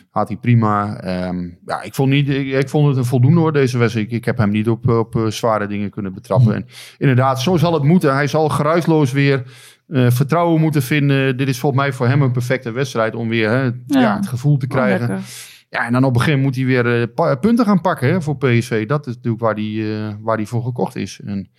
had 0.10 0.28
hij 0.28 0.38
prima. 0.38 0.97
Ehm, 0.97 1.49
ja, 1.66 1.82
ik 1.82 1.93
vond, 1.93 2.10
niet, 2.10 2.30
ik, 2.30 2.47
ik 2.47 2.70
vond 2.70 2.88
het 2.88 2.97
een 2.97 3.06
voldoende 3.06 3.39
hoor, 3.39 3.53
deze 3.53 3.78
wedstrijd. 3.78 4.08
Ik, 4.08 4.14
ik 4.14 4.26
heb 4.26 4.38
hem 4.38 4.49
niet 4.49 4.70
op, 4.70 4.89
op 4.89 5.16
eh, 5.16 5.26
zware 5.26 5.68
dingen 5.68 5.89
kunnen 5.89 6.14
betrappen. 6.14 6.56
En 6.56 6.66
inderdaad, 6.97 7.41
zo 7.41 7.58
zal 7.58 7.74
het 7.74 7.84
moeten. 7.84 8.14
Hij 8.14 8.28
zal 8.28 8.49
geruisloos 8.49 9.12
weer 9.12 9.43
eh, 9.88 10.10
vertrouwen 10.12 10.62
moeten 10.62 10.82
vinden. 10.82 11.38
Dit 11.38 11.47
is 11.47 11.60
volgens 11.60 11.82
mij 11.82 11.93
voor 11.93 12.08
hem 12.08 12.22
een 12.22 12.32
perfecte 12.32 12.72
wedstrijd 12.72 13.16
om 13.16 13.30
weer 13.30 13.49
hè, 13.49 13.72
ja. 13.88 14.16
het 14.16 14.28
gevoel 14.28 14.58
te 14.58 14.68
krijgen. 14.68 15.22
Ja, 15.70 15.86
en 15.86 15.91
dan 15.91 16.03
op 16.03 16.18
gegeven 16.18 16.39
moment 16.39 16.58
moet 16.58 16.68
hij 16.68 16.84
weer 16.84 17.10
eh, 17.16 17.39
punten 17.39 17.66
gaan 17.66 17.82
pakken 17.82 18.10
hè, 18.10 18.22
voor 18.22 18.38
PSV. 18.38 18.88
Dat 18.88 19.08
is 19.08 19.16
natuurlijk 19.16 19.43
waar 19.43 19.56
hij 19.56 20.18
waar 20.22 20.38
die 20.38 20.47
voor 20.47 20.64
gekocht 20.64 20.95
is. 20.95 21.20
En 21.26 21.49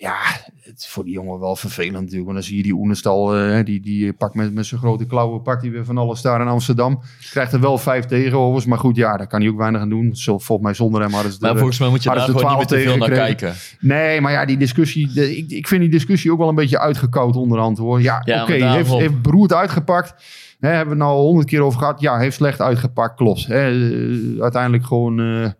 ja, 0.00 0.16
het 0.60 0.78
is 0.78 0.88
voor 0.88 1.04
die 1.04 1.12
jongen 1.12 1.40
wel 1.40 1.56
vervelend 1.56 1.92
natuurlijk. 1.92 2.24
Want 2.24 2.34
dan 2.34 2.42
zie 2.42 2.56
je 2.56 2.62
die 2.62 2.72
Oenestal, 2.72 3.36
eh, 3.36 3.64
die, 3.64 3.80
die 3.80 4.12
pakt 4.12 4.34
met, 4.34 4.54
met 4.54 4.66
zijn 4.66 4.80
grote 4.80 5.06
klauwen, 5.06 5.42
pakt 5.42 5.62
hij 5.62 5.70
weer 5.70 5.84
van 5.84 5.98
alles 5.98 6.22
daar 6.22 6.40
in 6.40 6.46
Amsterdam. 6.46 7.00
Krijgt 7.30 7.52
er 7.52 7.60
wel 7.60 7.78
vijf 7.78 8.04
tegenover. 8.04 8.68
Maar 8.68 8.78
goed, 8.78 8.96
ja, 8.96 9.16
daar 9.16 9.26
kan 9.26 9.40
hij 9.40 9.48
ook 9.50 9.56
weinig 9.56 9.80
aan 9.80 9.88
doen. 9.88 10.16
Zo, 10.16 10.38
volgens 10.38 10.66
mij 10.66 10.74
zonder 10.74 11.00
hem 11.00 11.12
hadden 11.12 11.32
ze 11.32 11.38
Maar 11.40 11.56
volgens 11.56 11.78
mij 11.78 11.88
moet 11.88 12.02
je 12.02 12.08
daar 12.08 12.20
gewoon 12.20 12.48
niet 12.48 12.56
meer 12.56 12.66
te 12.66 12.80
veel 12.80 12.96
naar 12.96 13.10
kijken. 13.10 13.54
Nee, 13.80 14.20
maar 14.20 14.32
ja, 14.32 14.44
die 14.44 14.56
discussie, 14.56 15.12
de, 15.12 15.36
ik, 15.36 15.50
ik 15.50 15.68
vind 15.68 15.80
die 15.80 15.90
discussie 15.90 16.32
ook 16.32 16.38
wel 16.38 16.48
een 16.48 16.54
beetje 16.54 16.78
uitgekoud 16.78 17.36
onderhand 17.36 17.78
hoor. 17.78 18.02
Ja, 18.02 18.22
Ja, 18.24 18.42
oké, 18.42 18.52
heeft, 18.52 18.90
heeft 18.90 19.22
beroerd 19.22 19.52
uitgepakt. 19.52 20.14
Hè, 20.60 20.68
hebben 20.68 20.96
we 20.96 21.02
het 21.02 21.10
nou 21.12 21.20
honderd 21.20 21.48
keer 21.48 21.60
over 21.60 21.78
gehad. 21.78 22.00
Ja, 22.00 22.18
heeft 22.18 22.36
slecht 22.36 22.60
uitgepakt, 22.60 23.16
klopt. 23.16 23.46
Hè, 23.46 23.70
eh, 23.70 24.42
uiteindelijk 24.42 24.84
gewoon, 24.84 25.20
eh, 25.20 25.50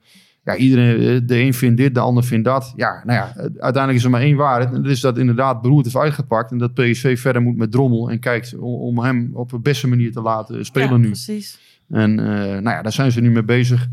ja, 0.49 0.57
iedereen, 0.57 1.01
eh, 1.01 1.21
de 1.27 1.39
een 1.39 1.55
vindt 1.55 1.77
dit, 1.77 1.95
de 1.95 2.01
ander 2.01 2.25
vindt 2.25 2.45
dat. 2.45 2.73
Ja, 2.77 3.03
nou 3.05 3.19
ja, 3.19 3.29
eh, 3.29 3.43
uiteindelijk 3.43 3.95
is 3.95 4.05
er 4.05 4.11
maar 4.11 4.21
één 4.21 4.37
waarheid. 4.37 4.73
En 4.75 4.83
dat 4.83 4.91
is 4.91 5.01
dat 5.01 5.19
inderdaad 5.19 5.63
beroerd 5.63 5.85
heeft 5.85 5.97
uitgepakt. 5.97 6.51
En 6.51 6.59
dat 6.59 6.75
PSV 6.75 7.21
verder 7.21 7.43
moet 7.43 7.57
met 7.57 7.73
Drommel. 7.73 8.11
En 8.11 8.21
kijkt 8.21 8.59
om, 8.59 8.99
hem 8.99 9.31
op 9.35 9.51
de 9.51 9.59
beste 9.59 9.89
manier 9.89 10.13
te 10.13 10.21
laten 10.21 10.65
spelen 10.65 10.91
ja, 10.91 10.97
nu. 10.97 11.07
precies. 11.07 11.59
En 11.89 12.19
eh, 12.19 12.27
nou 12.37 12.71
ja, 12.71 12.83
daar 12.83 12.93
zijn 12.93 13.13
ze 13.13 13.21
nu 13.21 13.31
mee 13.31 13.45
bezig. 13.45 13.87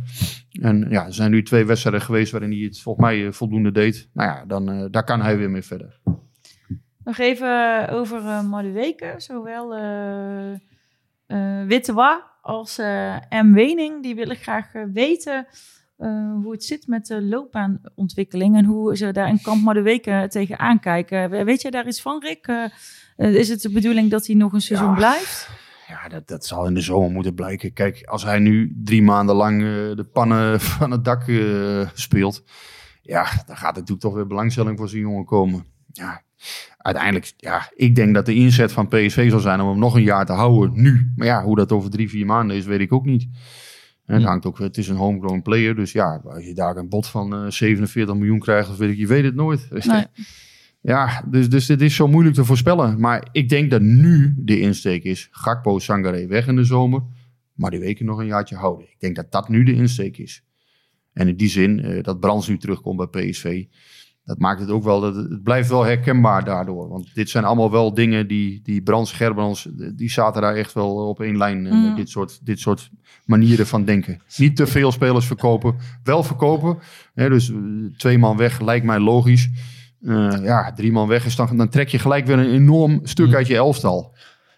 En 0.61 0.85
ja, 0.89 1.05
er 1.05 1.13
zijn 1.13 1.31
nu 1.31 1.43
twee 1.43 1.65
wedstrijden 1.65 2.01
geweest 2.01 2.31
waarin 2.31 2.51
hij 2.51 2.59
het 2.59 2.79
volgens 2.79 3.05
mij 3.05 3.31
voldoende 3.31 3.71
deed. 3.71 4.09
Nou 4.13 4.29
ja, 4.29 4.45
dan, 4.45 4.87
daar 4.91 5.03
kan 5.03 5.21
hij 5.21 5.37
weer 5.37 5.49
mee 5.49 5.63
verder. 5.63 5.99
Nog 7.03 7.17
even 7.17 7.87
over 7.89 8.21
uh, 8.21 8.43
Madueke. 8.43 9.13
Zowel 9.17 9.75
Wittewa 11.67 12.31
als 12.41 12.77
M. 13.29 13.53
Wening. 13.53 14.03
Die 14.03 14.15
willen 14.15 14.35
graag 14.35 14.71
weten 14.93 15.47
eh, 15.97 16.31
hoe 16.43 16.51
het 16.51 16.63
zit 16.63 16.87
met 16.87 17.05
de 17.05 17.21
loopbaanontwikkeling. 17.21 18.55
En 18.57 18.65
hoe 18.65 18.97
ze 18.97 19.11
daar 19.11 19.27
in 19.29 19.41
kamp 19.41 19.63
Madueke 19.63 20.25
tegenaan 20.29 20.79
kijken. 20.79 21.29
We- 21.29 21.43
Weet 21.43 21.61
jij 21.61 21.71
daar 21.71 21.87
iets 21.87 22.01
van, 22.01 22.21
Rick? 22.23 22.47
Eh, 22.47 22.63
eh, 23.15 23.33
is 23.35 23.49
het 23.49 23.61
de 23.61 23.69
bedoeling 23.71 24.11
dat 24.11 24.25
hij 24.27 24.35
nog 24.35 24.53
een 24.53 24.61
seizoen 24.61 24.89
Ja. 24.89 24.95
blijft? 24.95 25.49
Ja, 25.87 26.07
dat, 26.07 26.27
dat 26.27 26.45
zal 26.45 26.67
in 26.67 26.73
de 26.73 26.81
zomer 26.81 27.11
moeten 27.11 27.33
blijken. 27.33 27.73
Kijk, 27.73 28.03
als 28.03 28.23
hij 28.23 28.39
nu 28.39 28.75
drie 28.83 29.01
maanden 29.03 29.35
lang 29.35 29.59
de 29.95 30.07
pannen 30.13 30.59
van 30.77 30.91
het 30.91 31.05
dak 31.05 31.23
speelt. 31.93 32.43
Ja, 33.01 33.23
dan 33.45 33.55
gaat 33.57 33.69
er 33.69 33.79
natuurlijk 33.79 34.01
toch 34.01 34.13
weer 34.13 34.27
belangstelling 34.27 34.77
voor 34.77 34.89
zo'n 34.89 34.99
jongen 34.99 35.25
komen. 35.25 35.65
Ja, 35.91 36.21
uiteindelijk, 36.77 37.33
ja, 37.37 37.69
ik 37.75 37.95
denk 37.95 38.13
dat 38.13 38.25
de 38.25 38.33
inzet 38.33 38.71
van 38.71 38.87
PSV 38.87 39.29
zal 39.29 39.39
zijn 39.39 39.61
om 39.61 39.69
hem 39.69 39.79
nog 39.79 39.95
een 39.95 40.03
jaar 40.03 40.25
te 40.25 40.33
houden 40.33 40.81
nu. 40.81 41.11
Maar 41.15 41.27
ja, 41.27 41.43
hoe 41.43 41.55
dat 41.55 41.71
over 41.71 41.89
drie, 41.89 42.09
vier 42.09 42.25
maanden 42.25 42.55
is, 42.57 42.65
weet 42.65 42.79
ik 42.79 42.93
ook 42.93 43.05
niet. 43.05 43.27
En 44.05 44.15
het 44.15 44.23
hangt 44.23 44.45
ook, 44.45 44.59
het 44.59 44.77
is 44.77 44.87
een 44.87 44.95
homegrown 44.95 45.41
player. 45.41 45.75
Dus 45.75 45.91
ja, 45.91 46.21
als 46.25 46.45
je 46.45 46.53
daar 46.53 46.77
een 46.77 46.89
bod 46.89 47.07
van 47.07 47.33
eh 47.33 47.49
47 47.49 48.15
miljoen 48.15 48.39
krijgt, 48.39 48.69
of 48.69 48.77
weet 48.77 48.91
ik, 48.91 48.97
je 48.97 49.07
weet 49.07 49.23
het 49.23 49.35
nooit. 49.35 49.67
Nee. 49.85 50.05
Ja, 50.81 51.23
dus, 51.29 51.49
dus 51.49 51.65
dit 51.65 51.81
is 51.81 51.95
zo 51.95 52.07
moeilijk 52.07 52.35
te 52.35 52.45
voorspellen. 52.45 52.99
Maar 52.99 53.27
ik 53.31 53.49
denk 53.49 53.71
dat 53.71 53.81
nu 53.81 54.35
de 54.37 54.59
insteek 54.59 55.03
is: 55.03 55.27
Gakpo, 55.31 55.79
Sangaré 55.79 56.27
weg 56.27 56.47
in 56.47 56.55
de 56.55 56.63
zomer. 56.63 57.03
maar 57.53 57.71
die 57.71 57.79
weken 57.79 58.05
nog 58.05 58.19
een 58.19 58.25
jaartje 58.25 58.55
houden. 58.55 58.85
Ik 58.85 58.99
denk 58.99 59.15
dat 59.15 59.31
dat 59.31 59.49
nu 59.49 59.63
de 59.63 59.73
insteek 59.73 60.17
is. 60.17 60.43
En 61.13 61.27
in 61.27 61.35
die 61.35 61.49
zin, 61.49 61.79
eh, 61.79 62.03
dat 62.03 62.19
Brands 62.19 62.47
nu 62.47 62.57
terugkomt 62.57 63.11
bij 63.11 63.29
PSV, 63.29 63.65
dat 64.25 64.39
maakt 64.39 64.59
het 64.59 64.69
ook 64.69 64.83
wel, 64.83 64.99
dat 65.01 65.15
het, 65.15 65.43
blijft 65.43 65.69
wel 65.69 65.83
herkenbaar 65.83 66.43
daardoor. 66.43 66.87
Want 66.89 67.15
dit 67.15 67.29
zijn 67.29 67.43
allemaal 67.45 67.71
wel 67.71 67.93
dingen 67.93 68.27
die, 68.27 68.59
die 68.63 68.81
Brands, 68.81 69.11
Gerbrands, 69.11 69.67
die 69.95 70.09
zaten 70.11 70.41
daar 70.41 70.55
echt 70.55 70.73
wel 70.73 70.95
op 70.95 71.19
één 71.21 71.37
lijn. 71.37 71.65
eh, 71.65 71.71
Mm. 71.73 71.83
met 71.87 71.95
dit, 71.95 72.09
soort, 72.09 72.39
dit 72.45 72.59
soort 72.59 72.89
manieren 73.25 73.67
van 73.67 73.83
denken. 73.85 74.21
Niet 74.37 74.55
te 74.55 74.67
veel 74.67 74.91
spelers 74.91 75.25
verkopen, 75.25 75.75
wel 76.03 76.23
verkopen. 76.23 76.77
Hè, 77.13 77.29
dus 77.29 77.49
eh, 77.51 77.55
twee 77.97 78.17
man 78.17 78.37
weg 78.37 78.59
lijkt 78.61 78.85
mij 78.85 78.99
logisch. 78.99 79.49
Eh, 80.01 80.33
ja, 80.41 80.73
drie 80.73 80.91
man 80.91 81.07
weg 81.07 81.25
is 81.25 81.35
dan, 81.35 81.57
dan 81.57 81.69
trek 81.69 81.87
je 81.89 81.99
gelijk 81.99 82.25
weer 82.25 82.39
een 82.39 82.53
enorm 82.53 82.99
stuk 83.03 83.27
Mm. 83.27 83.35
uit 83.35 83.47
je 83.47 83.55
elftal. 83.55 84.15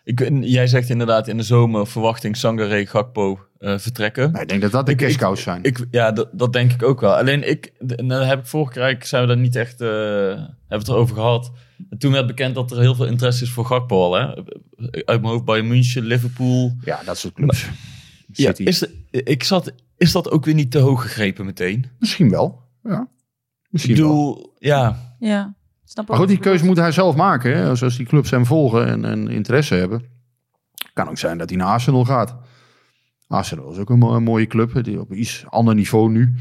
Ik, 0.07 0.29
jij 0.41 0.67
zegt 0.67 0.89
inderdaad 0.89 1.27
in 1.27 1.37
de 1.37 1.43
zomer 1.43 1.87
verwachting 1.87 2.37
Sangare, 2.37 2.85
Gakpo 2.85 3.39
eh, 3.57 3.77
vertrekken. 3.77 4.31
Maar 4.31 4.41
ik 4.41 4.47
denk 4.49 4.61
dat 4.61 4.71
dat 4.71 4.85
de 4.85 4.91
Ik- 4.91 5.01
ik- 5.01 5.07
cashcows 5.07 5.41
zijn. 5.41 5.63
Ik, 5.63 5.85
ja, 5.91 6.11
dat, 6.11 6.29
dat 6.33 6.53
denk 6.53 6.71
ik 6.73 6.83
ook 6.83 7.01
wel. 7.01 7.15
Alleen 7.15 7.49
ik, 7.49 7.71
heb 8.07 8.39
ik 8.39 8.45
vorige 8.45 8.71
keer 8.73 8.97
zijn 9.07 9.21
we 9.21 9.27
daar 9.27 9.37
niet 9.37 9.55
echt, 9.55 9.81
eh, 9.81 9.87
hebben 9.87 10.47
we 10.67 10.75
het 10.75 10.87
erover 10.87 11.15
gehad. 11.15 11.51
En 11.89 11.97
toen 11.97 12.11
werd 12.11 12.27
bekend 12.27 12.55
dat 12.55 12.71
er 12.71 12.79
heel 12.79 12.95
veel 12.95 13.05
interesse 13.05 13.43
is 13.43 13.51
voor 13.51 13.65
Gakpo 13.65 13.95
al. 14.03 14.13
Hè? 14.13 14.25
Uit 14.91 15.05
mijn 15.21 15.23
hoofd 15.25 15.45
Bayern 15.45 15.67
München, 15.67 16.03
Liverpool. 16.03 16.75
ja, 16.83 17.01
dat 17.05 17.17
soort 17.17 17.33
clubs. 17.33 17.69
Ja, 18.31 18.51
is, 18.55 18.79
de- 18.79 19.23
ik 19.23 19.43
zat, 19.43 19.71
is 19.97 20.11
dat 20.11 20.31
ook 20.31 20.45
weer 20.45 20.53
niet 20.53 20.71
te 20.71 20.79
hoog 20.79 21.01
gegrepen 21.01 21.45
meteen? 21.45 21.85
Misschien 21.99 22.29
wel. 22.29 22.61
Ja. 22.83 23.01
Ik 23.61 23.67
Misschien 23.69 23.95
wel. 23.95 24.07
bedoel, 24.07 24.55
ja, 24.59 25.15
Ja, 25.19 25.55
snap 25.89 26.07
Maar 26.07 26.17
goed, 26.17 26.27
die 26.27 26.37
keuze 26.39 26.65
moet 26.65 26.77
hij 26.77 26.91
zelf 26.91 27.15
maken. 27.15 27.55
Hè? 27.57 27.69
Als, 27.69 27.83
als 27.83 27.97
die 27.97 28.05
clubs 28.05 28.29
hem 28.31 28.45
volgen 28.45 28.87
en, 28.87 29.05
en 29.05 29.27
interesse 29.27 29.75
hebben. 29.75 30.01
Kan 30.93 31.09
ook 31.09 31.17
zijn 31.17 31.37
dat 31.37 31.49
hij 31.49 31.57
naar 31.57 31.67
Arsenal 31.67 32.05
gaat. 32.05 32.35
Arsenal 33.27 33.71
is 33.71 33.77
ook 33.77 33.89
een, 33.89 33.97
mo- 33.97 34.15
een 34.15 34.23
mooie 34.23 34.47
club. 34.47 34.83
Die 34.83 34.99
op 34.99 35.13
iets 35.13 35.43
ander 35.49 35.75
niveau 35.75 36.09
nu. 36.11 36.33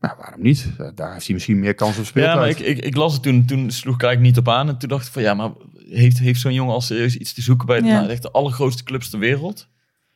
Maar 0.00 0.16
waarom 0.18 0.42
niet? 0.42 0.70
Eh, 0.78 0.88
Daar 0.94 1.12
heeft 1.12 1.24
hij 1.24 1.34
misschien 1.34 1.58
meer 1.58 1.74
kans 1.74 1.98
op 1.98 2.04
speeltijd. 2.04 2.34
ja 2.34 2.40
maar 2.40 2.48
ik, 2.48 2.58
ik, 2.58 2.84
ik 2.84 2.96
las 2.96 3.12
het 3.12 3.22
toen. 3.22 3.44
Toen 3.46 3.70
sloeg 3.70 3.94
ik 3.94 4.02
eigenlijk 4.02 4.34
niet 4.36 4.46
op 4.46 4.52
aan. 4.54 4.68
En 4.68 4.78
toen 4.78 4.88
dacht 4.88 5.06
ik 5.06 5.12
van 5.12 5.22
ja, 5.22 5.34
maar 5.34 5.50
heeft, 5.88 6.18
heeft 6.18 6.40
zo'n 6.40 6.52
jongen 6.54 6.74
al 6.74 6.80
serieus 6.80 7.16
iets 7.16 7.32
te 7.34 7.42
zoeken 7.42 7.66
bij 7.66 7.80
de, 7.80 7.86
Ja. 7.86 7.94
nou, 7.98 8.10
echt 8.10 8.22
de 8.22 8.30
allergrootste 8.30 8.82
clubs 8.84 9.10
ter 9.10 9.18
wereld? 9.18 9.68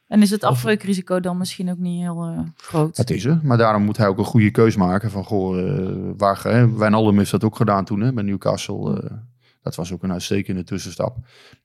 En 0.09 0.22
is 0.22 0.30
het 0.30 0.44
afbreukrisico 0.44 1.20
dan 1.20 1.36
misschien 1.38 1.70
ook 1.70 1.78
niet 1.78 2.02
heel 2.02 2.22
eh, 2.26 2.38
groot? 2.56 2.96
Dat 2.96 3.11
is 3.11 3.24
er. 3.24 3.40
Maar 3.42 3.59
daarom 3.59 3.82
moet 3.82 3.96
hij 3.96 4.06
ook 4.09 4.18
een 4.18 4.24
goede 4.24 4.50
keus 4.50 4.76
maken. 4.76 5.11
Van, 5.11 5.24
goh, 5.24 5.59
eh, 5.61 5.94
waar, 6.16 6.40
hè? 6.42 6.76
Wijnaldum 6.76 7.18
heeft 7.18 7.30
dat 7.30 7.44
ook 7.44 7.56
gedaan 7.56 7.84
toen 7.84 8.00
hè, 8.00 8.12
bij 8.12 8.24
Newcastle. 8.24 9.00
eh, 9.02 9.11
dat 9.62 9.74
was 9.76 9.92
ook 9.92 10.02
een 10.02 10.12
uitstekende 10.12 10.64
tussenstap. 10.64 11.16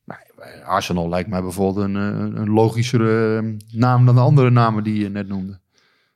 Maar 0.03 0.31
Arsenal 0.65 1.09
lijkt 1.09 1.29
mij 1.29 1.41
bijvoorbeeld 1.41 1.85
een, 1.85 1.95
een 1.95 2.49
logischere 2.49 3.37
eh, 3.37 3.77
naam 3.79 4.05
dan 4.05 4.15
de 4.15 4.21
andere 4.21 4.49
namen 4.49 4.83
die 4.83 4.99
je 4.99 5.09
net 5.09 5.27
noemde. 5.27 5.59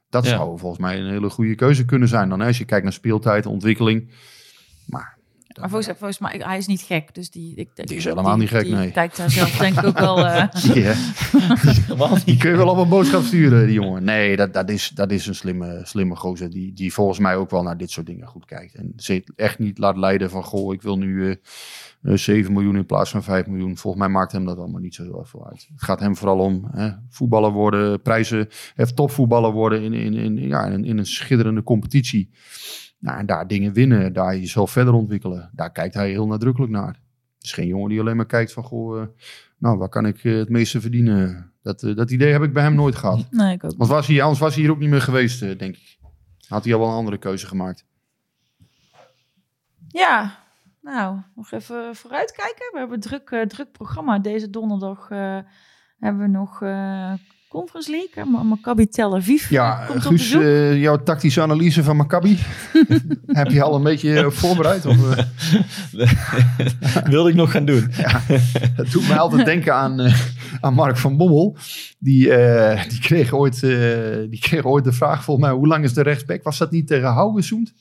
Dat 0.10 0.24
Ja. 0.26 0.30
zou 0.30 0.60
volgens 0.60 0.82
mij 0.82 1.00
een 1.00 1.10
hele 1.10 1.30
goede 1.30 1.56
keuze 1.56 1.86
kunnen 1.86 2.08
zijn. 2.08 2.30
Dan, 2.30 2.40
hè, 2.40 2.48
als 2.48 2.58
je 2.58 2.66
kijkt 2.66 2.84
naar 2.84 2.94
speeltijd, 2.94 3.46
ontwikkeling. 3.46 4.10
Maar 5.60 5.70
Maar 5.70 5.82
volgens, 5.82 6.00
volgens 6.00 6.20
mij, 6.20 6.42
hij 6.48 6.58
is 6.58 6.68
niet 6.68 6.82
gek. 6.82 7.16
Dus 7.16 7.30
die, 7.30 7.56
ik, 7.56 7.70
Die 7.76 7.98
is 7.98 8.04
helemaal 8.04 8.38
niet 8.38 8.50
gek, 8.50 8.64
die 8.64 8.74
nee. 8.76 8.92
kijkt 8.92 9.18
daar 9.18 9.32
zelf 9.32 9.58
denk 9.58 9.78
ik 9.78 9.86
ook 9.86 10.00
wel... 10.00 10.26
eh, 10.26 10.48
ja, 10.84 10.96
die 12.26 12.38
kun 12.38 12.50
je 12.50 12.58
wel 12.58 12.70
op 12.70 12.78
een 12.78 12.90
boodschap 12.90 13.24
sturen, 13.24 13.66
die 13.66 13.74
jongen. 13.74 14.04
Nee, 14.04 14.36
dat, 14.36 14.54
dat, 14.54 14.70
is, 14.70 14.90
dat 14.90 15.12
is 15.12 15.28
een 15.28 15.36
slimme, 15.36 15.82
slimme 15.84 16.16
gozer 16.16 16.50
die, 16.50 16.74
die 16.74 16.94
volgens 16.94 17.20
mij 17.20 17.36
ook 17.36 17.50
wel 17.50 17.64
naar 17.64 17.78
dit 17.78 17.92
soort 17.92 18.06
dingen 18.06 18.28
goed 18.28 18.46
kijkt. 18.46 18.76
En 18.76 18.94
zich 18.96 19.24
echt 19.36 19.60
niet 19.60 19.78
laat 19.78 19.98
leiden 19.98 20.30
van, 20.30 20.44
goh, 20.44 20.74
ik 20.74 20.82
wil 20.82 20.98
nu 20.98 21.30
eh 21.30 21.36
eh, 22.02 22.16
7 22.16 22.54
miljoen 22.54 22.76
in 22.76 22.86
plaats 22.86 23.10
van 23.10 23.24
5 23.24 23.48
miljoen. 23.48 23.78
Volgens 23.78 24.04
mij 24.04 24.12
maakt 24.12 24.32
hem 24.32 24.46
dat 24.46 24.58
allemaal 24.58 24.82
niet 24.82 24.96
zo 24.96 25.04
heel 25.04 25.20
erg 25.20 25.30
veel 25.30 25.48
uit. 25.48 25.68
Het 25.72 25.84
gaat 25.84 26.00
hem 26.00 26.16
vooral 26.16 26.40
om 26.40 26.68
hè, 26.72 26.90
voetballer 27.10 27.52
worden, 27.52 28.02
prijzen, 28.02 28.48
even 28.76 28.96
topvoetballer 28.96 29.52
worden 29.52 29.82
in, 29.82 29.94
in, 29.94 30.14
in, 30.14 30.48
ja, 30.48 30.66
in, 30.66 30.86
in 30.86 30.98
een 30.98 31.06
schitterende 31.06 31.64
competitie. 31.64 32.30
Nou, 33.00 33.20
en 33.20 33.26
daar 33.26 33.48
dingen 33.48 33.74
winnen, 33.74 34.14
daar 34.14 34.38
jezelf 34.38 34.72
verder 34.72 34.94
ontwikkelen. 34.94 35.50
Daar 35.54 35.72
kijkt 35.72 35.94
hij 35.94 36.10
heel 36.10 36.28
nadrukkelijk 36.28 36.72
naar. 36.72 37.00
Het 37.38 37.46
is 37.46 37.54
geen 37.54 37.68
jongen 37.68 37.90
die 37.90 38.00
alleen 38.00 38.16
maar 38.16 38.26
kijkt 38.26 38.54
van, 38.54 38.64
goh, 38.64 39.02
eh, 39.02 39.08
nou, 39.58 39.78
waar 39.78 39.90
kan 39.90 40.06
ik 40.06 40.24
eh, 40.24 40.38
het 40.38 40.50
meeste 40.50 40.82
verdienen? 40.82 41.52
Dat, 41.62 41.84
eh, 41.84 41.96
dat 41.96 42.12
idee 42.12 42.32
heb 42.32 42.44
ik 42.44 42.54
bij 42.54 42.64
hem 42.64 42.76
nooit 42.76 42.96
gehad. 42.96 43.28
nee, 43.32 43.54
ik 43.54 43.64
ook. 43.64 43.74
Want 43.78 43.90
was 43.90 44.08
hij, 44.08 44.22
anders 44.22 44.40
was 44.40 44.54
hij 44.54 44.64
hier 44.64 44.72
ook 44.72 44.80
niet 44.80 44.90
meer 44.90 45.02
geweest, 45.02 45.40
denk 45.40 45.76
ik. 45.76 45.98
Had 46.48 46.64
hij 46.64 46.74
al 46.74 46.80
wel 46.80 46.90
een 46.90 46.96
andere 46.96 47.18
keuze 47.18 47.48
gemaakt. 47.48 47.86
Ja, 49.88 50.40
nou, 50.82 51.22
nog 51.36 51.52
even 51.52 51.96
vooruitkijken. 51.96 52.70
We 52.72 52.78
hebben 52.80 52.96
een 52.96 53.20
druk, 53.20 53.50
druk 53.50 53.72
programma. 53.72 54.20
Deze 54.20 54.50
donderdag 54.50 55.10
hebben 56.00 56.22
we 56.22 56.28
nog 56.28 56.60
Conference 57.50 57.92
League. 57.92 58.10
hè, 58.14 58.24
Ma- 58.26 58.44
Maccabi 58.44 58.88
Tel 58.88 59.16
Aviv 59.16 59.50
Ja, 59.50 59.86
komt 59.86 60.06
op 60.06 60.12
Guus, 60.12 60.32
eh, 60.32 60.82
jouw 60.82 61.04
tactische 61.04 61.42
analyse 61.42 61.84
van 61.84 61.96
Maccabi. 61.96 62.38
heb 63.28 63.52
je 63.52 63.62
al 63.64 63.76
een 63.76 63.84
beetje 63.84 64.20
eh, 64.20 64.30
voorbereid? 64.30 64.86
Of, 64.86 65.16
eh, 65.16 65.24
Wilde 67.12 67.30
ik 67.30 67.36
nog 67.36 67.52
gaan 67.52 67.66
doen. 67.66 67.88
Het 68.76 68.92
doet 68.92 69.08
mij 69.08 69.18
altijd 69.18 69.46
denken 69.54 69.74
aan, 69.74 70.00
eh, 70.00 70.20
aan 70.62 70.74
Mark 70.74 70.98
van 70.98 71.18
Bommel. 71.18 71.58
Die, 72.00 72.32
eh, 72.34 72.90
die, 72.90 73.00
kreeg 73.00 73.34
ooit, 73.34 73.64
eh, 73.64 73.70
die 74.30 74.40
kreeg 74.40 74.64
ooit 74.66 74.84
de 74.84 74.92
vraag, 74.92 75.24
volgens 75.24 75.46
mij, 75.48 75.56
hoe 75.56 75.68
lang 75.68 75.84
is 75.84 75.94
de 75.94 76.02
rechtsback? 76.04 76.44
Was 76.44 76.58
dat 76.58 76.72
niet 76.72 76.88
tegen 76.88 77.14
Haugesund? 77.14 77.74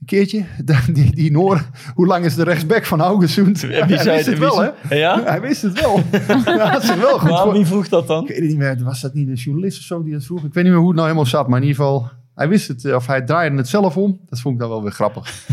Een 0.00 0.06
keertje, 0.06 0.44
die, 0.92 1.14
die 1.14 1.30
Noor, 1.30 1.68
hoe 1.94 2.06
lang 2.06 2.24
is 2.24 2.34
de 2.34 2.42
rechtsback 2.42 2.84
van 2.84 3.00
Haugesund? 3.00 3.62
Hij 3.62 3.86
wist 3.86 4.26
het 4.26 4.38
wel, 4.38 4.60
hè? 4.60 4.96
Ja? 4.96 5.22
Hij 5.22 5.40
wist 5.40 5.62
het 5.62 5.80
wel. 5.80 6.02
Hij 6.44 6.68
had 6.68 6.84
zich 6.84 6.96
wel 6.96 7.18
goed 7.18 7.30
Maar 7.30 7.52
wie 7.52 7.66
vroeg 7.66 7.88
dat 7.88 8.06
dan? 8.06 8.22
Ik 8.22 8.28
weet 8.28 8.38
het 8.38 8.48
niet 8.48 8.56
meer, 8.56 8.84
was 8.84 9.00
dat 9.00 9.14
niet 9.14 9.28
een 9.28 9.34
journalist 9.34 9.78
of 9.78 9.84
zo 9.84 10.02
die 10.02 10.12
dat 10.12 10.24
vroeg? 10.24 10.44
Ik 10.44 10.54
weet 10.54 10.64
niet 10.64 10.72
meer 10.72 10.80
hoe 10.80 10.88
het 10.88 10.96
nou 10.96 11.08
helemaal 11.08 11.30
zat, 11.30 11.48
maar 11.48 11.60
in 11.60 11.66
ieder 11.66 11.82
geval, 11.82 12.10
hij 12.34 12.48
wist 12.48 12.68
het, 12.68 12.84
eh, 12.84 12.94
of 12.94 13.06
hij 13.06 13.22
draaide 13.22 13.56
het 13.56 13.68
zelf 13.68 13.96
om. 13.96 14.20
Dat 14.28 14.40
vond 14.40 14.54
ik 14.54 14.60
dan 14.60 14.70
wel 14.70 14.82
weer 14.82 14.92
grappig. 14.92 15.32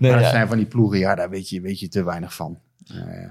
Nee, 0.00 0.10
maar 0.10 0.20
dat 0.20 0.30
ja. 0.30 0.34
zijn 0.34 0.48
van 0.48 0.56
die 0.56 0.66
ploegen, 0.66 0.98
ja, 0.98 1.14
daar 1.14 1.30
weet 1.30 1.48
je, 1.48 1.60
weet 1.60 1.80
je 1.80 1.88
te 1.88 2.04
weinig 2.04 2.34
van. 2.34 2.58
Uh, 2.92 3.30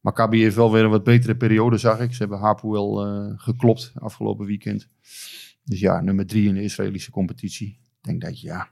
Maccabi 0.00 0.42
heeft 0.42 0.56
wel 0.56 0.72
weer 0.72 0.84
een 0.84 0.90
wat 0.90 1.04
betere 1.04 1.36
periode, 1.36 1.78
zag 1.78 2.00
ik. 2.00 2.12
Ze 2.12 2.18
hebben 2.18 2.38
Hapoel 2.38 3.06
eh 3.06 3.32
geklopt 3.36 3.92
afgelopen 3.94 4.46
weekend. 4.46 4.88
Dus 5.64 5.80
ja, 5.80 6.00
nummer 6.00 6.26
drie 6.26 6.48
in 6.48 6.54
de 6.54 6.62
Israëlische 6.62 7.10
competitie. 7.10 7.78
Ik 8.04 8.10
denk 8.10 8.22
dat 8.22 8.40
je, 8.40 8.46
ja, 8.46 8.68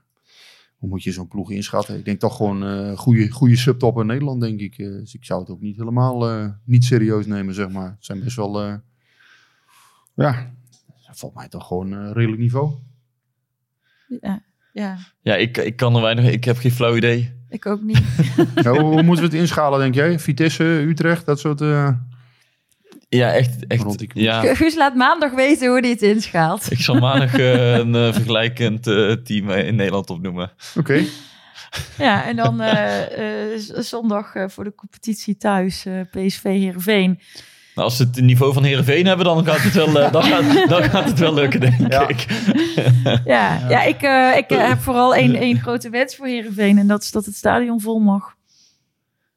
hoe 0.77 0.89
moet 0.89 1.03
je 1.03 1.11
zo'n 1.11 1.27
ploeg 1.27 1.51
inschatten? 1.51 1.97
Ik 1.97 2.05
denk 2.05 2.19
toch 2.19 2.35
gewoon 2.35 2.61
een 2.61 2.97
goede, 2.97 3.31
goede 3.31 3.55
subtop 3.55 3.99
in 3.99 4.05
Nederland, 4.05 4.41
denk 4.41 4.59
ik. 4.59 4.77
Eh, 4.77 4.87
dus 4.87 5.13
ik 5.13 5.25
zou 5.25 5.39
het 5.39 5.49
ook 5.49 5.61
niet 5.61 5.77
helemaal 5.77 6.29
eh, 6.29 6.49
niet 6.63 6.83
serieus 6.83 7.25
nemen, 7.25 7.53
zeg 7.53 7.69
maar. 7.69 7.89
Het 7.89 8.05
zijn 8.05 8.23
best 8.23 8.35
wel, 8.35 8.61
eh, 8.61 8.75
ja, 10.15 10.53
volgens 11.11 11.41
mij 11.41 11.49
toch 11.49 11.67
gewoon 11.67 11.93
eh, 11.93 12.11
redelijk 12.11 12.41
niveau. 12.41 12.73
Ja, 14.21 14.43
ja, 14.73 14.97
Ja, 15.21 15.35
ik, 15.35 15.57
ik 15.57 15.75
kan 15.75 15.95
er 15.95 16.01
weinig... 16.01 16.31
Ik 16.31 16.43
heb 16.43 16.57
geen 16.57 16.71
flauw 16.71 16.95
idee. 16.95 17.33
ik 17.49 17.65
ook 17.65 17.81
niet. 17.81 18.01
Ja, 18.55 18.71
hoe, 18.77 18.81
hoe 18.81 19.03
moeten 19.03 19.25
we 19.25 19.31
het 19.31 19.39
inschalen, 19.39 19.79
denk 19.79 19.95
jij? 19.95 20.19
Vitesse, 20.19 20.63
Utrecht, 20.63 21.25
dat 21.25 21.39
soort... 21.39 21.59
Ja, 23.17 23.31
echt. 23.33 23.49
Rond 23.67 24.01
echt 24.01 24.11
ja. 24.13 24.55
Guus 24.55 24.75
laat 24.75 24.95
maandag 24.95 25.31
weten 25.31 25.67
hoe 25.67 25.79
hij 25.79 25.89
het 25.89 26.01
inschaalt. 26.01 26.71
Ik 26.71 26.79
zal 26.79 26.95
maandag 26.95 27.33
eh, 27.39 27.73
een 27.77 27.95
eh, 27.95 28.13
vergelijkend 28.13 28.87
eh, 28.87 29.11
team 29.11 29.49
in 29.49 29.75
Nederland 29.75 30.09
opnoemen. 30.09 30.51
Oké. 30.77 31.01
Ja, 31.97 32.25
en 32.25 32.35
dan 32.35 32.61
eh, 32.61 33.51
eh, 33.53 33.59
zondag 33.77 34.35
eh, 34.35 34.43
voor 34.47 34.63
de 34.63 34.75
competitie 34.75 35.37
thuis, 35.37 35.85
eh, 35.85 35.93
PSV 36.11 36.43
Heerenveen. 36.43 37.19
Nou, 37.75 37.87
als 37.87 37.97
ze 37.97 38.03
het 38.03 38.21
niveau 38.21 38.53
van 38.53 38.63
Heerenveen 38.63 39.05
hebben, 39.05 39.25
dan 39.25 39.45
gaat 39.45 39.61
het 39.61 39.73
wel, 39.73 40.11
dan 40.11 40.23
gaat, 40.23 40.69
dan 40.69 40.83
gaat 40.83 41.05
het 41.05 41.19
wel 41.19 41.33
lukken, 41.33 41.59
denk 41.59 41.91
Ja. 41.91 42.07
ik. 42.07 42.25
Ja, 43.25 43.59
ja 43.69 43.83
ik, 43.83 44.01
eh, 44.01 44.37
ik 44.37 44.49
heb 44.49 44.79
vooral 44.79 45.15
één, 45.15 45.35
één 45.35 45.59
grote 45.59 45.89
wens 45.89 46.15
voor 46.15 46.27
Heerenveen. 46.27 46.77
En 46.77 46.87
dat 46.87 47.03
is 47.03 47.11
dat 47.11 47.25
het 47.25 47.35
stadion 47.35 47.81
vol 47.81 47.99
mag. 47.99 48.35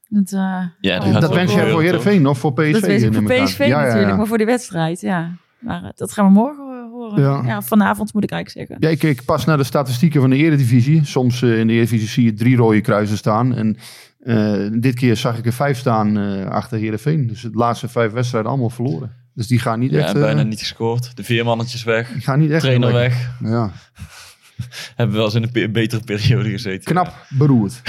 Dat, 0.08 0.32
eh, 0.32 0.62
Ja, 0.80 0.98
oh, 0.98 1.20
Dat 1.20 1.34
wens 1.34 1.54
jij 1.54 1.70
voor 1.70 1.82
Heerenveen 1.82 2.26
of 2.26 2.38
voor 2.38 2.52
PSV? 2.52 2.72
Dat 2.72 2.80
wens 2.80 3.02
ik 3.02 3.14
voor. 3.14 3.22
PSV 3.22 3.58
Ja, 3.58 3.66
ja, 3.66 3.80
natuurlijk, 3.82 4.10
ja. 4.10 4.16
maar 4.16 4.26
voor 4.26 4.38
de 4.38 4.44
wedstrijd, 4.44 5.00
ja. 5.00 5.30
Maar 5.58 5.82
eh, 5.82 5.88
dat 5.94 6.12
gaan 6.12 6.26
we 6.26 6.32
morgen 6.32 6.64
eh, 6.64 6.90
horen. 6.92 7.22
Ja. 7.22 7.42
Ja. 7.46 7.62
vanavond 7.62 8.14
moet 8.14 8.24
ik 8.24 8.30
eigenlijk 8.30 8.68
zeggen. 8.68 8.86
Ja, 8.88 8.94
ik 8.94 8.98
keek 8.98 9.24
pas 9.24 9.44
naar 9.44 9.56
de 9.56 9.64
statistieken 9.64 10.20
van 10.20 10.30
de 10.30 10.36
Eredivisie. 10.36 11.04
Soms 11.04 11.42
eh, 11.42 11.58
in 11.58 11.66
de 11.66 11.72
Eredivisie 11.72 12.08
zie 12.08 12.24
je 12.24 12.32
drie 12.32 12.56
rode 12.56 12.80
kruisen 12.80 13.16
staan. 13.16 13.54
En 13.54 13.76
eh, 14.20 14.80
dit 14.80 14.94
keer 14.94 15.16
zag 15.16 15.38
ik 15.38 15.46
er 15.46 15.52
vijf 15.52 15.78
staan 15.78 16.18
eh, 16.18 16.46
achter 16.46 16.78
Heerenveen. 16.78 17.26
Dus 17.26 17.40
de 17.42 17.50
laatste 17.52 17.88
vijf 17.88 18.12
wedstrijden 18.12 18.50
allemaal 18.50 18.70
verloren. 18.70 19.12
Dus 19.34 19.46
die 19.46 19.58
gaan 19.58 19.78
niet 19.78 19.90
Ja, 19.90 19.98
echt... 19.98 20.12
bijna 20.14 20.42
niet 20.42 20.58
gescoord. 20.58 21.16
De 21.16 21.24
vier 21.24 21.44
mannetjes 21.44 21.84
weg. 21.84 22.12
die 22.12 22.22
gaan 22.22 22.38
niet 22.38 22.50
echt 22.50 22.60
Trainer 22.62 22.92
weg. 22.92 23.30
Ja, 23.40 23.72
Hebben 24.96 25.14
we 25.16 25.16
wel 25.16 25.24
eens 25.24 25.34
in 25.34 25.42
een 25.42 25.50
pe- 25.50 25.70
betere 25.70 26.04
periode 26.04 26.50
gezeten. 26.50 26.84
knap 26.84 27.26
beroerd. 27.28 27.82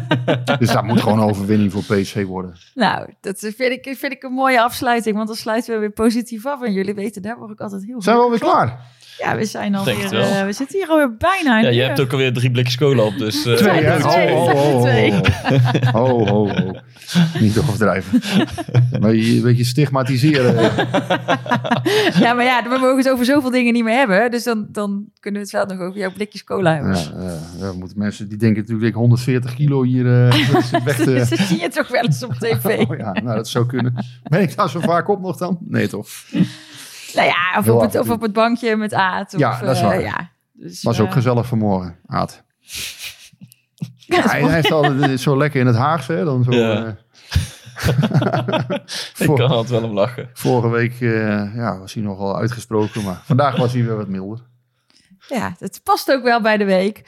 dus 0.58 0.72
dat 0.72 0.84
moet 0.84 1.00
gewoon 1.00 1.18
een 1.18 1.28
overwinning 1.28 1.72
voor 1.72 1.82
PSV 1.82 2.24
worden. 2.24 2.54
Nou, 2.74 3.14
dat 3.20 3.38
vind 3.38 3.86
ik, 3.86 3.96
vind 3.98 4.12
ik 4.12 4.22
een 4.22 4.32
mooie 4.32 4.60
afsluiting. 4.60 5.16
Want 5.16 5.28
dan 5.28 5.36
sluiten 5.36 5.74
we 5.74 5.80
weer 5.80 5.92
positief 5.92 6.46
af. 6.46 6.62
En 6.62 6.72
jullie 6.72 6.94
weten, 6.94 7.22
daar 7.22 7.38
word 7.38 7.50
ik 7.50 7.60
altijd 7.60 7.84
heel 7.84 8.02
Zijn 8.02 8.16
we 8.16 8.22
alweer 8.22 8.38
klaar? 8.38 8.86
Ja, 9.18 9.36
we 9.36 9.44
zijn 9.44 9.74
het 9.74 10.10
wel. 10.10 10.20
eh, 10.22 10.44
we 10.44 10.52
zitten 10.52 10.78
hier 10.78 10.88
alweer 10.88 11.16
bijna 11.16 11.58
Ja, 11.60 11.68
je 11.68 11.82
hebt 11.82 12.00
ook 12.00 12.12
alweer 12.12 12.32
drie 12.32 12.50
blikjes 12.50 12.76
cola 12.76 13.02
op, 13.02 13.18
dus... 13.18 13.46
eh, 13.46 13.54
Twee, 13.54 13.90
Ho, 13.90 13.98
ho, 13.98 14.28
ho, 14.28 14.70
ho, 14.72 14.80
twee. 14.80 15.12
ho, 15.92 16.26
ho, 16.26 16.48
ho. 16.48 16.70
Niet 17.40 17.58
overdrijven. 17.58 18.20
Maar 19.00 19.14
je 19.14 19.36
een 19.36 19.42
beetje 19.42 19.64
stigmatiseren. 19.64 20.54
Ja, 22.20 22.32
maar 22.32 22.44
ja, 22.44 22.62
we 22.62 22.68
mogen 22.80 22.96
het 22.96 23.08
over 23.10 23.24
zoveel 23.24 23.50
dingen 23.50 23.72
niet 23.72 23.84
meer 23.84 23.96
hebben. 23.96 24.30
Dus 24.30 24.44
dan, 24.44 24.66
dan 24.72 25.04
kunnen 25.20 25.40
we 25.40 25.46
het 25.56 25.68
wel 25.68 25.76
nog 25.76 25.86
over 25.86 26.00
jouw 26.00 26.12
blikjes 26.12 26.44
cola 26.44 26.74
hebben. 26.74 26.94
Ja, 26.94 27.22
ja, 27.22 27.66
ja, 27.66 27.72
moeten 27.72 27.98
mensen 27.98 28.28
die 28.28 28.38
denken 28.38 28.56
natuurlijk 28.58 28.80
dat 28.80 28.88
ik 28.90 28.94
140 29.08 29.54
kilo 29.54 29.82
hier 29.82 30.06
eh, 30.06 30.82
weg 30.84 30.96
te... 31.04 31.14
Dat 31.28 31.38
zie 31.38 31.60
je 31.60 31.68
toch 31.68 31.88
wel 31.88 32.02
eens 32.02 32.24
op 32.24 32.34
tv. 32.34 32.64
Oh 32.88 32.96
ja, 32.96 33.12
nou 33.12 33.36
dat 33.36 33.48
zou 33.48 33.66
kunnen. 33.66 34.04
Ben 34.22 34.40
ik 34.42 34.56
daar 34.56 34.70
zo 34.70 34.80
vaak 34.80 35.08
op 35.08 35.20
nog 35.20 35.36
dan? 35.36 35.58
Nee 35.68 35.88
toch? 35.88 36.06
Nou 37.14 37.26
ja, 37.26 37.58
of 37.58 37.68
op, 37.68 37.80
het, 37.80 37.98
of 37.98 38.10
op 38.10 38.20
het 38.20 38.32
bankje 38.32 38.76
met 38.76 38.94
Aad. 38.94 39.34
Of, 39.34 39.40
Ja, 39.40 39.60
dat 39.60 39.70
is 39.76 39.80
eh, 39.80 39.86
waar. 39.86 40.00
ja. 40.00 40.30
Dus, 40.52 40.82
Was 40.82 41.00
ook 41.00 41.06
eh, 41.06 41.12
gezellig 41.12 41.46
vanmorgen, 41.46 41.96
Aad. 42.06 42.42
ja, 43.96 44.20
Hij, 44.22 44.42
hij 44.42 44.58
is 44.58 44.72
altijd 44.72 45.20
zo 45.20 45.36
lekker 45.36 45.60
in 45.60 45.66
het 45.66 45.76
Haagse, 45.76 46.12
hè? 46.12 46.24
Dan 46.24 46.44
zo, 46.44 46.52
Ja. 46.52 46.84
eh, 46.86 46.92
Ik 49.18 49.26
kan 49.34 49.48
altijd 49.48 49.68
wel 49.68 49.82
om 49.82 49.92
lachen. 49.94 50.30
vorige 50.32 50.68
week 50.68 50.92
eh, 51.00 51.54
ja, 51.54 51.78
was 51.78 51.94
hij 51.94 52.02
nogal 52.02 52.38
uitgesproken, 52.38 53.04
maar 53.04 53.20
vandaag 53.24 53.56
was 53.56 53.72
hij 53.72 53.84
weer 53.84 53.96
wat 53.96 54.08
milder. 54.08 54.46
Ja, 55.28 55.54
het 55.58 55.80
past 55.84 56.12
ook 56.12 56.22
wel 56.22 56.40
bij 56.40 56.56
de 56.56 56.64
week. 56.64 57.02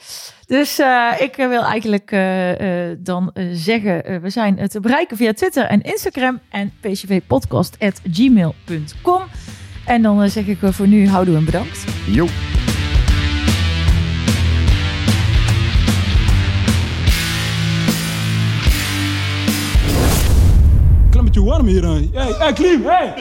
Dus 0.45 0.79
eh, 0.79 1.11
ik 1.19 1.37
eh, 1.37 1.47
wil 1.47 1.63
eigenlijk 1.63 2.11
eh, 2.11 2.89
eh, 2.91 2.97
dan 2.99 3.31
eh, 3.33 3.45
zeggen, 3.53 4.05
eh, 4.05 4.17
we 4.19 4.29
zijn 4.29 4.57
eh, 4.59 4.67
te 4.67 4.79
bereiken 4.79 5.17
via 5.17 5.33
Twitter 5.33 5.65
en 5.65 5.81
Instagram 5.81 6.39
en 6.49 6.73
pcvpodcast.gmail.com. 6.81 9.21
En 9.85 10.01
dan 10.01 10.23
eh, 10.23 10.29
zeg 10.29 10.45
ik 10.47 10.61
eh, 10.61 10.71
voor 10.71 10.87
nu 10.87 11.07
houdoe 11.07 11.35
en 11.35 11.45
bedankt. 11.45 11.83
Jo. 12.05 12.27
Klein 21.09 21.25
beetje 21.25 21.43
warm 21.43 21.67
hier. 21.67 21.83
hè. 21.83 21.99
Hey, 22.13 22.33
hey 22.37 22.53
Klim, 22.53 22.85
hey! 22.85 23.13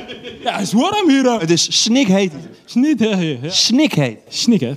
Ja, 0.43 0.53
het 0.53 0.63
is 0.63 0.73
warm 0.73 1.09
hier. 1.09 1.41
Het 1.41 1.51
is 1.51 1.83
snikheet. 1.83 2.33
Snik, 2.65 2.99
hè? 2.99 3.09
hè. 3.17 3.39
Snikheet. 3.51 4.19
Snik, 4.29 4.61
hè? 4.61 4.73